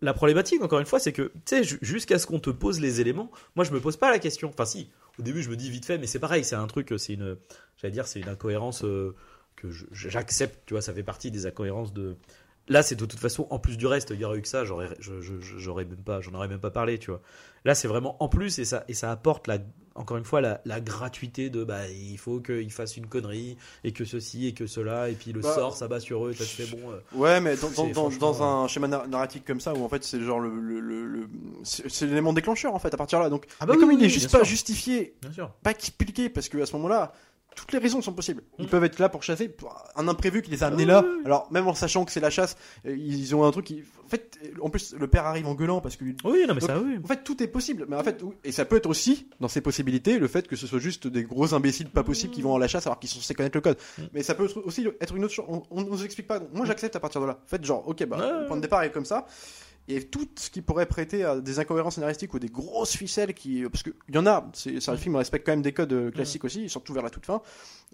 [0.00, 2.80] La problématique, encore une fois, c'est que tu sais, ju- jusqu'à ce qu'on te pose
[2.80, 4.48] les éléments, moi je me pose pas la question.
[4.48, 4.88] Enfin, si,
[5.18, 7.36] au début je me dis vite fait, mais c'est pareil, c'est un truc, c'est une,
[7.76, 9.14] j'allais dire, c'est une incohérence euh,
[9.56, 12.16] que j'accepte, tu vois, ça fait partie des incohérences de.
[12.68, 14.64] Là, c'est de toute façon en plus du reste, il y aurait eu que ça,
[14.64, 17.20] j'aurais, j'aurais même pas, j'en aurais même pas parlé, tu vois.
[17.64, 19.58] Là, c'est vraiment en plus et ça, et ça apporte la,
[19.94, 23.92] encore une fois la, la gratuité de bah il faut qu'il fasse une connerie et
[23.92, 26.34] que ceci et que cela et puis le Bah, sort ça bat sur eux et
[26.34, 26.90] fais bon.
[26.90, 29.74] euh, Ouais, mais dans, dans, C'est dans, franchement, dans un schéma nar- narratif comme ça,
[29.74, 31.28] où en fait c'est genre le, le, le, le-
[31.64, 33.30] c'est l'élément déclencheur en fait à partir de là.
[33.30, 34.44] Donc, Ah bah oui, comme oui, il est juste pas sûr.
[34.46, 35.14] justifié,
[35.62, 37.12] pas expliqué, parce que à ce moment-là,
[37.54, 38.42] toutes les raisons sont possibles.
[38.58, 38.68] Ils Mm.
[38.68, 41.04] peuvent être là pour chasser, pour un imprévu qui les a amenés Ah là.
[41.24, 44.08] Alors même en sachant que c'est la chasse, euh, ils ont un truc qui, en
[44.08, 46.78] fait, en plus le père arrive en gueulant parce que Oui non mais Donc, ça
[46.80, 46.98] oui.
[47.02, 47.86] en fait, tout est possible.
[47.88, 50.66] Mais en fait, et ça peut être aussi, dans ces possibilités, le fait que ce
[50.66, 53.20] soit juste des gros imbéciles pas possibles qui vont à la chasse alors qu'ils sont
[53.20, 53.78] censés connaître le code.
[53.98, 54.02] Mm.
[54.14, 55.44] Mais ça peut aussi être une autre chose.
[55.48, 56.38] On, on nous explique pas.
[56.38, 57.38] Donc, moi, j'accepte à partir de là.
[57.44, 59.26] En fait, genre, ok, bah, le point de départ est comme ça.
[59.88, 63.64] Et tout ce qui pourrait prêter à des incohérences scénaristiques ou des grosses ficelles qui.
[63.64, 66.10] Parce qu'il y en a, c'est un film qui respecte quand même des codes euh,
[66.10, 67.42] classiques aussi, surtout vers la toute fin,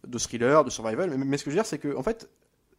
[0.07, 1.11] de thriller, de survival.
[1.17, 2.29] Mais, mais ce que je veux dire, c'est que, en fait,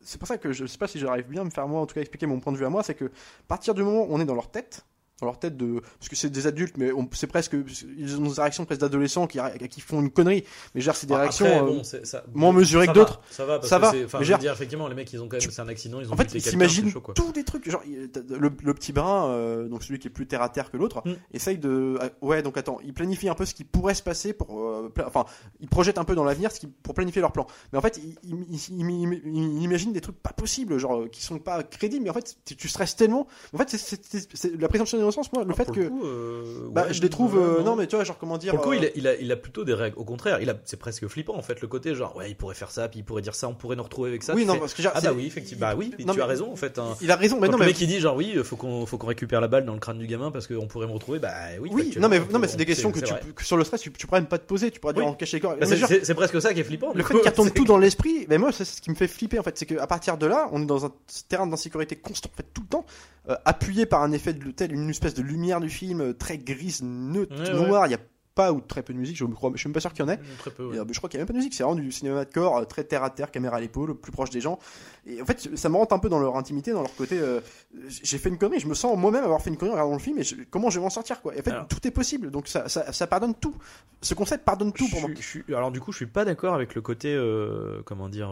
[0.01, 1.85] c'est pour ça que je sais pas si j'arrive bien à me faire moi, en
[1.85, 4.03] tout cas, expliquer mon point de vue à moi, c'est que à partir du moment
[4.03, 4.85] où on est dans leur tête,
[5.21, 7.55] dans leur tête de parce que c'est des adultes mais c'est presque
[7.97, 9.39] ils ont des réactions presque d'adolescents qui,
[9.69, 10.43] qui font une connerie.
[10.75, 13.21] Mais genre c'est des Bah, réactions après, euh, bon, ça- moins mesurées ça que d'autres.
[13.29, 15.49] Ça va parce Ça que va, Enfin dire effectivement les mecs ils ont quand même
[15.51, 18.73] c'est un accident ils ont en fait ils s'imaginent tous des trucs genre le, le
[18.73, 21.13] petit brin euh, donc celui qui est plus terre à terre que l'autre Mm.
[21.33, 24.33] essaye de ah, ouais donc attends il planifie un peu ce qui pourrait se passer
[24.33, 25.25] pour euh, enfin
[25.59, 27.47] il projette un peu dans l'avenir ce qui pour planifier leur plan.
[27.71, 31.07] Mais en fait il, il, il- il- il imagine des trucs pas possibles genre euh,
[31.07, 33.27] qui sont pas crédibles mais en fait tu, stresses tellement.
[33.53, 36.85] En fait c'est la présomption d'innocence moi le Ah, fait que le coup, euh, bah,
[36.87, 38.77] ouais, je les trouve ouais, euh, non mais tu vois genre comment dire Pour le
[38.77, 39.97] coup, euh, il a, il, a, il a plutôt des règles.
[39.97, 42.55] Au contraire, il a, c'est presque flippant en fait le côté genre ouais, il pourrait
[42.55, 44.33] faire ça, puis il pourrait dire ça, on pourrait nous retrouver avec ça.
[44.35, 45.67] oui non fais, parce que genre, ah bah oui, effectivement.
[45.67, 46.77] Bah oui, non, tu as mais- raison en fait.
[46.79, 46.95] hein.
[47.01, 48.85] il a raison mais Quand non le mais mec il dit genre oui, faut qu'on
[48.85, 51.19] faut qu'on récupère la balle dans le crâne du gamin parce qu'on pourrait me retrouver.
[51.19, 51.93] Bah oui.
[51.99, 52.99] non mais non mais c'est des questions que
[53.43, 55.41] sur le stress tu, pourrais même pas te poser tu pourrais dire en cacher les
[55.41, 56.91] corps Bah, c'est, presque ça qui est flippant.
[56.93, 59.39] Le fait qu'il c'est- tout dans l'esprit, mais moi, c'est ce qui me fait flipper
[59.39, 59.57] en fait.
[59.57, 60.91] C'est qu'à partir de là, on est dans un
[61.29, 62.85] terrain d'insécurité constant, en fait, tout le temps,
[63.29, 66.37] euh, appuyé par un effet de tel, une espèce de lumière du film euh, très
[66.37, 67.87] grise, neutre, Ouais, noire.
[67.87, 67.99] Il y a
[68.35, 70.09] pas ou très peu de musique, je je suis même pas sûr qu'il y en
[70.11, 70.19] ait.
[70.37, 70.63] Très peu.
[70.63, 70.79] Et, ouais.
[70.79, 72.31] euh, je crois qu'il y a même pas de musique, c'est vraiment du cinéma de
[72.31, 74.59] corps, euh, très terre à terre, caméra à l'épaule, plus proche des gens.
[75.05, 77.19] Et en fait, ça me rentre un peu dans leur intimité, dans leur côté.
[77.19, 77.41] euh,
[77.89, 79.99] j'ai fait une connerie, je me sens moi-même avoir fait une connerie en regardant le
[80.01, 81.35] film, et je- comment je vais m'en sortir quoi.
[81.35, 81.67] Et en fait, Alors.
[81.67, 83.55] tout est possible, donc ça, ça, ça pardonne tout.
[84.01, 85.09] Ce concept pardonne tout pour moi.
[85.15, 88.07] suis- je suis- alors du coup, je suis pas d'accord avec le côté, euh, comment
[88.07, 88.31] dire,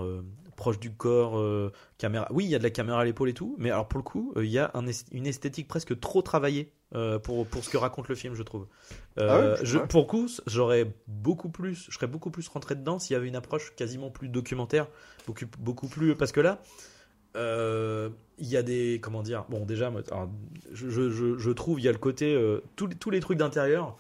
[0.58, 2.28] proche du corps, euh, caméra.
[2.32, 4.04] Oui, il y a de la caméra à l'épaule et tout, mais alors pour le
[4.04, 7.70] coup, euh, il y a un une esthétique presque trop travaillée euh, pour pour ce
[7.70, 8.68] que raconte le film, je trouve.
[9.18, 9.78] Euh, Ah je-.
[9.78, 13.38] Pour coup, j'aurais beaucoup plus, je serais beaucoup plus rentré dedans s'il y avait une
[13.38, 14.88] approche quasiment plus documentaire,
[15.28, 16.60] beaucoup beaucoup plus, parce que là.
[17.36, 20.30] euh, il y a des comment dire bon déjà alors,
[20.72, 22.36] je, je, je, trouve il y a le côté
[22.76, 23.98] tous, tous les trucs d'intérieur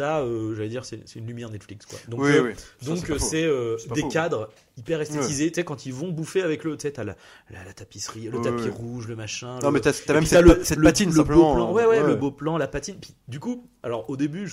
[0.00, 2.52] t'as euh, j'allais dire c'est une lumière Netflix quoi donc oui, oui.
[2.80, 4.08] Ça, donc c'est euh, des faux.
[4.08, 4.48] cadres
[4.78, 7.16] hyper esthétisés, tu sais quand ils vont bouffer avec le tu sais t'as la,
[7.50, 8.70] la, la tapisserie, le Ouais, tapis ouais.
[8.70, 9.58] rouge, le machin.
[9.60, 11.50] Non, le- mais t'as même cette, pa- cette patine le simplement.
[11.50, 11.72] beau plan, hein.
[11.72, 12.96] ouais, ouais, le beau plan, la patine.
[13.00, 14.50] Puis, du coup, alors au début,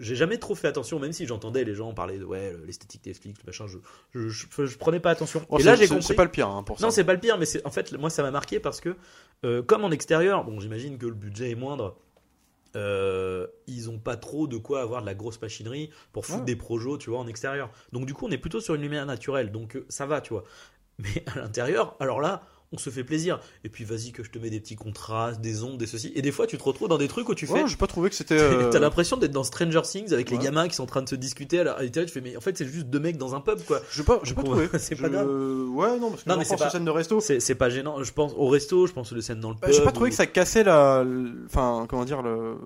[0.00, 3.38] j'ai jamais trop fait attention, même si j'entendais les gens parler de ouais l'esthétique Netflix,
[3.44, 3.78] le machin, je,
[4.12, 5.42] je, je, je prenais pas attention.
[5.50, 6.02] Oh, et là c'est- j'ai compris.
[6.04, 6.84] C'est pas le pire hein, pour ça.
[6.86, 8.96] Non, c'est pas le pire, mais en fait moi ça m'a marqué parce que
[9.44, 11.96] euh, comme en extérieur, bon j'imagine que le budget est moindre.
[12.76, 16.44] Euh, ils ont pas trop de quoi avoir de la grosse machinerie pour foutre Ouais.
[16.44, 17.70] des projos, tu vois, en extérieur.
[17.92, 20.32] Donc du coup, on est plutôt sur une lumière naturelle, donc euh, ça va, tu
[20.34, 20.44] vois.
[20.98, 22.42] Mais à l'intérieur, alors là,
[22.72, 23.40] on se fait plaisir.
[23.64, 26.12] Et puis vas-y que je te mets des petits contrastes, des ombres, des ceci.
[26.14, 27.66] Et des fois, tu te retrouves dans des trucs où tu Ouais, fais.
[27.68, 28.36] j'ai pas trouvé que c'était.
[28.70, 30.44] T'as euh, l'impression d'être dans Stranger Things avec les Ouais.
[30.44, 31.88] gamins qui sont en train de se discuter à la-.
[31.88, 33.80] Tu fais, mais en fait, c'est juste deux mecs dans un pub, quoi.
[33.92, 34.68] J'ai pas, j'ai pas trouvé.
[34.78, 35.26] c'est Je- pas grave.
[35.28, 37.20] Ouais, non, parce que Non, mais c'est pense aux pas- scènes de resto.
[37.20, 38.02] C'est pas gênant.
[38.02, 39.74] Je pense au resto, je pense aux scènes dans le Bah, pub.
[39.76, 41.04] j'ai pas trouvé ou- que ça cassait la.
[41.46, 42.56] Enfin, comment dire, le.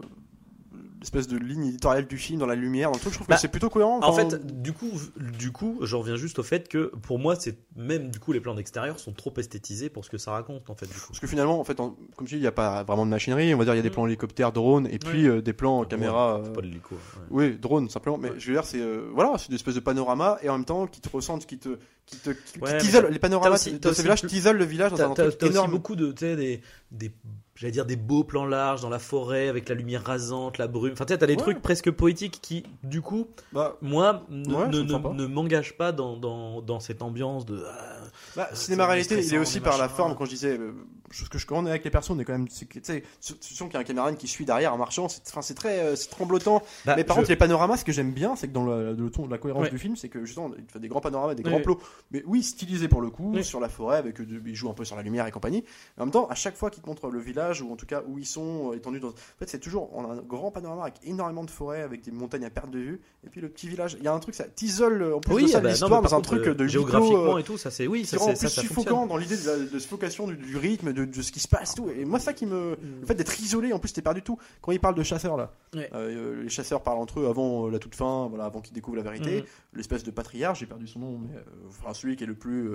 [1.02, 3.12] L'espèce de ligne éditoriale du film dans la lumière, dans le truc.
[3.12, 4.00] Je trouve Bah, que c'est plutôt cohérent.
[4.02, 4.90] En fait, du coup,
[5.38, 8.40] du coup, j'en reviens juste au fait que pour moi, c'est même du coup les
[8.40, 10.86] plans d'extérieur sont trop esthétisés pour ce que ça raconte en fait.
[10.86, 11.08] Du coup.
[11.08, 13.10] Parce que finalement, en fait, en- comme tu dis, il n'y a pas vraiment de
[13.10, 13.54] machinerie.
[13.54, 13.92] On va dire, il y a des Mm.
[13.92, 16.40] plans hélicoptères, drones, et puis euh, des plans caméra.
[16.42, 16.94] C'est euh, pas de l'hélico.
[16.94, 17.22] ouais.
[17.30, 18.18] Oui, drone simplement.
[18.18, 18.36] Mais Ouais.
[18.38, 20.86] je veux dire, c'est euh, voilà, c'est une espèce de panorama et en même temps
[20.86, 21.70] qui te ressentent, qui te,
[22.06, 24.90] qui te, qui, Ouais, qui Les panoramas aussi- de ce village plus- t'isolent le village
[24.92, 25.70] dans un truc t'as aussi énorme.
[25.70, 26.12] beaucoup de,
[26.90, 27.12] des,
[27.54, 30.92] j'allais dire des beaux plans larges dans la forêt avec la lumière rasante, la brume.
[30.92, 31.38] Enfin, tu sais, t'as des Ouais.
[31.42, 35.14] trucs presque poétiques qui, du coup, Bah, moi, ne, Ouais, ne, ne, semble pas.
[35.14, 37.62] ne m'engagent pas dans, dans, dans cette ambiance de.
[37.68, 38.00] ah,
[38.36, 40.14] bah, Euh, cinéma réalité, c'est il est aussi par la forme.
[40.16, 40.72] Quand je disais, euh,
[41.12, 43.68] ce que je est avec les personnes, on est quand même, tu sais, tu sens
[43.68, 45.08] qu'il y a un caméraman qui suit derrière en marchant.
[45.08, 46.62] C'est, enfin, c'est très, euh, c'est tremblotant.
[46.84, 48.94] bah, mais par je- contre, les panoramas, ce que j'aime bien, c'est que dans le,
[48.94, 49.70] le ton, la cohérence Ouais.
[49.70, 51.62] du film, c'est que justement, il fait des grands panoramas, des grands oui.
[51.62, 51.78] plots.
[52.10, 53.44] Mais oui, stylisés pour le coup, Oui.
[53.44, 55.64] sur la forêt, avec, euh, il joue un peu sur la lumière et compagnie.
[55.96, 57.86] Mais en même temps, à chaque fois qu'il te montre le village, ou en tout
[57.86, 59.08] cas où ils sont euh, étendus dans.
[59.08, 62.10] En fait, c'est toujours, on a un grand panorama avec énormément de forêts, avec des
[62.10, 63.96] montagnes à perte de vue, et puis le petit village.
[63.98, 66.02] Il y a un truc, ça t'isole, en plus oui, de ça, ah bah, l'histoire
[66.02, 68.60] dans un contre, truc de géographiquement et tout, ça c'est oui, ça c'est ça, ça
[68.62, 69.08] suffocant fonctionne.
[69.08, 71.74] dans l'idée de la de suffocation du, du rythme, de, de ce qui se passe,
[71.74, 71.88] tout.
[71.90, 72.76] Et moi, ça qui me.
[73.00, 74.38] Le fait d'être isolé, en plus, t'es perdu tout.
[74.60, 75.88] Quand ils parlent de chasseurs, là, Ouais.
[75.94, 78.96] euh, les chasseurs parlent entre eux avant euh, la toute fin, voilà, avant qu'ils découvrent
[78.96, 79.40] la vérité.
[79.42, 79.46] Mhm.
[79.74, 82.70] L'espèce de patriarche, j'ai perdu son nom, mais euh, enfin, celui qui est le plus.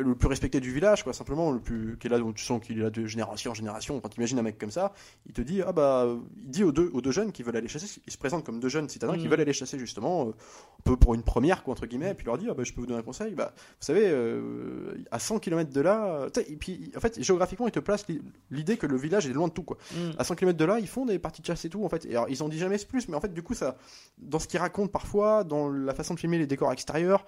[0.00, 2.60] Le plus respecté du village, quoi, simplement, le plus, qui est là, où tu sens
[2.64, 4.00] qu'il est là de génération en génération.
[4.00, 4.92] Quand tu imagines un mec comme ça,
[5.26, 6.06] il te dit, ah bah,
[6.42, 8.60] il dit aux deux, aux deux jeunes qui veulent aller chasser, il se présente comme
[8.60, 9.30] deux jeunes citadins qui Mhm.
[9.30, 12.24] veulent aller chasser, justement, euh, un peu pour une première, quoi, entre guillemets, et puis
[12.24, 14.94] il leur dit, ah bah, je peux vous donner un conseil, bah, vous savez, euh,
[15.10, 18.20] à 100 km de là, et puis, en fait, géographiquement, il te place l'i-
[18.50, 19.78] l'idée que le village est loin de tout, quoi.
[19.94, 20.10] Mm.
[20.18, 22.04] À 100 km de là, ils font des parties de chasse et tout, en fait.
[22.06, 23.76] Et alors, ils en disent jamais plus, mais en fait, du coup, ça,
[24.18, 27.24] dans ce qu'ils racontent parfois, dans la façon de filmer les décors extérieurs,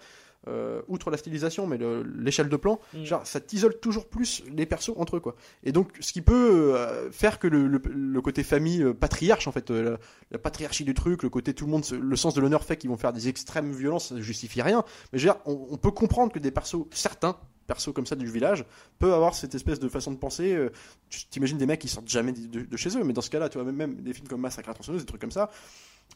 [0.49, 3.05] euh, outre la stylisation, mais le- l'échelle de plan, Mm.
[3.05, 5.36] genre, ça t'isole toujours plus les persos entre eux, quoi.
[5.62, 9.47] Et donc, ce qui peut euh, faire que le, le- le côté famille euh, patriarche,
[9.47, 9.99] en fait, la,
[10.30, 12.90] la patriarchie du truc, le côté tout le monde, le sens de l'honneur fait qu'ils
[12.90, 14.84] vont faire des extrêmes violences, ça ne justifie rien.
[15.12, 17.36] Mais je veux dire, on, on peut comprendre que des persos, certains
[17.68, 18.64] persos comme ça du village,
[18.99, 20.53] peuvent avoir cette espèce de façon de penser.
[20.53, 20.70] euh,
[21.09, 23.30] tu t'imagines des mecs qui sortent jamais de, de- de chez eux, mais dans ce
[23.30, 25.49] cas-là, tu vois, même, même des films comme Massacre à tronçonneuse, des trucs comme ça.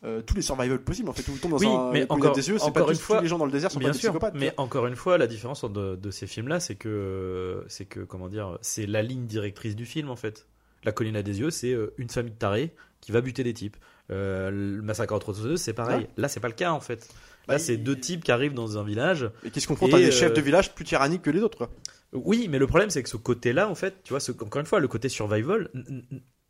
[0.04, 2.06] Euh, tous les survival possibles en fait où ils tombent dans Oui, un mais le
[2.12, 3.70] encore- des yeux c'est encore pas une tous, fois- tous les gens dans le désert
[3.70, 6.74] sont Bien pas sûr, mais encore une fois, la différence de, de ces films-là, c'est
[6.74, 10.46] que, c'est que, comment dire, c'est la ligne directrice du film en fait.
[10.84, 13.54] La colline à des yeux, c'est euh, une famille de tarés qui va buter des
[13.54, 13.76] types.
[14.10, 16.06] Euh, le massacre à tronçonneuse, c'est pareil.
[16.16, 17.08] Là, c'est pas le cas en fait.
[17.48, 19.28] Là, Bah, c'est il- deux types qui arrivent dans un village.
[19.44, 21.56] et qui se confrontent à des euh, chefs de village plus tyranniques que les autres
[21.58, 21.70] quoi.
[22.12, 24.66] Oui, mais le problème, c'est que ce côté-là, en fait, tu vois, ce- encore une
[24.66, 25.70] fois, le côté survival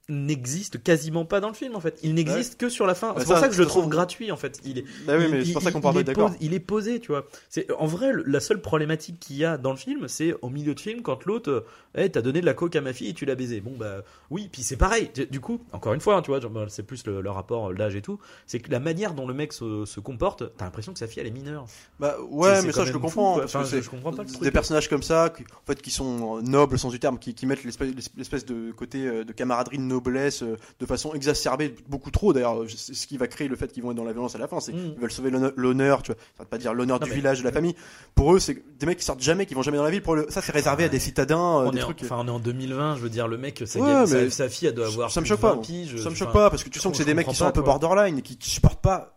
[0.09, 1.99] n'existe quasiment pas dans le film en fait.
[2.03, 3.09] Il n'existe que sur la fin.
[3.13, 4.61] Bah, c'est pour ça, que je le trouve gratuit en fait.
[4.65, 6.05] Il est, bah oui il- mais c'est il- pour ça qu'on il- parle il est
[6.05, 7.27] d'accord posé- Il est posé, tu vois.
[7.49, 10.75] C'est en vrai la seule problématique qu'il y a dans le film, c'est au milieu
[10.75, 11.61] de film quand l'autre, euh,
[12.03, 13.61] hey, t'as donné de la coke à ma fille et tu l'as baisé.
[13.61, 15.11] Bon bah oui, puis c'est pareil.
[15.31, 17.95] Du- coup, encore une fois, hein, tu vois, bah, c'est plus le, le rapport l'âge
[17.97, 18.19] et tout.
[18.47, 21.21] C'est que la manière dont le mec se, se comporte, t'as l'impression que sa fille
[21.21, 21.67] elle est mineure.
[22.01, 24.41] bah ouais mais ça je le fou, comprends parce que je- comprends pas le truc.
[24.43, 27.35] des personnages comme ça qui, en fait qui sont nobles au sens du terme qui,
[27.35, 32.11] qui mettent l'espèce de côté euh, de camaraderie de noblesse euh, de façon exacerbée beaucoup
[32.11, 32.59] trop d'ailleurs.
[32.77, 34.47] C'est ce qui va créer le fait qu'ils vont être dans la violence à la
[34.49, 34.93] fin c'est Mm.
[34.97, 36.21] ils veulent sauver l'honneur- tu vois.
[36.37, 37.75] Ça veut pas dire l'honneur du mais- village de la famille.
[38.15, 40.03] Pour eux c'est des mecs qui sortent jamais qui vont jamais dans la ville.
[40.03, 42.19] Pour le ça c'est réservé à des citadins euh, on des est, en, trucs enfin,
[42.21, 44.49] on est en 2020, je veux dire, le mec, sa, Ouais, gamme- sa- mais sa,
[44.49, 46.63] fille, elle doit avoir ça me choque pas 20 piges, ça me choque pas parce
[46.65, 49.16] que tu sens que c'est des mecs qui sont un peu borderline qui supportent pas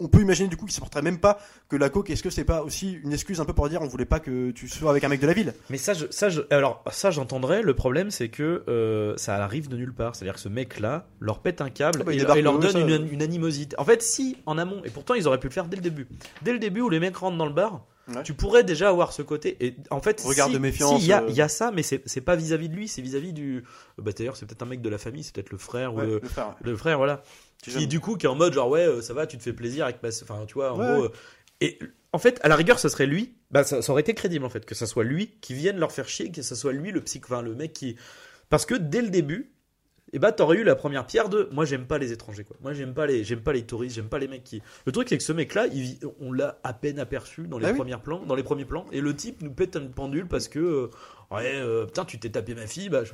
[0.00, 1.38] on peut imaginer du coup qu'ils supporteraient même pas
[1.68, 3.86] que la coke est-ce que c'est pas aussi une excuse un peu pour dire on
[3.86, 5.54] voulait pas que tu sois avec un mec de la ville?
[5.70, 7.62] Mais ça, je, ça, je, alors ça, j'entendrais.
[7.62, 10.14] Le problème, c'est que euh, ça arrive de nulle part.
[10.16, 12.78] C'est-à-dire que ce mec-là leur pète un câble Ah bah, et, leur donne ça.
[12.80, 13.76] une, une animosité.
[13.78, 16.06] En fait, si en amont, et pourtant ils auraient pu le faire dès le début.
[16.42, 18.22] Dès le début où les mecs rentrent dans le bar, Ouais.
[18.22, 19.56] tu pourrais déjà avoir ce côté.
[19.64, 21.26] Et en fait, Regard si- de méfiance, si, il y, a- euh.
[21.30, 23.64] il y a ça, mais c'est pas vis-à-vis de lui, c'est vis-à-vis du.
[23.96, 26.06] Bah d'ailleurs, c'est peut-être un mec de la famille, c'est peut-être le frère Ouais, ou
[26.06, 27.22] le, le frère le frère, voilà.
[27.62, 29.52] Qui du coup qui est en mode genre ouais, euh, ça va, tu te fais
[29.54, 30.08] plaisir avec ma.
[30.10, 30.84] Enfin, tu vois, en Ouais.
[30.86, 31.04] gros.
[31.04, 31.12] euh,
[31.60, 31.78] Et
[32.12, 33.34] en fait, à la rigueur, ce serait lui.
[33.50, 35.92] Bah, ça, ça aurait été crédible en fait, que ça soit lui qui vienne leur
[35.92, 37.96] faire chier, que ça soit lui le psy, enfin le mec qui.
[38.50, 39.50] Parce que dès le début,
[40.12, 41.48] et bah t'aurais eu la première pierre de.
[41.52, 42.56] Moi, j'aime pas les étrangers quoi.
[42.60, 44.60] Moi, j'aime pas les, j'aime pas les touristes, j'aime pas les mecs qui.
[44.84, 47.70] Le truc c'est que ce mec-là, il- on l'a à peine aperçu dans les Ah
[47.70, 47.76] oui.
[47.78, 50.90] premiers plans, dans les premiers plans, et le type nous pète une pendule parce que.
[51.34, 53.04] Ouais, euh, putain, tu t'es tapé ma fille, bah.
[53.04, 53.12] Je...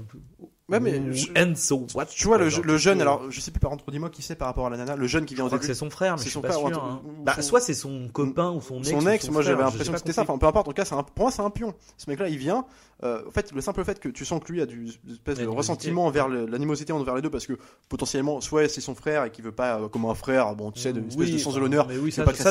[0.68, 2.06] Ouais, mais Ou- je- And so what?
[2.06, 4.36] Tu vois le, Genre, le jeune alors je sais plus par contre dis-moi qui c'est
[4.36, 6.18] par rapport à la nana le jeune qui vient au début c'est son frère, mais
[6.18, 6.68] C'est je suis son pas frère, sûr.
[6.78, 7.02] ou- hein.
[7.24, 8.90] Bah, son- soit c'est son copain ou son ex.
[8.90, 10.22] son ex, son moi j'avais l'impression que c'était ça.
[10.22, 11.74] Enfin, peu importe, en tout cas, un, pour moi, c'est un pion.
[11.96, 12.64] Ce mec-là, il vient.
[13.02, 15.46] euh, en fait, le simple fait que tu sens que lui a du espèce de
[15.56, 17.58] ressentiment envers l'animosité envers les deux, parce que
[17.88, 20.78] potentiellement, soit c'est son frère et qui veut pas, euh, comme un frère, bon, tu
[20.82, 22.50] sais, une espèce de sens de l'honneur, mais oui, c'est pas que ça,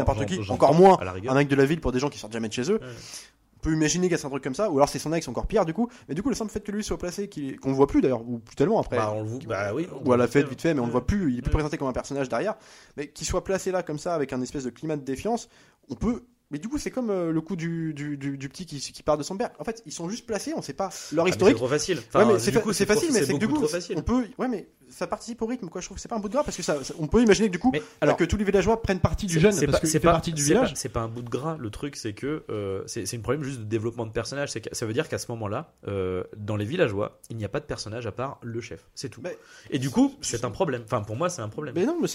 [0.00, 0.98] n'importe qui, encore moins
[1.28, 2.80] un mec de la ville pour des gens qui sortent jamais de chez eux.
[3.60, 5.28] On peut imaginer qu'il y a un truc comme ça, ou alors c'est son ex
[5.28, 5.88] encore pire du coup.
[6.08, 8.22] Mais du coup, le simple fait que lui soit placé, qu'il- qu'on voit plus d'ailleurs,
[8.26, 8.96] ou plus tellement après.
[8.96, 9.46] Bah, on le.
[9.46, 9.86] Bah oui.
[10.04, 11.76] ou à la fête vite fait, mais on le voit plus, il est plus présenté
[11.76, 12.54] comme un personnage derrière,
[12.96, 15.48] mais qu'il soit placé là comme ça avec un espèce de climat de défiance,
[15.90, 16.24] on peut.
[16.50, 19.02] Mais du coup, c'est comme euh, le coup du, du, du, du petit qui, qui
[19.04, 19.50] part de son père.
[19.60, 21.54] En fait, ils sont juste placés, on sait pas leur Ah, historique.
[21.56, 21.98] C'est trop facile.
[21.98, 22.50] Ouais, Enfin, du c'est
[22.86, 23.96] fa- facile, mais c'est que du coup, trop facile.
[23.96, 24.24] on peut.
[24.36, 25.80] Ouais, mais ça participe au rythme, quoi.
[25.80, 27.22] Je trouve que c'est pas un bout de gras parce que ça, ça- on peut
[27.22, 29.66] imaginer que du coup, Mais alors, que tous les villageois prennent partie du jeune c'est
[29.68, 30.72] parce pas, fait pas partie du village.
[30.74, 31.56] C'est pas un bout de gras.
[31.56, 34.50] Le truc, c'est que euh, c'est c'est un problème juste de développement de personnage.
[34.50, 37.48] C'est que ça veut dire qu'à ce moment-là, euh, dans les villageois, il n'y a
[37.48, 38.84] pas de personnage à part le chef.
[38.96, 39.20] C'est tout.
[39.22, 39.38] Mais-
[39.70, 40.82] Et du coup, c'est un problème.
[40.84, 41.74] Enfin, pour moi, c'est un problème.
[41.76, 42.08] Mais non, mais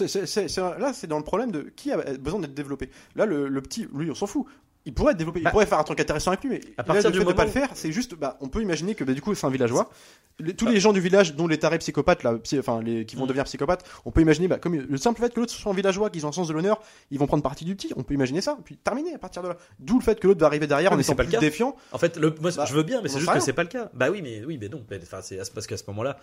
[0.78, 2.90] là, c'est dans le problème de qui a besoin d'être développé.
[3.14, 4.46] Là, le, le petit, lui, on s'en fout.
[4.88, 6.82] Il pourrait être développé, Bah, il pourrait faire un truc intéressant avec lui, mais à
[6.82, 8.62] là, partir le du fait de pas moment le faire, c'est juste, bah, on peut
[8.62, 9.90] imaginer que bah, du coup, c'est un villageois.
[10.38, 13.16] Les- tous les gens du village, dont les tarés psychopathes, là, psy- enfin, les, qui
[13.16, 13.28] vont Mm.
[13.28, 16.08] devenir psychopathes, on peut imaginer, bah, comme le simple fait que l'autre soit un villageois,
[16.10, 17.92] qu'ils ont un sens de l'honneur, ils vont prendre parti du petit.
[17.96, 19.56] On peut imaginer ça, puis terminer à partir de là.
[19.80, 21.40] D'où le fait que l'autre va arriver derrière Ah, en étant pas le cas.
[21.40, 21.74] défiant.
[21.90, 23.68] En fait, le, moi, Bah, je veux bien, mais c'est juste que c'est pas le
[23.68, 23.90] cas.
[23.92, 24.84] Bah oui, mais oui, mais non.
[25.02, 26.16] Enfin, c'est parce qu'à ce moment-là,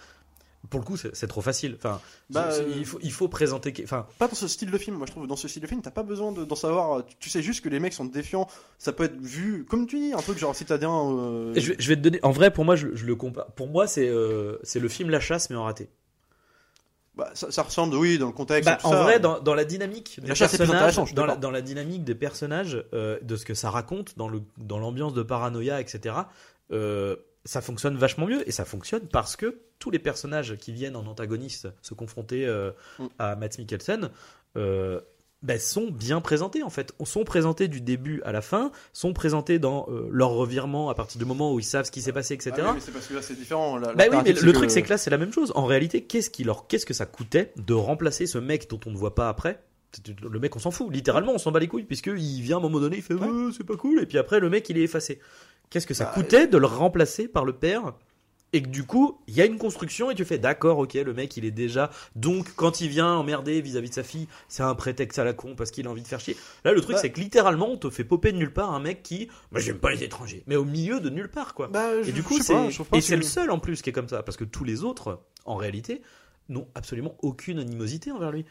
[0.70, 1.76] pour le coup, c'est trop facile.
[1.78, 1.99] Enfin,
[2.30, 3.74] Bah, euh, il faut, il faut présenter.
[3.84, 5.28] Enfin, Pas dans ce style de film, moi je trouve.
[5.28, 7.03] Dans ce style de film, t'as pas besoin de- d'en savoir.
[7.20, 8.47] Tu, sais juste que les mecs sont défiants.
[8.80, 10.89] Ça peut être vu, comme tu dis, un truc genre citadin.
[11.11, 12.20] euh, je, vais- je vais te donner.
[12.24, 13.47] En vrai, pour moi, je, je le compare.
[13.53, 15.89] Pour moi, c'est euh, c'est le film La Chasse, mais en raté.
[17.16, 18.68] bah, ça, ça ressemble, oui, dans le contexte.
[18.70, 19.03] Bah, tout en ça.
[19.03, 22.84] vrai, dans, dans la dynamique des La personnages, dans, la, dans la dynamique des personnages,
[22.93, 26.16] euh, de ce que ça raconte, dans le dans l'ambiance de paranoïa, etc.
[26.72, 27.16] euh,
[27.46, 31.06] ça fonctionne vachement mieux et ça fonctionne parce que tous les personnages qui viennent en
[31.08, 33.06] antagoniste se confronter euh, Mm.
[33.20, 34.10] à Matt Mikkelsen
[34.58, 35.02] euh,
[35.41, 36.94] ben, sont bien présentés en fait.
[37.04, 41.20] Sont présentés du début à la fin, sont présentés dans euh, leur revirement à partir
[41.20, 42.52] du moment où ils savent ce qui s'est passé, etc.
[42.60, 43.76] Ah oui, mais c'est parce que là c'est différent.
[43.78, 45.52] La- oui, mais l'alternative, le truc c'est que là c'est la même chose.
[45.56, 48.91] En réalité, qu'est-ce qui leur, qu'est-ce que ça coûtait de remplacer ce mec dont on
[48.91, 49.62] ne voit pas après?
[50.24, 50.88] Le mec, on s'en fout.
[50.91, 53.14] Littéralement, on s'en bat les couilles puisque il vient à un moment donné, il fait
[53.14, 53.28] Ouais.
[53.28, 55.20] Euh, c'est pas cool, et puis après le mec il est effacé.
[55.74, 57.93] Qu'est-ce que ça Bah, coûtait de le remplacer par le père
[58.55, 61.11] et que du coup, il y a une construction et tu fais d'accord, ok, le
[61.15, 61.89] mec il est déjà.
[62.15, 65.55] Donc, quand il vient emmerder vis-à-vis de sa fille, c'est un prétexte à la con
[65.55, 66.38] parce qu'il a envie de faire chier.
[66.63, 67.01] Là, le truc Bah.
[67.01, 69.28] c'est que littéralement, on te fait popper de nulle part un mec qui.
[69.51, 70.43] Bah, j'aime pas les étrangers.
[70.45, 71.67] Mais au milieu de nulle part, quoi.
[71.69, 72.53] Bah, je- Et du coup, c'est
[72.93, 75.19] et c'est le seul en plus qui est comme ça, parce que tous les autres,
[75.45, 76.03] en réalité,
[76.49, 78.45] n'ont absolument aucune animosité envers lui.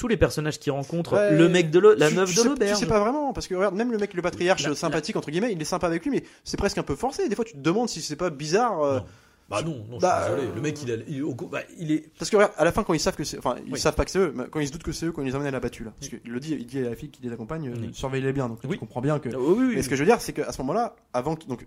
[0.00, 2.40] Tous les personnages qu'il rencontre, Ouais, le mec de l'au- la tu- meuf tu de
[2.40, 2.72] sais- l'auberge.
[2.78, 5.14] Tu sais pas vraiment, parce que regarde, même le mec, le patriarche La- la- sympathique,
[5.16, 7.28] entre guillemets, il est sympa avec lui, mais c'est presque un peu forcé.
[7.28, 8.80] Des fois, tu te demandes si c'est pas bizarre.
[8.82, 9.04] euh, Non.
[9.50, 10.48] Bah non, non, Bah, je suis désolé.
[10.52, 12.08] euh, Le mec, il, a- il, est au- bah, il est.
[12.18, 13.36] Parce que regarde, à la fin, quand ils savent que c'est.
[13.38, 13.78] Enfin, ils Oui.
[13.80, 15.26] savent pas que c'est eux, mais quand ils se doutent que c'est eux, quand ils
[15.26, 15.92] les emmènent à la battue, là.
[15.98, 17.90] Parce qu'il le dit, il dit à la fille qui les accompagne, euh, Oui.
[17.92, 18.48] surveillez-les bien.
[18.48, 18.70] Donc, Oui.
[18.70, 19.28] tu comprends bien que.
[19.36, 19.72] Oui.
[19.74, 21.66] Mais ce que je veux dire, c'est qu'à ce moment-là, avant donc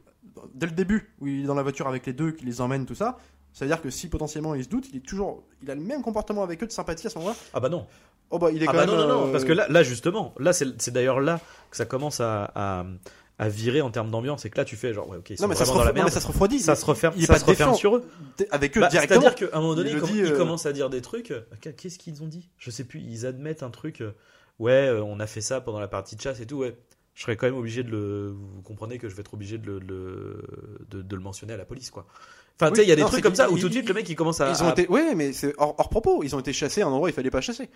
[0.55, 2.85] dès le début où il est dans la voiture avec les deux, qui les emmène
[2.87, 3.17] tout ça,
[3.51, 5.81] ça veut dire que si potentiellement il se doute, il est toujours, il a le
[5.81, 7.35] même comportement avec eux de sympathie à ce moment-là.
[7.53, 7.85] Ah bah non.
[8.35, 8.95] Oh bah il est Ah bah même.
[8.95, 11.77] non, non, non, euh, parce que là, là justement, là c'est c'est d'ailleurs là que
[11.77, 12.85] ça commence à, à,
[13.37, 14.43] à virer en termes d'ambiance.
[14.45, 15.75] Et que là, tu fais genre, ouais, ok, ils sont non mais ça se, dans
[15.75, 16.13] la refroidit, non, mais merde.
[16.13, 16.59] ça se refroidit.
[16.59, 17.79] Ça se referme, il ça pas se referme défiant.
[17.79, 18.03] sur eux.
[18.51, 19.21] avec eux Bah, directement.
[19.21, 21.29] C'est-à-dire qu'à un moment donné, il ils, dit, euh, commencent à dire des trucs.
[21.31, 21.41] euh,
[21.77, 22.49] Qu'est-ce qu'ils ont dit?
[22.57, 22.99] Je sais plus.
[23.01, 24.03] Ils admettent un truc.
[24.59, 26.57] Ouais, on a fait ça pendant la partie de chasse et tout.
[26.57, 26.75] Ouais.
[27.15, 28.31] Je serais quand même obligé de le.
[28.55, 30.43] Vous comprenez que je vais être obligé de le, le-
[30.89, 32.07] de, de le mentionner à la police, quoi.
[32.59, 33.73] Enfin, tu sais, il y a des non, trucs comme ça qu'ils- où tout de
[33.73, 34.49] suite le mec il commence à.
[34.51, 36.23] Ils ont à- été, ouais, mais c'est hors, hors propos.
[36.23, 37.69] Ils ont été chassés à un endroit où il fallait pas chasser.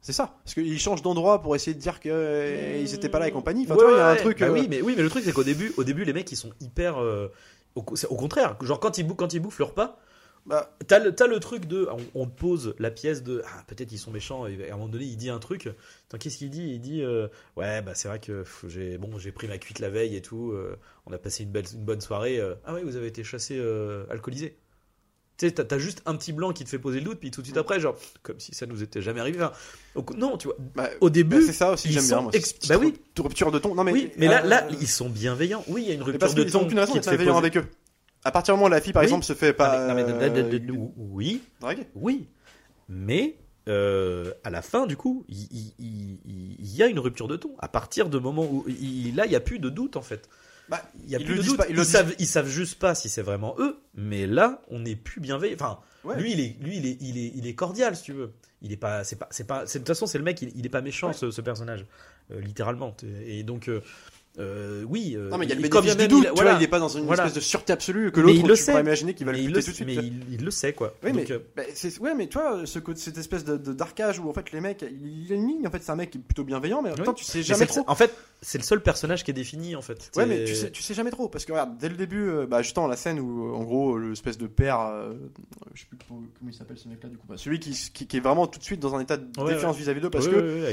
[0.00, 0.36] C'est ça.
[0.44, 3.64] Parce qu'ils changent d'endroit pour essayer de dire que euh, étaient pas là et compagnie.
[3.64, 4.38] Enfin, Ouais, tu vois, il y a un truc.
[4.40, 6.30] Bah euh, oui, mais oui, mais le truc c'est qu'au début, au début, les mecs
[6.30, 7.02] ils sont hyper.
[7.02, 7.32] euh,
[7.74, 9.98] au, contraire, genre quand ils bouffent, quand ils bouffent leur repas,
[10.46, 11.88] bah, T'as le, truc de.
[12.14, 13.42] On, on te pose la pièce de.
[13.46, 15.68] Ah, peut-être ils sont méchants, et à un moment donné, il dit un truc.
[16.18, 16.70] Qu'est-ce qu'il dit?
[16.70, 19.90] Il dit euh, Ouais, bah c'est vrai que j'ai bon, j'ai pris ma cuite la
[19.90, 20.52] veille et tout.
[20.52, 20.76] euh,
[21.06, 22.38] on a passé une, belle, une bonne soirée.
[22.40, 23.60] euh, ah ouais, vous avez été chassé
[24.10, 24.56] alcoolisé.
[25.36, 27.30] Tu sais, t'as, t'as juste un petit blanc qui te fait poser le doute, puis
[27.30, 29.40] tout de suite après, genre, comme si ça nous était jamais arrivé.
[29.40, 29.52] Enfin,
[30.02, 30.56] coup- non, tu vois.
[30.74, 31.86] bah, Au bah, début, c'est ça aussi.
[31.86, 32.22] ils J'aime sont bien.
[32.22, 32.32] Moi,
[32.68, 32.94] bah oui.
[33.16, 33.72] Rupture de ton.
[33.76, 33.92] Non mais.
[33.92, 35.62] oui, mais là, là, ils sont bienveillants.
[35.68, 37.36] Oui, il y a une rupture parce de qu'ils ont ton aucune raison d'être bienveillants
[37.38, 37.66] avec eux.
[38.28, 39.06] À partir du moment où la fille, par Oui.
[39.06, 39.88] exemple, se fait pas.
[39.88, 41.42] Non, mais- non, mais- euh, oui.
[41.94, 42.26] Oui,
[42.88, 43.36] mais
[43.68, 47.28] euh, à la fin, du coup, il, il- il- il- il y a une rupture
[47.28, 47.54] de ton.
[47.58, 48.64] À partir du moment où
[49.14, 50.28] là, il n'y a plus de doute en fait.
[50.68, 51.56] Bah, Il y a Ils plus le de doute.
[51.56, 53.78] pas, ils ils, savent, ils savent juste pas si c'est vraiment eux.
[53.94, 55.54] Mais là, on n'est plus bienveillant.
[55.54, 56.20] Enfin, Ouais.
[56.20, 58.32] lui, il est, lui, il est, il est, il est cordial, si tu veux.
[58.60, 59.64] Il est pas, c'est pas, c'est pas.
[59.64, 60.42] De toute façon, c'est le mec.
[60.42, 61.12] Il, il est pas méchant, Ouais.
[61.14, 61.86] ce, ce personnage,
[62.32, 62.94] euh, littéralement.
[63.24, 63.80] Et donc, euh,
[64.38, 65.14] euh, oui.
[65.16, 66.24] euh, Non mais il y a le bénéfice du doute.
[66.24, 66.50] il- Tu voilà.
[66.52, 67.24] vois, il est pas dans une Voilà.
[67.24, 68.42] espèce de sûreté absolue que l'autre.
[68.48, 68.80] Tu sait.
[68.80, 69.86] imaginer qu'il va mais le buter tout de suite.
[69.86, 70.94] mais il, il le sait, quoi.
[71.02, 71.62] Oui, Donc, mais, euh, bah,
[72.00, 72.28] ouais, mais
[72.66, 75.46] ce, côté- cette espèce de, darkage où en fait les mecs, il y a une
[75.48, 75.66] ligne.
[75.66, 77.38] En fait, c'est un mec qui est plutôt bienveillant, mais en même temps, tu sais
[77.38, 77.84] mais jamais trop.
[77.86, 78.12] En fait,
[78.42, 80.10] c'est le seul personnage qui est défini, en fait.
[80.16, 82.62] Ouais, mais tu sais, tu sais jamais trop parce que regarde, dès le début, bah
[82.62, 84.78] justement la scène où, en gros, l'espèce de père,
[85.74, 88.16] je sais plus comment il s'appelle ce mec-là du coup, bah, celui qui, qui, qui
[88.16, 90.64] est vraiment tout de suite dans un état de défiance vis-à-vis d'eux parce que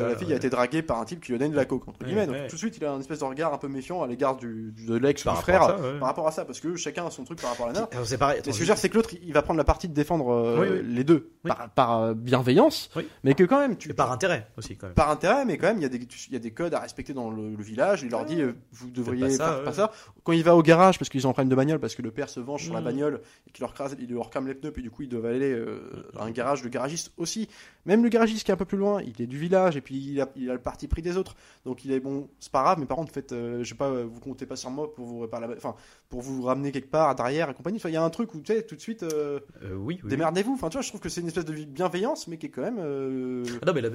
[0.00, 2.04] la fille a été draguée par un type qui lui donne de la coke entre
[2.04, 4.06] guillemets, donc tout de suite il a un espèce de regard un peu méfiant à
[4.06, 5.98] l'égard du, du- de l'ex ou Par rapport frère à ça, ouais.
[5.98, 8.04] par rapport à ça, parce que chacun a son truc par rapport à la nana.
[8.04, 8.38] C'est pareil.
[8.38, 9.88] Et ce attends, que je veux dire, c'est que l'autre, il va prendre la partie
[9.88, 10.94] de défendre euh, Oui, oui.
[10.94, 11.48] les deux Oui.
[11.48, 12.90] par, par, euh, bienveillance,
[13.24, 14.94] mais que quand même, tu Et par intérêt aussi, quand même.
[14.94, 16.80] par intérêt, mais quand même, il y, a des, il y a des codes à
[16.80, 18.02] respecter dans le, le village.
[18.02, 19.64] Il leur dit, euh, vous devriez pas ça, faire ouais.
[19.64, 19.90] pas ça.
[20.24, 22.10] Quand il va au garage, parce qu'ils ont un problème de bagnole, parce que le
[22.10, 22.84] père se venge sur la Mm.
[22.84, 25.26] bagnole et qu'il leur, crase, il leur crame les pneus, puis du coup, ils doivent
[25.26, 25.80] aller euh,
[26.18, 27.48] à un garage, le garagiste aussi.
[27.86, 29.96] Même le garagiste qui est un peu plus loin, il est du village et puis
[29.96, 31.34] il a, il a le parti pris des autres.
[31.64, 33.88] Donc il est bon, c'est pas grave, mais par contre, faites, euh, je sais pas,
[33.88, 35.74] euh, vous comptez pas sur moi pour vous réparer la, enfin,
[36.10, 37.78] pour vous ramener quelque part derrière et compagnie.
[37.78, 39.98] Enfin, il y a un truc où tu sais, tout de suite, euh, Euh, oui,
[40.02, 40.10] oui.
[40.10, 40.52] démerdez-vous.
[40.52, 42.62] Enfin, tu vois, je trouve que c'est une espèce de bienveillance, mais qui est quand
[42.62, 43.88] même Ah Non, mais la-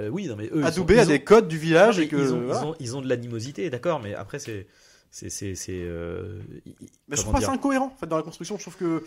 [0.00, 0.60] la- oui, non, mais eux.
[0.60, 2.40] ils adoubé sont- à ils ont- des codes du village mais et que ils, ont,
[2.40, 2.60] voilà.
[2.60, 4.66] ils, ont, ils ont de l'animosité, d'accord, mais après, c'est.
[5.10, 5.30] C'est.
[5.30, 5.54] C'est.
[5.54, 5.72] c'est,
[7.08, 8.56] Mais je trouve pas ça incohérent en fait dans la construction.
[8.58, 9.04] Je trouve que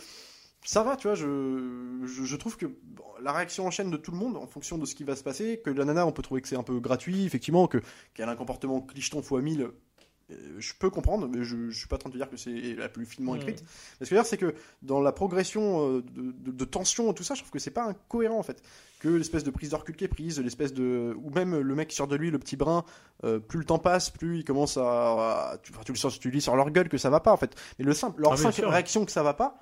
[0.63, 1.15] ça va, tu vois.
[1.15, 4.47] Je, je, je trouve que bon, la réaction en chaîne de tout le monde en
[4.47, 6.55] fonction de ce qui va se passer, que la nana, on peut trouver que c'est
[6.57, 7.79] un peu gratuit, effectivement, que
[8.13, 9.61] qu'elle a un comportement clicheton fois 1000
[10.31, 12.37] euh, Je peux comprendre, mais je, je suis pas en train de te dire que
[12.37, 13.37] c'est la plus finement Mm.
[13.37, 13.63] écrite.
[13.99, 16.65] Mais ce que je veux dire, c'est que dans la progression euh, de, de- de
[16.65, 18.61] tension et tout ça, je trouve que c'est pas incohérent en fait.
[18.99, 21.15] Que l'espèce de prise de recul qui est prise, l'espèce de.
[21.23, 22.85] Ou même le mec qui sort de lui, le petit brin,
[23.23, 24.83] euh, plus le temps passe, plus il commence à.
[25.53, 27.33] à- tu, enfin, tu le sens, tu lis sur leur gueule que ça va pas
[27.33, 27.55] en fait.
[27.79, 29.59] Mais le simple, leur Ah, simple réaction que ça va pas,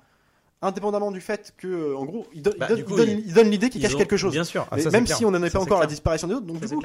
[0.62, 3.08] indépendamment du fait que, euh, en gros, il, donne- Bah, il donne- coup, il donne-
[3.08, 4.32] ils- il donne l'idée qu'il cache ont- quelque chose.
[4.32, 4.66] Bien sûr.
[4.70, 6.58] Ah, ça, même si on n'en est pas encore à la disparition des autres, donc
[6.62, 6.82] Ça, du coup,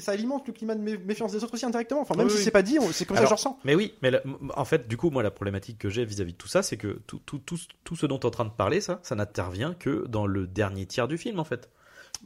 [0.00, 2.00] ça, alimente le climat de mé- méfiance des autres aussi indirectement.
[2.00, 2.44] Enfin, même Oui, si oui.
[2.44, 3.58] c'est pas dit, c'est comme ça que je ressens.
[3.64, 4.10] Mais oui, mais
[4.56, 7.00] en fait, du coup, moi, la problématique que j'ai vis-à-vis de tout ça, c'est que
[7.06, 9.74] tout, tout, tout, tout ce dont tu es en train de parler, ça, ça n'intervient
[9.74, 11.68] que dans le dernier tiers du film, en fait.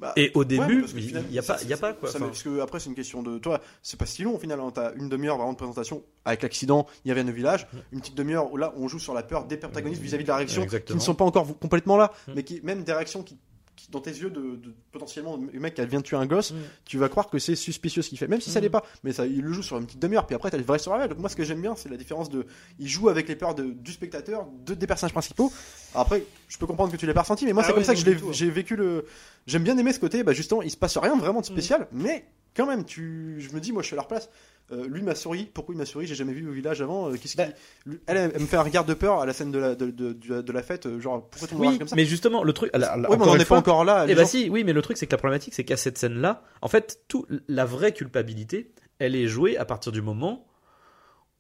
[0.01, 2.11] Bah, Et au début, il n'y a, pas- il y a pas, quoi.
[2.11, 3.39] ça, parce que après, c'est une question de.
[3.39, 4.59] Toi, c'est pas si long au final.
[4.59, 4.71] hein.
[4.75, 7.67] T'as une demi-heure vraiment de présentation avec l'accident, ils reviennent au village.
[7.93, 10.37] Une petite demi-heure où là, on joue sur la peur des protagonistes vis-à-vis de la
[10.37, 12.33] réaction qui ne sont pas encore complètement là, Mm.
[12.35, 13.37] mais qui, même des réactions qui,
[13.91, 16.57] dans tes yeux, de, de- potentiellement, le mec qui vient de tuer un gosse, Mm.
[16.85, 18.63] tu vas croire que c'est suspicieux ce qu'il fait, même si ça Mm.
[18.65, 18.85] l'est pas.
[19.05, 21.09] Mais ça, il le joue sur une petite demi-heure, puis après, t'as le vrai survival.
[21.09, 22.47] Donc, moi, ce que j'aime bien, c'est la différence de.
[22.79, 25.53] Il joue avec les peurs de- du spectateur, de, des personnages principaux.
[25.95, 27.95] Après, je peux comprendre que tu l'as pas ressenti, mais moi, Ah c'est comme ça
[27.95, 28.33] que tout.
[28.33, 29.07] j'ai vécu le.
[29.47, 31.53] J'aime bien aimer ce côté, bah, justement, il se passe rien vraiment de Mm.
[31.53, 32.27] spécial, mais
[32.57, 34.29] quand même, tu, je me dis, moi, je suis à leur place.
[34.73, 35.51] Euh, lui m'a souri.
[35.53, 36.07] Pourquoi il m'a souri?
[36.07, 37.11] J'ai jamais vu au village avant.
[37.11, 37.47] Euh, Qu'est-ce Bah.
[37.47, 37.91] qui...
[38.07, 40.13] elle, elle me fait un regard de peur à la scène de la, de, de,
[40.13, 40.87] de- de la fête.
[40.87, 41.97] euh, Genre, pourquoi le monde oui, comme ça?
[41.97, 42.71] mais justement, le truc.
[42.73, 44.07] la- la- Ouais, mais on encore n'en une est fois- pas encore là.
[44.07, 45.77] les Eh bah gens- si, oui, mais le truc c'est que la problématique c'est qu'à
[45.77, 48.71] cette scène-là, en fait, tout, la vraie culpabilité,
[49.01, 50.47] elle est jouée à partir du moment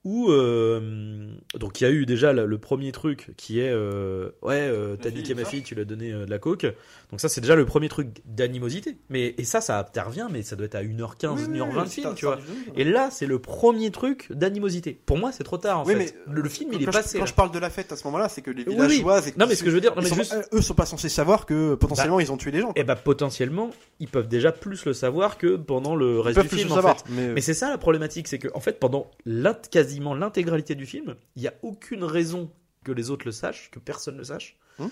[0.05, 4.30] où euh, donc il y a eu déjà le, le premier truc qui est euh,
[4.42, 6.66] ouais euh, t'as niqué ma fille tu lui as donné euh, de la coke
[7.11, 10.57] donc ça c'est déjà le premier truc d'animosité mais et ça ça intervient mais ça
[10.57, 12.38] doit être à 1h15 Oui, oui, 1h20 oui, de c'est film tu vois
[12.76, 16.14] et là c'est le premier truc d'animosité pour moi c'est trop tard en Oui, fait
[16.26, 17.30] mais, le, le film il est quand passé Je, quand là.
[17.30, 19.20] je parle de la fête à ce moment-là, c'est que les Oui, villageois.
[19.36, 20.74] non mais ce que je veux dire non ils mais sont- juste euh, eux sont
[20.74, 22.72] pas censés savoir que potentiellement ils ont tué des gens.
[22.74, 26.72] et bah potentiellement ils peuvent déjà plus le savoir que pendant le reste du film
[26.72, 26.96] en savoir.
[26.98, 27.05] fait.
[27.11, 29.51] Mais, Mais c'est ça la problématique, c'est que en fait pendant l'int-
[29.91, 32.51] quasiment l'intégralité du film, il n'y a aucune raison
[32.84, 34.57] que les autres le sachent, que personne le sache.
[34.78, 34.86] Hmm.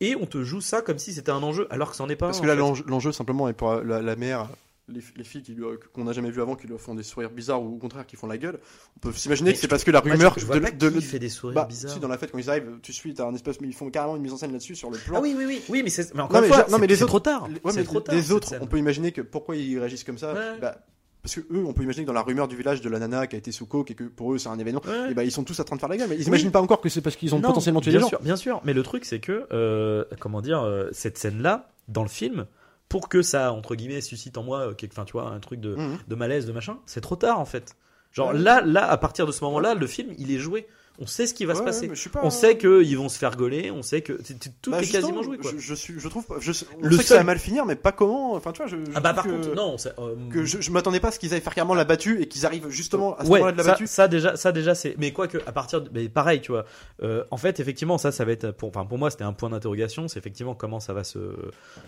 [0.00, 2.26] Et on te joue ça comme si c'était un enjeu, alors que c'en est pas.
[2.26, 4.48] parce que là, l'enjeu simplement est pour la, la mère.
[4.90, 5.44] Les, les filles
[5.92, 8.16] qu'on n'a jamais vu avant qui lui font des sourires bizarres ou au contraire qui
[8.16, 8.58] font la gueule,
[8.96, 11.02] on peut s'imaginer que c'est parce que la rumeur je, je vois de, de- qui
[11.02, 11.92] fait des sourires bah, bizarres.
[11.92, 13.90] si dans la fête quand ils arrivent, tu suis, t'as un espèce, mais ils font
[13.90, 15.18] carrément une mise en scène là-dessus sur le plan.
[15.18, 16.86] Ah oui oui oui oui mais mais encore Non, mais une fois, non, mais c'est-
[16.86, 17.48] les c'est autres- trop tard.
[17.48, 18.14] Les- ouais, c'est mais trop tard.
[18.14, 20.32] les cette autres, on peut imaginer que pourquoi ils réagissent comme ça.
[20.32, 20.58] Ouais.
[20.58, 20.78] bah,
[21.22, 23.26] parce que eux, on peut imaginer que dans la rumeur du village de la nana
[23.26, 25.10] qui a été sous coke et que pour eux c'est un événement, Ouais.
[25.10, 26.08] et bah ils sont tous en train de faire la gueule.
[26.08, 26.26] Mais ils Oui.
[26.28, 28.08] imaginent pas encore que c'est parce qu'ils ont Non, potentiellement tué des gens.
[28.08, 28.60] sûr, bien sûr.
[28.64, 32.46] Mais le truc, c'est que, euh, comment dire, euh, cette scène-là, dans le film,
[32.88, 35.74] pour que ça, entre guillemets, suscite en moi, euh, enfin, tu vois, un truc de,
[35.74, 35.98] Mhm.
[36.06, 37.74] de malaise, de machin, c'est trop tard, en fait.
[38.12, 38.38] Genre, Ouais.
[38.38, 40.66] là, là, à partir de ce moment-là, le film, il est joué.
[41.00, 41.88] On sait ce qui va se passer.
[42.12, 44.14] pas- On sait qu'ils vont se faire gauler, on sait que
[44.60, 45.52] tout Bah, est quasiment joué, quoi.
[45.54, 47.64] Je, je suis, je trouve, je, on Le sait que ça seul- va mal finir,
[47.66, 48.32] mais pas comment.
[48.34, 50.60] Enfin, tu vois, je, je Ah bah par que, contre, non, c'est, euh, que je,
[50.60, 53.16] je m'attendais pas à ce qu'ils aillent faire carrément la battue et qu'ils arrivent justement
[53.16, 53.86] à ce ouais, moment-là de la ça, battue.
[53.86, 54.96] ça déjà, ça déjà c'est.
[54.98, 55.88] Mais quoi que à partir, de...
[55.92, 56.64] mais pareil, tu vois.
[57.04, 59.50] euh, en fait, effectivement, ça, ça va être pour, enfin pour moi, c'était un point
[59.50, 60.08] d'interrogation.
[60.08, 61.18] C'est effectivement comment ça va se,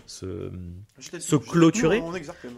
[0.05, 0.49] se,
[1.19, 2.01] se clôturer,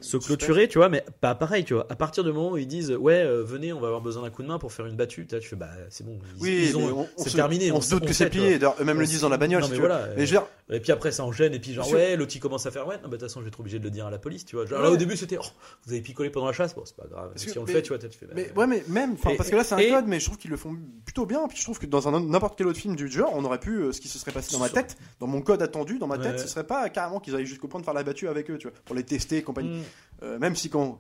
[0.01, 0.89] se clôturer, tu vois.
[0.89, 1.87] Mais pas pareil, tu vois.
[1.89, 4.29] À partir du moment où ils disent, ouais, euh, venez, on va avoir besoin d'un
[4.29, 6.19] coup de main pour faire une battue, tu fais, bah c'est bon.
[6.39, 7.71] Ils, Oui, ils ont, mais on, on c'est terminé.
[7.71, 8.59] On, se doute on que c'est plié.
[8.59, 9.61] D'ailleurs, eux-mêmes le disent dans la bagnole.
[9.61, 9.87] Non, si mais tu veux.
[9.87, 12.33] voilà, Mais je veux dire, Et puis après, ça enchaîne, et puis genre, ouais, l'autre
[12.35, 13.83] il commence à faire, ouais, non, bah, de toute façon, je vais être obligé de
[13.83, 14.65] le dire à la police, tu vois.
[14.65, 15.45] Genre, là, au début, c'était, oh,
[15.85, 17.29] vous avez picolé pendant la chasse, bon, c'est pas grave.
[17.33, 19.15] Parce si que- on le fait, tu vois, tu fais, bah, Mais ouais, mais même,
[19.29, 20.75] Et- parce que là c'est un et- code, mais je trouve qu'ils le font
[21.05, 21.47] plutôt bien.
[21.47, 23.71] Puis je trouve que dans un n'importe quel autre film du genre, on aurait pu
[23.77, 26.17] euh, ce qui se serait passé dans ma tête, dans mon code attendu, dans ma
[26.17, 28.57] tête, ce serait pas carrément qu'ils aillent jusqu'au point de faire la battue avec eux,
[28.57, 29.69] tu vois, pour les tester et compagnie.
[29.79, 29.83] Mm.
[30.23, 30.99] Euh, même si quand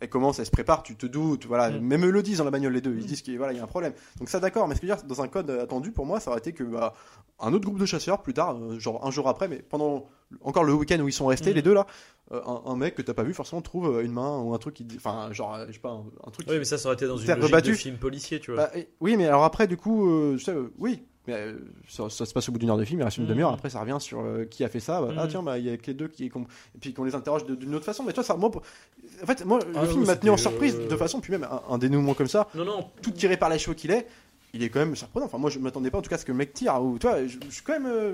[0.00, 1.70] elle commence, elle se prépare, tu te doutes, voilà.
[1.70, 1.80] Mm.
[1.80, 3.60] Même eux le disent dans la bagnole les deux, ils disent qu'il voilà, il y
[3.60, 3.92] a un problème.
[4.18, 6.20] Donc ça d'accord, mais ce que je veux dire, dans un code attendu, pour moi,
[6.20, 6.92] ça aurait été que bah,
[7.40, 10.06] un autre groupe de chasseurs plus tard, euh, genre un jour après, mais pendant
[10.42, 11.56] encore le week-end où ils sont restés, Mhm.
[11.56, 11.86] les deux là,
[12.32, 14.58] euh, un, un mec que t'as pas vu forcément trouve euh, une main ou un
[14.58, 16.46] truc qui, dit- enfin genre, euh, je sais pas, un, un truc.
[16.50, 17.74] Oui, mais ça, ça aurait été dans une logique de rebattue.
[17.74, 18.64] film policier, tu vois.
[18.66, 21.04] Bah, et- oui, mais alors après, du coup, euh, je sais, euh, oui.
[21.26, 21.54] Mais euh,
[21.88, 23.30] ça, ça se passe au bout d'une heure de film, il reste une Mhm.
[23.30, 23.52] demi-heure.
[23.52, 25.00] Après, ça revient sur euh, qui a fait ça.
[25.00, 25.28] Bah, Ah Mhm.
[25.30, 26.30] tiens, bah il y a que les deux qui, et
[26.80, 28.04] puis qu'on les interroge d'une autre façon.
[28.04, 28.50] Mais toi, ça, moi,
[29.22, 31.32] en fait, moi, Ah le non, film m'a tenu en surprise euh, de façon, puis
[31.32, 34.06] même un, un dénouement comme ça, Non, non, tout tiré par les cheveux qu'il est,
[34.54, 35.26] il est quand même surprenant.
[35.26, 36.80] Enfin, moi, je m'attendais pas en tout cas à ce que le mec tire.
[36.82, 37.86] Ou toi, je, je suis quand même.
[37.86, 38.12] euh,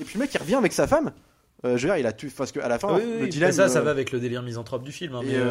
[0.00, 1.12] Et puis le mec, il revient avec sa femme.
[1.66, 3.28] Euh, je veux dire, il a tué parce qu'à la fin, Ah oui, le oui,
[3.28, 3.52] dilemme.
[3.52, 5.14] ça, ça va avec le délire misanthrope du film.
[5.14, 5.42] hein, mais, euh,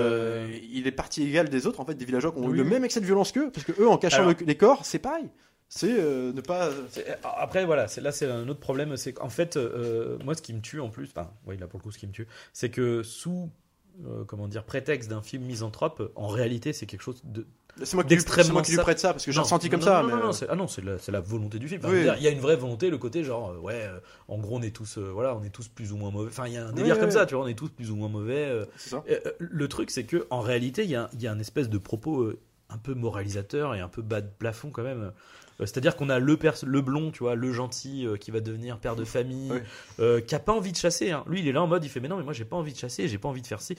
[0.48, 2.64] euh, il est parti égal des autres en fait des villageois qui ont eu le
[2.64, 4.98] même excès de violence qu'eux parce que eux en cachant Alors- le- les corps c'est
[4.98, 5.30] pareil
[5.70, 8.98] c'est euh, ne pas c'est- Après, voilà, là, c'est un autre problème.
[8.98, 11.80] C'est qu'en fait, euh, moi, ce qui me tue en plus, enfin, oui, là, pour
[11.80, 13.50] le coup, ce qui me tue, c'est que sous.
[14.08, 17.46] euh, comment dire, prétexte d'un film misanthrope, en réalité, c'est quelque chose de.
[17.84, 19.86] c'est moi qui lui, moi qui lui prête ça parce que j'ai ressenti comme non,
[19.86, 21.82] ça Non, mais non, non, euh, ah non, c'est la, la volonté du film.
[21.84, 21.96] Enfin, Oui.
[21.96, 24.00] je veux dire, Il y a une vraie volonté, le côté genre, euh, ouais, euh,
[24.30, 26.30] en gros, on est tous, euh, voilà, on est tous plus ou moins mauvais.
[26.30, 27.14] Enfin, il y a un délire Oui, comme oui.
[27.16, 28.46] ça, tu vois, on est tous plus ou moins mauvais.
[28.46, 31.28] euh, ça Euh, euh, le truc, c'est que en réalité, il y a, il y
[31.28, 32.40] a un espèce de propos euh,
[32.70, 35.12] un peu moralisateur et un peu bas de plafond quand même.
[35.62, 38.39] Euh, C'est-à-dire qu'on a le, pers- le blond, tu vois, le gentil euh, qui va
[38.39, 39.51] devenir père de famille,
[39.99, 41.12] euh, qui a pas envie de chasser.
[41.12, 41.24] hein.
[41.28, 42.74] Lui, il est là en mode, il fait mais non, mais moi j'ai pas envie
[42.74, 43.76] de chasser, j'ai pas envie de faire ci.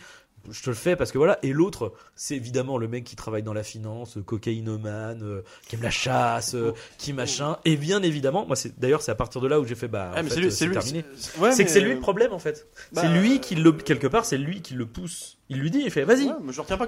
[0.50, 1.38] Je te le fais parce que voilà.
[1.42, 5.82] Et l'autre, c'est évidemment le mec qui travaille dans la finance, cocaïnomane, euh, qui aime
[5.82, 7.58] la chasse, euh, qui machin.
[7.64, 10.12] Et bien évidemment, moi c'est d'ailleurs c'est à partir de là où j'ai fait bah,
[10.16, 11.04] Ah, c'est terminé.
[11.16, 12.68] c'est- ouais, que c'est lui le problème en fait.
[12.92, 15.36] bah, c'est lui qui le quelque part, c'est lui qui le pousse.
[15.51, 16.32] Il lui dit, il fait vas-y, ouais,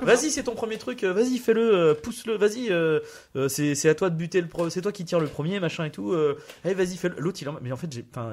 [0.07, 1.03] Vas-y, c'est ton premier truc.
[1.05, 2.37] euh, Vas-y, fais-le, euh, pousse-le.
[2.37, 3.01] Vas-y, euh,
[3.37, 4.47] euh, c'est c'est à toi de buter le.
[4.47, 4.71] Pro...
[4.71, 6.15] C'est toi qui tire le premier, machin et tout.
[6.65, 7.17] allez, vas-y, fais-le.
[7.19, 7.59] L'autre, il en...
[7.61, 7.89] mais en fait,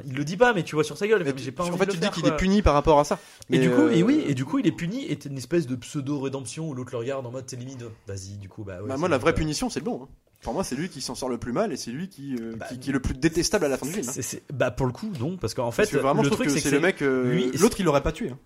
[0.06, 1.26] il le dit pas, mais tu vois sur sa gueule.
[1.26, 3.00] fait, j'ai pas en envie fait de tu le dis qu'il est puni par rapport
[3.00, 3.20] à ça
[3.50, 5.06] Et du coup, et oui, et du coup, il est puni.
[5.06, 7.84] Et une espèce de pseudo rédemption où l'autre le regarde en mode, t'es limite.
[8.08, 8.78] Vas-y, du coup, bah.
[8.82, 10.08] Ouais, bah, c'est moi la vraie punition c'est le bon hein.
[10.42, 12.54] pour moi c'est lui qui s'en sort le plus mal et c'est lui qui, euh,
[12.56, 14.12] Bah, qui, qui est le plus détestable à la fin du film hein.
[14.14, 16.48] C'est- c'est- Bah pour le coup, non, parce qu'en fait, Parce que vraiment le truc
[16.48, 18.38] que c'est c'est le mec euh, lui- l'autre il l'aurait pas tué hein.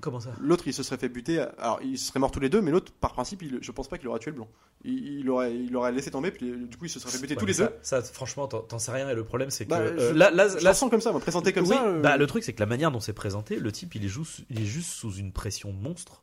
[0.00, 0.30] Comment ça?
[0.40, 1.38] L'autre, il se serait fait buter.
[1.58, 3.98] Alors, ils seraient morts tous les deux, mais l'autre, par principe, il- je pense pas
[3.98, 4.48] qu'il aurait tué le blond.
[4.84, 7.34] Il, il aurait, il aurait laissé tomber, puis du coup, il se serait fait buter
[7.34, 7.74] Ouais, tous les ça, deux.
[7.82, 9.08] Ça, franchement, t'en sais rien.
[9.10, 11.02] Et le problème, c'est que Bah, euh, je- là, là, Je là, le sens comme
[11.02, 11.84] ça, présenté comme oui, ça.
[11.86, 14.08] euh, bah, le truc, c'est que la manière dont c'est présenté, le type, il est
[14.08, 16.22] juste, il est juste sous une pression monstre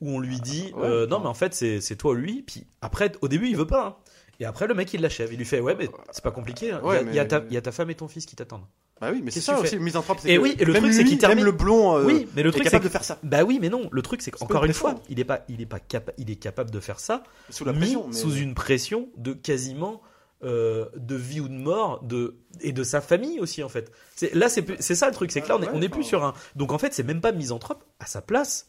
[0.00, 2.42] où on lui dit Ah, ouais, euh, non, mais en fait, c'est toi lui.
[2.42, 3.86] Puis après, au début, il veut pas.
[3.86, 3.96] hein.
[4.40, 5.32] Et après, le mec, il l'achève.
[5.32, 6.72] Il lui fait ouais, mais c'est pas compliqué.
[6.72, 6.80] hein.
[6.82, 7.94] Ouais, il, y a, il y a mais- ta, il y a ta femme et
[7.94, 8.64] ton fils qui t'attendent.
[9.00, 10.24] Bah oui, mais c'est ça aussi, fais mise en propre.
[10.26, 11.96] Et oui, et le truc, c'est qu'il termine- Même le blond.
[11.96, 13.18] euh, oui, mais le est truc, c'est capable que- de faire ça.
[13.22, 13.88] bah oui, mais non.
[13.90, 16.36] Le truc, c'est qu'encore une fois, il est pas, il est pas capable, il est
[16.36, 18.06] capable de faire ça Sous la pression.
[18.06, 20.00] mais- sous une pression de quasiment
[20.44, 23.90] euh, de vie ou de mort de et de sa famille aussi en fait.
[24.14, 26.22] C'est là c'est ça le truc, c'est que là on est, on est plus sur
[26.22, 28.68] un donc en fait c'est même pas misanthrope à sa place.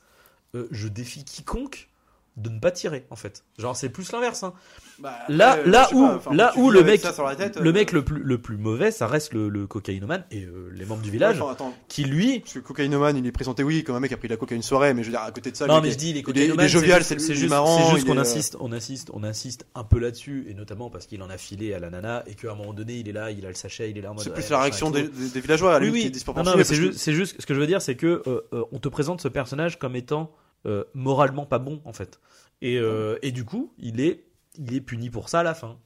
[0.55, 1.89] euh, je défie quiconque
[2.37, 3.43] de ne pas tirer en fait.
[3.57, 4.43] Genre c'est plus l'inverse.
[4.43, 4.53] hein.
[4.99, 5.57] Bah, Là
[5.89, 8.55] sais où enfin, là le mec la tête, le euh, mec le plus le plus
[8.57, 12.03] mauvais ça reste le, le cocaïnomane et euh, les membres du village Attends, attends, qui
[12.05, 14.33] lui parce que cocaïnomane, il est présenté, oui, comme un mec qui a pris de
[14.33, 15.91] la coca une soirée, mais je veux dire, à côté de ça, non lui, mais
[15.91, 17.93] je dis les cocaïnomanes jovial, c'est c'est juste, lui, c'est marrant.
[17.93, 21.21] juste qu'on euh, insiste on insiste on insiste un peu là-dessus et notamment parce qu'il
[21.23, 23.45] en a filé à la nana et qu'à un moment donné il est là il
[23.45, 25.03] a le sachet il est là en mode C'est ouais, plus la réaction des,
[25.41, 26.43] villageois, à oui, lui, qui est oui.
[26.57, 28.79] Mais c'est juste, c'est juste ce que je veux dire, c'est que euh, euh, on
[28.79, 30.31] te présente ce personnage comme étant
[30.65, 32.19] euh, moralement pas bon en fait,
[32.61, 34.25] et, euh, et du coup il est
[34.57, 35.77] il est puni pour ça à la fin.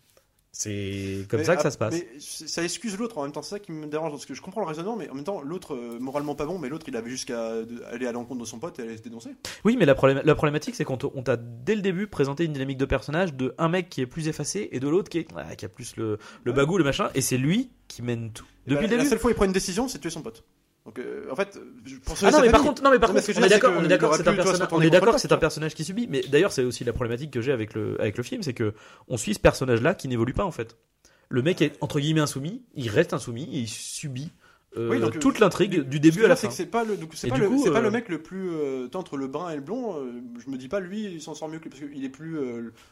[0.51, 1.93] C'est comme Mais ça que ça ap- se passe.
[1.93, 4.41] Mais ça excuse l'autre en même temps, c'est ça qui me dérange parce que je
[4.41, 6.95] comprends le raisonnement, mais en même temps, l'autre euh, moralement pas bon, mais l'autre il
[6.95, 7.51] avait jusqu'à
[7.91, 9.29] aller à l'encontre de son pote et aller se dénoncer.
[9.63, 12.79] Oui, mais la, problém- la problématique c'est qu'on t'a dès le début présenté une dynamique
[12.79, 15.65] de personnage de un mec qui est plus effacé et de l'autre qui est qui
[15.65, 16.57] a plus le le Ouais.
[16.57, 19.09] bagou le machin et c'est lui qui mène tout depuis bah, le La début.
[19.09, 20.43] seule fois il prend une décision, c'est tuer son pote.
[20.89, 21.59] Donc euh, en fait,
[22.03, 23.81] pour Ah non mais par contre non mais par contre que on est d'accord on
[23.81, 26.07] que est d'accord c'est un personnage on est d'accord le c'est un personnage qui subit
[26.09, 28.73] mais d'ailleurs c'est aussi la problématique que j'ai avec le avec le film c'est que
[29.07, 30.77] on suit ce personnage là qui n'évolue pas en fait.
[31.29, 34.31] Le mec est entre guillemets insoumis il reste insoumis et il subit
[34.77, 37.27] euh, Oui, donc, toute euh, l'intrigue du début à la fin c'est pas le, c'est
[37.27, 38.51] pas, le, coup, c'est pas euh, le mec le plus
[38.93, 39.95] entre le brun et le blond.
[40.37, 42.37] je me dis pas lui, il s'en sort mieux que lui parce qu'il est plus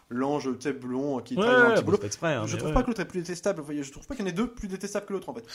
[0.10, 0.50] l'ange,
[0.80, 2.00] blond qui ouais, travaille dans un petit boulot.
[2.04, 2.74] exprès hein, je trouve ouais.
[2.74, 3.64] pas que l'autre est plus détestable.
[3.70, 5.46] Je trouve pas qu'il y en ait deux plus détestables que l'autre en fait.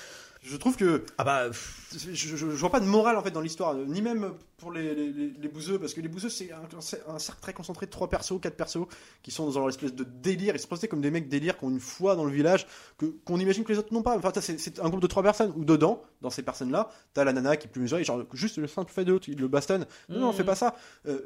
[0.42, 1.50] Je trouve que ah bah
[1.92, 4.94] je, je, je vois pas de morale en fait dans l'histoire, ni même pour les,
[4.94, 7.90] les, les, les bouseux, parce que les bouseux c'est un, un cercle très concentré de
[7.90, 8.86] trois persos, quatre persos
[9.22, 10.54] qui sont dans leur espèce de délire.
[10.54, 12.66] Ils se présentent comme des mecs délire qui ont une foi dans le village
[12.98, 14.16] que qu'on imagine que les autres n'ont pas.
[14.16, 17.32] Enfin, c'est c'est un groupe de trois personnes ou dedans, dans ces personnes-là, t'as la
[17.34, 19.84] nana qui est plus mesurée, genre juste le simple fait de l'autre, il le bastonne.
[20.08, 20.32] Non, non, Mhm.
[20.34, 20.74] fais pas ça.
[21.06, 21.18] Euh,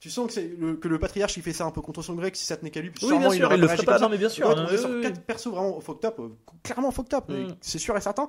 [0.00, 2.14] tu sens que, c'est le, que le patriarche il fait ça un peu contre son
[2.14, 3.84] gré, que si ça tenait qu'à lui, oui sûrement, bien il sûr il le ferait
[3.84, 5.02] pas non mais bien sûr on est sur oui, oui.
[5.02, 6.20] quatre persos vraiment fucked up,
[6.64, 7.56] clairement fucked up, mais Mm.
[7.60, 8.28] c'est sûr et certain.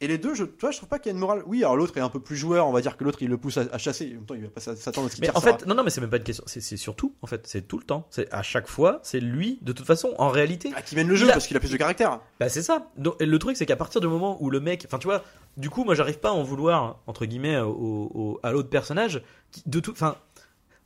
[0.00, 1.42] Et les deux, je, toi, je trouve pas qu'il y a une morale.
[1.46, 3.36] Oui, alors l'autre est un peu plus joueur, on va dire que l'autre il le
[3.36, 4.10] pousse à, à chasser.
[4.10, 5.82] En même temps, il va pas s'attendre à ce qu'il Mais en fait, non, non,
[5.82, 6.44] mais c'est même pas une question.
[6.46, 8.06] C'est surtout, en fait, c'est tout le temps.
[8.10, 9.58] C'est à chaque fois, c'est lui.
[9.62, 11.72] De toute façon, en réalité, Ah, qui mène le jeu a- parce qu'il a plus
[11.72, 12.20] de caractère.
[12.38, 12.90] Bah c'est ça.
[12.96, 15.24] Donc, le truc c'est qu'à partir du moment où le mec, enfin tu vois,
[15.56, 17.68] du coup moi j'arrive pas à en vouloir entre guillemets au,
[18.14, 20.14] au- à l'autre personnage qui de tout, enfin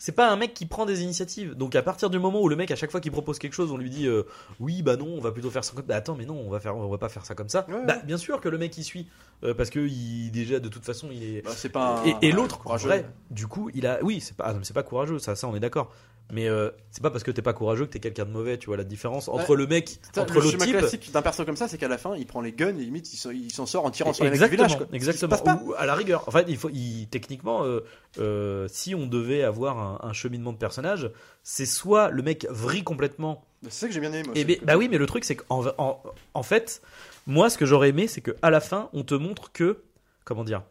[0.04, 1.54] c'est pas un mec qui prend des initiatives.
[1.54, 3.70] Donc à partir du moment où le mec à chaque fois qu'il propose quelque chose,
[3.70, 4.24] on lui dit euh,
[4.58, 6.58] oui bah non on va plutôt faire ça comme bah attends mais non on va
[6.58, 7.64] faire on va pas faire ça comme ça.
[7.68, 8.02] Ouais, Bah ouais.
[8.04, 9.06] bien sûr que le mec il suit
[9.44, 12.02] euh, parce que il déjà de toute façon il est Bah, c'est pas.
[12.04, 12.88] un- et, l'autre, courageux.
[12.88, 14.00] vrai, du coup, il a.
[14.02, 15.92] Oui, c'est pas, ah, non, mais c'est pas courageux, ça, ça, on est d'accord.
[16.34, 18.66] Mais euh, c'est pas parce que t'es pas courageux que t'es quelqu'un de mauvais, tu
[18.66, 19.56] vois la différence entre Ouais.
[19.56, 20.78] le mec, entre le schéma type.
[20.78, 23.12] classique d'un perso comme ça, c'est qu'à la fin, il prend les guns et limite
[23.12, 25.18] il s'en- sort en tirant sur les mecs du Exactement, village.
[25.20, 25.28] quoi.
[25.28, 25.60] passe pas.
[25.62, 26.26] Ou à la rigueur.
[26.26, 27.80] En fait, il faut, il, techniquement, euh,
[28.18, 31.10] euh, si on devait avoir un, un cheminement de personnage,
[31.42, 33.44] c'est soit le mec vrille complètement.
[33.62, 34.22] Bah, C'est ça que j'ai bien aimé.
[34.24, 36.02] moi, Et ben- bah oui, mais le truc c'est qu'en en,
[36.32, 36.80] en fait,
[37.26, 39.82] moi, ce que j'aurais aimé, c'est que à la fin, on te montre que,
[40.24, 40.62] comment dire.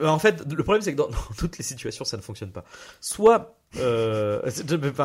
[0.00, 2.50] Euh, En fait, le problème c'est que dans, dans toutes les situations, ça ne fonctionne
[2.50, 2.64] pas.
[3.00, 4.40] Soit, euh,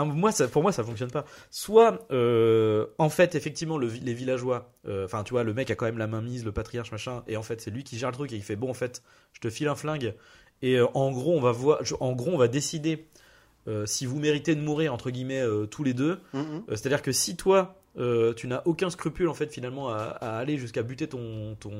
[0.05, 1.25] moi, ça, pour moi, ça fonctionne pas.
[1.49, 5.75] Soit, euh, en fait, effectivement, le, les villageois, euh, enfin, tu vois, le mec a
[5.75, 8.09] quand même la main mise, le patriarche machin, et en fait, c'est lui qui gère
[8.09, 9.01] le truc et il fait bon, en fait,
[9.33, 10.13] je te file un flingue
[10.61, 13.05] et euh, en gros, on va voir, je- en gros, on va décider
[13.85, 16.19] si vous méritez de mourir entre guillemets tous les deux.
[16.33, 16.41] Mhm.
[16.41, 20.57] Euh, C'est-à-dire que si toi, tu n'as aucun scrupule en fait finalement à, à aller
[20.57, 21.71] jusqu'à buter ton, ton,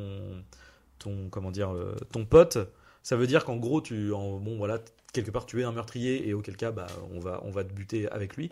[0.99, 1.73] ton, comment dire,
[2.11, 2.59] ton pote,
[3.03, 4.79] ça veut dire qu'en gros, tu, en, bon voilà,
[5.13, 7.73] quelque part tu es un meurtrier et auquel cas, bah, on va, on va te
[7.73, 8.51] buter avec lui.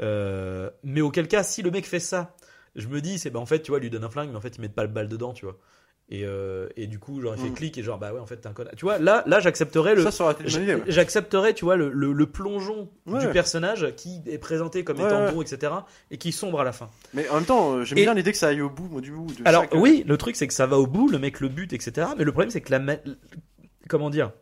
[0.00, 2.34] Euh, mais auquel cas, si le mec fait ça,
[2.76, 4.36] je me dis, c'est bah en fait, tu vois, il lui donne un flingue, mais
[4.36, 5.58] en fait, il met pas le balle dedans, tu vois.
[6.12, 7.54] Et, euh, et du coup, genre, il fait Mm.
[7.54, 8.74] clic et genre, bah ouais, en fait, t'es un connard.
[8.76, 10.02] Tu vois, là, là, j'accepterais le.
[10.88, 13.20] J'accepterais, tu vois, le, le, le plongeon Ouais.
[13.24, 15.32] du personnage qui est présenté comme Ouais, étant ouais.
[15.32, 15.72] bon, etc.,
[16.10, 16.88] et qui sombre à la fin.
[17.14, 19.00] Mais en même temps, euh, j'aime Et- bien l'idée que ça aille au bout, moi,
[19.00, 19.26] du bout.
[19.26, 21.48] De Alors chaque- oui, le truc c'est que ça va au bout, le mec le
[21.48, 22.08] bute, etc.
[22.18, 22.96] Mais le problème c'est que la, ma-
[23.90, 24.32] comment dire,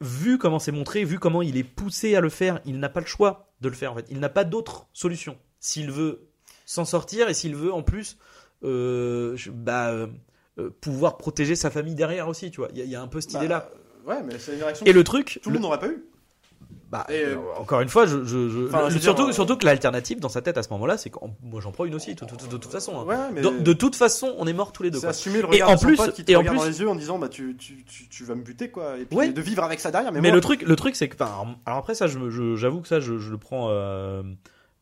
[0.00, 3.00] vu comment c'est montré, vu comment il est poussé à le faire, il n'a pas
[3.00, 3.92] le choix de le faire.
[3.92, 6.26] En fait, il n'a pas d'autre solution s'il veut
[6.64, 8.16] s'en sortir et s'il veut en plus,
[8.64, 10.08] euh, bah, euh,
[10.80, 12.50] pouvoir protéger sa famille derrière aussi.
[12.50, 13.70] Tu vois, il y, a- il y a un peu cette Bah, idée-là.
[14.06, 16.04] Ouais, mais c'est une réaction Et que le truc, tout le monde n'aurait pas eu.
[16.92, 19.64] Bah, Et, euh, euh, encore une fois, je, je, je- Enfin, surtout, dire, surtout que
[19.64, 22.26] l'alternative dans sa tête à ce moment-là, c'est que moi j'en prends une aussi, de,
[22.26, 23.00] toute façon.
[23.00, 23.04] hein.
[23.04, 23.40] Ouais, mais.
[23.40, 25.00] De, de toute façon, on est morts tous les deux.
[25.00, 25.08] Quoi.
[25.08, 27.30] le Et en plus- qui te et en plus- dans les yeux en disant bah
[27.30, 29.32] tu, tu, tu, tu vas me buter quoi et puis Ouais.
[29.32, 31.78] de vivre avec ça derrière mais, Mais moi, le truc, le truc, c'est que, alors
[31.78, 34.22] après ça, j'avoue que ça, je, je le prends, euh,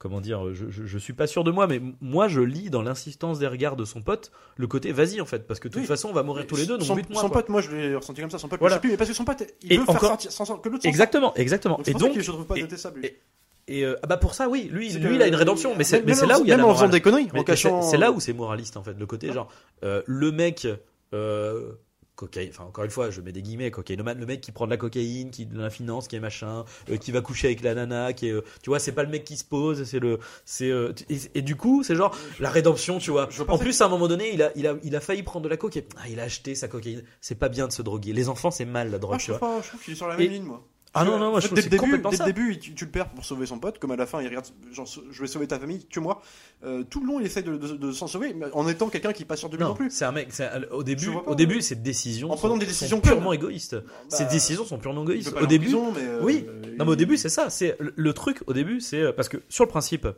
[0.00, 2.80] comment dire, je, je, je suis pas sûr de moi, mais moi, je lis dans
[2.82, 5.82] l'insistance des regards de son pote le côté vas-y en fait, parce que de toute
[5.82, 5.86] Oui.
[5.86, 8.20] façon, on va mourir tous les deux, donc son, son pote moi je l'ai ressenti
[8.20, 8.74] comme ça son pote Voilà.
[8.74, 10.56] je sais plus mais parce que son pote il Et veut faire encore- sortir sans
[10.58, 11.76] que l'autre Exactement, exactement.
[11.76, 13.04] Donc, Et donc, que je trouve pas et- ça lui.
[13.06, 13.20] et-
[13.68, 16.00] et euh, ah bah pour ça, oui, lui, lui, il a une rédemption, mais c'est,
[16.26, 18.10] là où il y a même la en faisant des conneries en cachant c'est, là
[18.10, 19.34] où c'est moraliste en fait, le côté Ouais.
[19.34, 19.52] genre
[19.84, 20.66] euh, le mec
[21.12, 21.72] euh,
[22.20, 24.70] cocaïne, enfin encore une fois, je mets des guillemets, cocaïnomane, le mec qui prend de
[24.70, 27.74] la cocaïne, qui de la finance, qui est machin, euh, qui va coucher avec la
[27.74, 30.18] nana, qui est, euh, tu vois, c'est pas le mec qui se pose, c'est le,
[30.44, 33.28] c'est euh, et, et du coup, c'est genre la rédemption, tu vois.
[33.30, 35.44] je en plus, à un moment donné, il a, il a, il a failli prendre
[35.44, 37.02] de la et, ah, il a acheté sa cocaïne.
[37.20, 38.12] C'est pas bien de se droguer.
[38.12, 39.40] Les enfants, c'est mal la drogue, Ah, je tu vois.
[39.40, 40.62] pas je trouve qu'il est sur la Et- même ligne moi
[40.92, 43.10] Ah non, non, moi je dès le début, dès le début, tu, tu le perds
[43.10, 45.58] pour sauver son pote, comme à la fin, il regarde, genre, je vais sauver ta
[45.60, 46.20] famille, que moi.
[46.64, 49.12] Euh, tout le long, il essaie de, de- de s'en sauver, mais en étant quelqu'un
[49.12, 49.90] qui est pas sûr de lui non, Non, plus.
[49.90, 50.30] c'est un mec.
[50.72, 53.76] au début, pas, au début, ses décisions En prenant sont- des sont décisions purement égoïstes.
[53.76, 55.32] Bah, Ses décisions sont purement égoïstes.
[55.40, 56.44] Au début, prison, mais, euh, oui.
[56.48, 57.50] euh, non mais au début c'est ça.
[57.50, 60.08] C'est le, le truc au début, c'est euh, parce que sur le principe,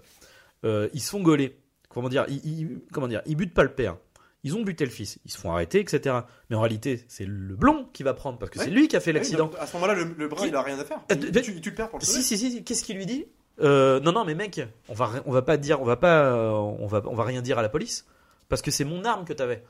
[0.65, 1.57] ils se font gauler.
[1.91, 3.97] Comment dire ils, ils- Comment dire Ils butent pas le père.
[4.45, 5.19] Ils ont buté le fils.
[5.25, 6.17] Ils se font arrêter, etc.
[6.51, 8.65] Mais en réalité, c'est le blond qui va prendre parce que Ouais.
[8.65, 9.51] c'est lui qui a fait Oui, l'accident.
[9.61, 10.99] à ce moment-là, le, le brun, Qui- il a rien à faire.
[11.13, 12.51] Euh, Il- tu, tu le perds pour le Si si si.
[12.51, 12.65] si.
[12.65, 13.27] Qu'est-ce qu'il lui dit?
[13.61, 16.51] Euh, Non non mais mec, on va on va pas dire, on va pas, euh,
[16.51, 18.07] on va on va rien dire à la police
[18.49, 19.63] parce que c'est mon arme que t'avais.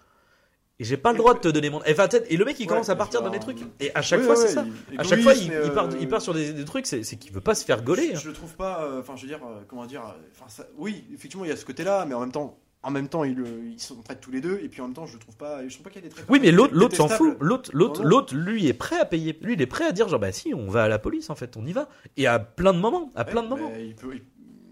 [0.78, 1.80] Et j'ai pas le droit de te donner mon.
[1.80, 3.58] Peut-être- et le mec il Ouais, commence à partir genre- dans des trucs.
[3.78, 4.64] Et à chaque Oui, fois c'est ça.
[4.90, 7.40] il À chaque fois, il, part, il part sur des, des trucs, c'est qu'il veut
[7.42, 8.12] pas se faire gauler.
[8.14, 8.18] hein.
[8.20, 8.88] Je le trouve pas.
[8.98, 10.02] Enfin, je veux dire, comment dire.
[10.48, 13.24] ça- oui, effectivement, il y a ce côté-là, mais en même temps, en même temps,
[13.24, 13.36] ils
[13.72, 15.66] ils s'entraident tous les deux, et puis en même temps, je trouve pas.
[15.68, 16.26] Je trouve pas qu'il y ait des traits.
[16.28, 17.36] Oui, mais l'autre, l'autre s'en fout.
[17.40, 19.38] L'autre, l'autre, l'autre, lui est prêt à payer.
[19.42, 21.34] Lui, il est prêt à dire genre bah si, on va à la police en
[21.34, 21.88] fait, on y va.
[22.16, 23.70] Et à plein de moments, à plein de moments.
[23.78, 24.22] il, peut, il,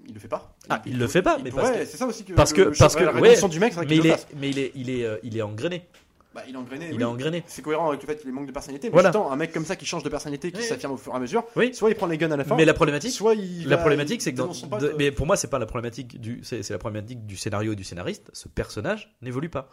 [0.08, 0.56] il le fait pas.
[0.68, 2.32] Ah, il le fait pas, il mais pourrait, parce que- c'est ça aussi que.
[2.32, 4.10] parce que- le- parce que- la ouais, rédemption du mec, c'est vrai Mais il le
[4.10, 5.86] est, mais il est, il est, euh, il est engrené.
[6.32, 6.86] Bah, il est engrené.
[6.90, 7.02] Il oui.
[7.02, 7.42] est engrené.
[7.48, 8.86] C'est cohérent avec le fait qu'il manque de personnalité.
[8.88, 9.08] Mais Voilà.
[9.08, 10.64] attends, un mec comme ça qui change de personnalité, qui Oui.
[10.66, 11.74] s'affirme au fur et à mesure, Oui.
[11.74, 13.64] soit il prend les guns à la fin, Mais la problématique, soit il.
[13.68, 14.46] la va- problématique, c'est que dans,
[14.78, 17.72] de- euh, mais pour moi, c'est pas la problématique du, c'est la problématique du scénario
[17.72, 18.30] et du scénariste.
[18.32, 19.68] Ce personnage n'évolue pas.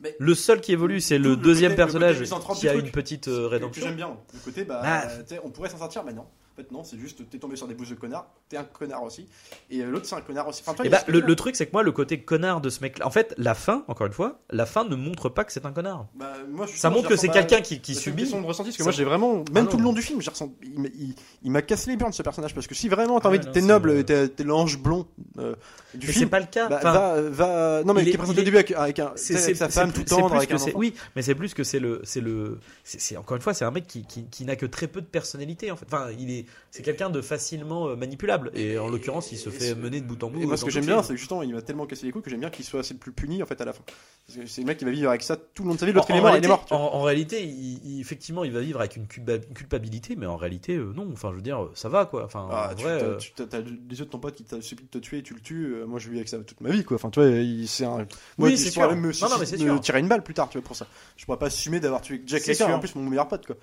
[0.00, 2.22] Mais- Le seul qui évolue, c'est le le deuxième côté- personnage
[2.58, 2.84] qui a truc.
[2.86, 3.86] une petite euh, que rédemption.
[3.86, 4.16] j'aime bien.
[4.34, 5.38] Le côté, bah, Bah.
[5.44, 6.26] on pourrait s'en sortir, mais non.
[6.52, 9.02] En fait, non, c'est juste t'es tombé sur des bouches de connards, t'es un connard
[9.04, 9.26] aussi,
[9.70, 10.60] et euh, l'autre c'est un connard aussi.
[10.66, 12.80] Enfin, toi, Et a bah, le, truc, c'est que moi, le côté connard de ce
[12.82, 13.06] mec-là.
[13.06, 15.72] En fait, la fin, encore une fois, la fin ne montre pas que c'est un
[15.72, 16.06] connard.
[16.14, 18.46] Bah, moi, Ça montre que c'est quelqu'un qui, qui Bah, c'est une subit.
[18.46, 19.66] ressenti parce que moi j'ai vraiment même Ah non.
[19.66, 22.12] tout le long du film j'ai ressenti il, m'a- il- il m'a cassé les burnes
[22.12, 25.06] ce personnage parce que si vraiment t'as Ah envie t'es noble t'es l'ange blond
[25.38, 25.54] euh,
[25.94, 26.68] du Mais c'est pas le cas.
[26.68, 29.12] bah, Enfin, va, va non mais il qui est- présenté au début avec, avec, un,
[29.16, 30.70] c'est avec sa femme c'est tout tendre plus avec un enfant.
[30.74, 33.64] Oui, mais c'est plus que c'est le, c'est le, c'est c'est- encore une fois, c'est
[33.64, 35.86] un mec qui, qui, qui n'a que très peu de personnalité en fait.
[35.86, 39.52] Enfin, il est, c'est quelqu'un de facilement euh, manipulable et en l'occurrence, il se et
[39.52, 40.40] fait mener de bout en bout.
[40.40, 41.04] Et moi, dans ce que j'aime bien, film.
[41.06, 42.94] c'est que justement, il m'a tellement cassé les couilles que j'aime bien qu'il soit assez
[42.94, 43.82] le plus puni en fait à la fin.
[44.26, 45.86] Parce que c'est le mec qui va vivre avec ça tout le long de sa
[45.86, 45.92] vie.
[45.92, 46.64] L'autre, En- il est en mort, il réalité- est mort.
[46.66, 50.26] tu En, réalité, il, il- effectivement, il va vivre avec une culpa- une culpabilité, mais
[50.26, 51.08] en réalité, euh, non.
[51.12, 52.24] Enfin, je veux dire, ça va quoi.
[52.24, 54.98] Enfin, Ah, tu euh, t'as les yeux de ton pote qui t'a supplie de te
[54.98, 55.74] tuer, tu le tues.
[55.82, 56.94] Euh, Moi, je vis avec ça toute ma vie, quoi.
[56.96, 57.96] Enfin, tu vois, il- c'est un.
[57.98, 58.06] Moi,
[58.38, 58.88] Oui, je c'est sûr.
[58.88, 60.86] même me, Non, non, mais me tirer une balle plus tard, tu vois, pour ça.
[61.16, 63.56] Je pourrais pas assumer d'avoir tué Jack Lecter, en plus mon meilleur pote, quoi.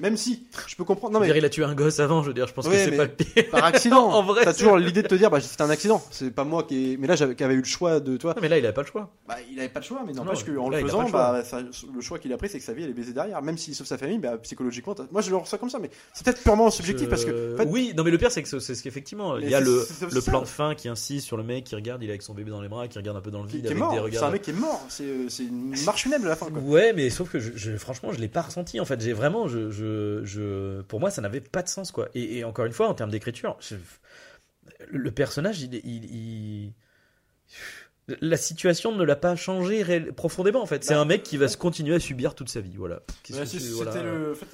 [0.00, 1.14] Même si, je peux comprendre.
[1.14, 2.22] Non, mais dire, il a tué un gosse avant.
[2.22, 3.44] Je veux dire, je pense Ouais, que c'est pas le pire.
[3.50, 4.10] par accident.
[4.20, 6.02] En vrai, t'as toujours l'idée de te dire, bah, c'était un accident.
[6.10, 6.92] C'est pas moi qui.
[6.92, 8.32] ai- Mais là, j'avais avait eu le choix de toi.
[8.34, 9.12] Non, mais là, il a pas le choix.
[9.28, 11.32] Bah, il avait pas le choix, mais n'empêche qu'en le faisant, le choix.
[11.32, 13.40] bah, ça- le choix qu'il a pris, c'est que sa vie elle est baisée derrière.
[13.42, 16.24] Même s'il sauve sa famille, bah, psychologiquement, moi je le ressens comme ça, mais c'est
[16.24, 17.54] peut-être purement subjectif Je- parce que.
[17.54, 19.60] en fait, oui, non mais le pire c'est que c'est ce qu'effectivement il y a
[19.60, 22.22] le, le plan de fin qui insiste sur le mec qui regarde, il est avec
[22.22, 23.92] son bébé dans les bras, qui regarde un peu dans le vide avec mort.
[24.04, 24.84] des C'est un mec qui est mort.
[24.88, 26.60] C'est euh, c'est une marche funèbre à la fin, quoi.
[26.62, 28.78] Ouais, mais sauf que je, je- franchement, je l'ai pas ressenti.
[28.80, 32.08] En fait, j'ai vraiment, je, je, je- pour moi, ça n'avait pas de sens, quoi.
[32.14, 33.58] Et, et encore une fois, en termes d'écriture,
[34.88, 36.72] le personnage, il, il-
[38.20, 39.84] la situation ne l'a pas changé
[40.16, 40.84] profondément, en fait.
[40.84, 43.00] C'est Bah, un mec qui va se continuer à subir toute sa vie, voilà.
[43.22, 44.46] Tu- le, en fait,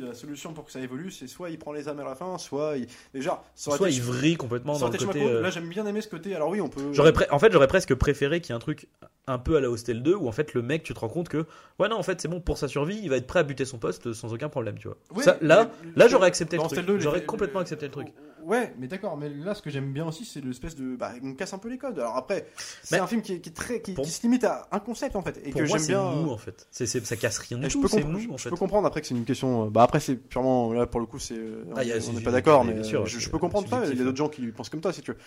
[0.00, 2.38] la, solution pour que ça évolue, c'est soit il prend les âmes à la fin,
[2.38, 2.86] soit il.
[3.14, 5.22] Mais genre, Soit été- il vrille complètement ça dans le côté.
[5.22, 6.34] Euh, Là, j'aime bien aimer ce côté.
[6.34, 6.92] Alors oui, on peut.
[6.92, 8.88] J'aurais en fait, j'aurais presque préféré qu'il y ait un truc
[9.26, 11.28] un peu à la Hostel 2 où en fait le mec, tu te rends compte
[11.28, 11.44] que
[11.78, 13.66] ouais non en fait c'est bon pour sa survie, il va être prêt à buter
[13.66, 14.96] son poste sans aucun problème, tu vois.
[15.22, 16.72] Ça, là, mais- là j'aurais accepté le truc.
[16.72, 18.08] Hostel 2, J'aurais complètement accepté le truc.
[18.48, 20.96] Ouais, mais d'accord, mais là ce que j'aime bien aussi c'est l'espèce de.
[20.96, 21.98] Bah, on casse un peu les codes.
[21.98, 22.46] Alors après,
[22.82, 23.82] c'est Mais- un film qui est, qui est très.
[23.82, 25.38] Qui, Pour- qui se limite à un concept en fait.
[25.44, 26.02] Et Pour que j'aime c'est bien.
[26.10, 26.66] mou en fait.
[26.70, 27.82] C'est, c'est- ça casse rien du Et je tout.
[27.86, 28.50] peux, mou en je fait.
[28.50, 29.66] peux comprendre après que c'est une question.
[29.66, 31.36] euh, Bah après c'est purement là pour le coup c'est.
[31.38, 33.82] euh, Ah, on n'est pas d'accord, mais sûr, euh, je, je peux comprendre ça.
[33.86, 35.18] Il y a d'autres gens qui pensent comme toi si tu veux.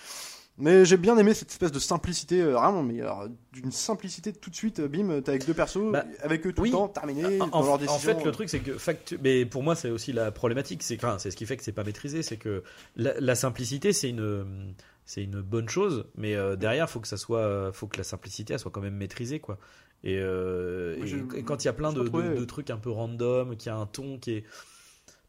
[0.57, 4.49] Mais j'ai bien aimé cette espèce de simplicité, euh, vraiment, mais alors, d'une simplicité tout
[4.51, 6.69] de suite, euh, bim, t'es avec deux persos, Bah, avec eux tout oui.
[6.69, 7.99] le temps, terminé, En, dans leurs en décisions.
[8.19, 10.83] fait, le truc, c'est que factu- mais pour moi, c'est aussi la problématique.
[10.83, 12.63] C'est, enfin, c'est ce qui fait que c'est pas maîtrisé, c'est que
[12.95, 14.75] la, la simplicité, c'est une,
[15.05, 18.53] c'est une bonne chose, mais euh, derrière, faut que ça soit, faut que la simplicité,
[18.53, 19.57] elle soit quand même maîtrisée, quoi.
[20.03, 22.91] Et, euh, Oui, et- je- et quand il y a plein de, trucs un peu
[22.91, 24.43] random, qui a un ton qui est,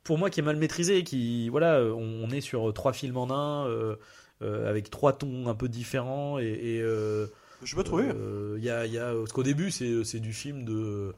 [0.04, 3.30] pour moi, qui est mal maîtrisé, qui, voilà, on, on est sur trois films en
[3.30, 3.66] un.
[3.68, 3.96] euh, euh,
[4.42, 7.26] avec trois tons un peu différents et, et, euh,
[7.62, 8.08] Je peux trouver.
[8.08, 11.12] euh, Il y a, y a- parce qu'au début, c'est c'est du film de.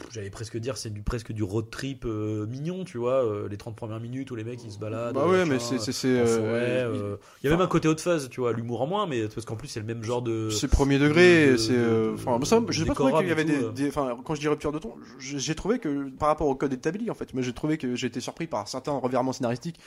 [0.00, 3.24] Euh, J'allais presque dire, c'est du, presque du road trip euh, mignon, tu vois.
[3.24, 5.14] euh, les 30 premières minutes où les mecs ils se baladent.
[5.14, 6.08] bah ouais, machin, mais c'est.
[6.08, 9.06] euh, il- euh, y a même un côté hot fuzz, tu vois, l'humour en moins,
[9.06, 10.50] mais parce qu'en plus, c'est le même genre de.
[10.50, 11.72] C'est premier degré, de- c'est.
[11.72, 13.58] de- euh, Enfin, ça, de je sais pas trouvé qu'il y avait des.
[13.60, 16.54] tout, des- Enfin, quand je dis rupture de ton, j'ai trouvé que par rapport au
[16.54, 19.78] code établi, en fait, moi j'ai trouvé que j'ai été surpris par certains revirements scénaristiques,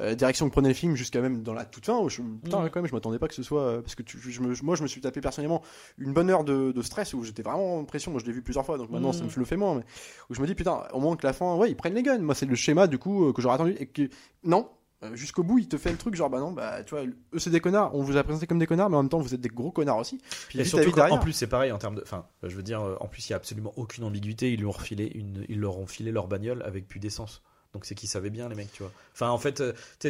[0.00, 1.98] euh, direction que prenait le film jusqu'à même dans la toute fin.
[1.98, 2.70] Où je, putain, Mm.
[2.70, 3.62] quand même, je m'attendais pas que ce soit.
[3.62, 5.62] euh, Parce que tu- je me- moi, je me suis tapé personnellement
[5.98, 8.10] une bonne heure de, stress où j'étais vraiment en pression.
[8.10, 9.12] Moi, je l'ai vu plusieurs fois, donc maintenant, Mm.
[9.14, 9.82] ça me le fait Mais
[10.30, 12.18] où je me dis, putain, au moins que la fin, ouais, ils prennent les guns.
[12.18, 13.74] Moi, c'est le schéma, du coup, euh, que j'aurais attendu.
[13.78, 14.02] Et que.
[14.44, 14.68] Non,
[15.04, 17.38] euh, jusqu'au bout, il te fait le truc, genre, bah non, bah, tu vois, eux,
[17.38, 19.34] c'est des connards, on vous a présenté comme des connards, mais en même temps, vous
[19.34, 20.18] êtes des gros connards aussi.
[20.48, 22.96] Puis Et surtout en plus c'est pareil en termes de, enfin, je veux dire, euh,
[23.00, 24.52] en plus il y a absolument aucune ambiguïté.
[24.52, 27.42] Ils lui ont refilé une, ils leur ont filé leur bagnole avec plus d'essence.
[27.72, 28.92] Donc c'est qu'ils savaient bien les mecs, tu vois.
[29.14, 29.62] Enfin en fait,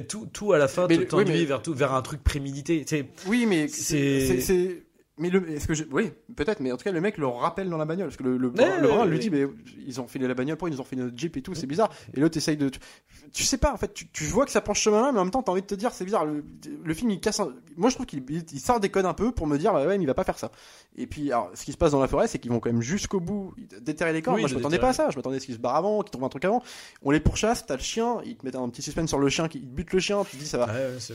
[0.09, 2.85] tout, tout à la fin te oui, mais- vers tout, vers un truc prémédité.
[3.27, 4.83] Oui, mais c'est-
[5.18, 7.76] Mais le, est-ce que oui, peut-être, mais en tout cas, le mec le rappelle dans
[7.76, 8.06] la bagnole.
[8.09, 9.44] Parce que le, le, Ouais, le brun ouais, lui dit, mais
[9.86, 11.66] ils ont filé la bagnole pour, ils nous ont filé notre Jeep et tout, c'est
[11.66, 11.90] bizarre.
[12.14, 12.70] Et l'autre essaye de.
[12.70, 12.78] Tu,
[13.30, 15.24] tu sais pas, en fait, tu, tu vois que ça penche ce chemin-là, mais en
[15.24, 16.24] même temps, t'as envie de te dire, c'est bizarre.
[16.24, 16.43] Le,
[16.82, 19.32] le film, il casse un- Moi, je trouve qu'il il- sort des codes un peu
[19.32, 20.51] pour me dire, bah ouais, mais il va pas faire ça.
[20.97, 22.80] Et puis, alors, ce qui se passe dans la forêt, c'est qu'ils vont quand même
[22.82, 24.34] jusqu'au bout déterrer les corps.
[24.34, 25.10] Oui, Moi, je m'attendais pas à ça.
[25.10, 26.62] Je m'attendais à ce qu'ils se barrent avant, qu'ils trouvent un truc avant.
[27.02, 29.47] On les pourchasse, t'as le chien, ils te mettent un petit suspense sur le chien,
[29.52, 30.68] ils te butent le chien, tu te dis, ça va.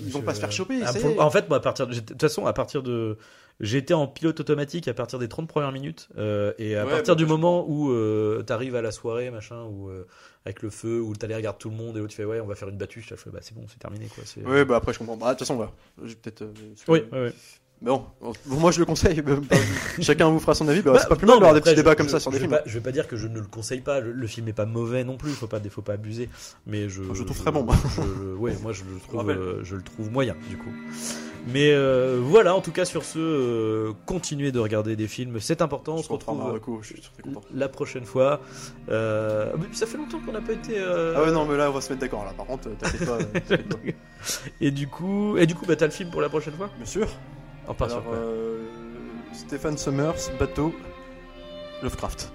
[0.06, 0.82] Ils vont pas se faire choper.
[1.20, 3.18] En fait, moi, à partir de toute façon, à partir de,
[3.60, 7.14] j'étais en pilote automatique à partir des 30 premières minutes, euh, et à Ouais, partir
[7.16, 10.06] bah, du je moment où euh, t'arrives à la soirée, machin, ou euh,
[10.46, 12.48] avec le feu, où t'allais regarder tout le monde, et où tu fais ouais, on
[12.48, 14.24] va faire une battue, je fais bah c'est bon, c'est terminé quoi.
[14.50, 15.18] Ouais, bah après, je comprends.
[15.18, 15.72] Bah, de toute façon, voilà.
[16.04, 16.42] J'ai peut-être.
[16.44, 16.54] euh,
[16.88, 17.34] Oui, ouais, ouais.
[17.80, 18.06] Mais bon,
[18.48, 19.22] moi je le conseille.
[19.22, 19.56] bah, bah,
[20.02, 20.82] chacun vous fera son avis.
[20.82, 22.20] Bah, Bah, c'est pas plus non, mal d'avoir des petits débats je- comme je- ça
[22.20, 22.58] sur des je vais films.
[22.60, 24.00] Pas, je vais pas dire que je ne le conseille pas.
[24.00, 25.30] Le, film est pas mauvais non plus.
[25.30, 26.28] Il faut pas, faut pas abuser.
[26.66, 27.76] Mais je, Je le trouve très bon, moi.
[27.96, 30.72] je- ouais, moi je le trouve, euh, je le trouve moyen du coup.
[31.50, 35.62] Mais euh, voilà, en tout cas sur ce, euh, continuez de regarder des films, c'est
[35.62, 35.96] important.
[35.96, 37.42] On se Je retrouve je suis très content.
[37.54, 38.42] la prochaine fois.
[38.90, 40.74] Euh, mais ça fait longtemps qu'on n'a pas été.
[40.78, 42.34] euh, Ah ouais, non, mais là, on va se mettre d'accord, là.
[42.36, 43.18] Par contre, t'inquiète pas.
[43.18, 43.78] pas.
[44.62, 46.70] Et du coup, et du coup, bah, t'as le film pour la prochaine fois?
[46.76, 47.08] Bien sûr.
[47.68, 48.18] On part sur Alors, quoi?
[48.18, 48.64] euh,
[49.32, 50.74] Stephen Summers, bateau,
[51.84, 52.34] Lovecraft.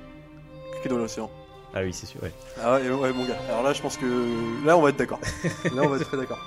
[0.80, 1.30] Qui est dans l'océan.
[1.74, 2.32] Ah oui, c'est sûr, ouais.
[2.62, 3.38] Ah ouais, ouais, mon gars.
[3.48, 4.66] Alors là, je pense que.
[4.66, 5.20] Là, on va être d'accord.
[5.74, 6.38] Là, on va être très d'accord.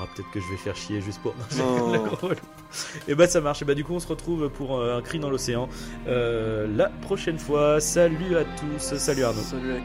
[0.00, 1.32] Ah, peut-être que je vais faire chier juste pour.
[1.32, 1.36] Et
[3.08, 3.62] eh bah, ben, ça marche.
[3.62, 5.68] Et bah, du coup, on se retrouve pour euh, un cri dans l'océan
[6.08, 7.80] euh, la prochaine fois.
[7.80, 8.96] Salut à tous.
[8.96, 9.42] Salut Arnaud.
[9.42, 9.82] Salut.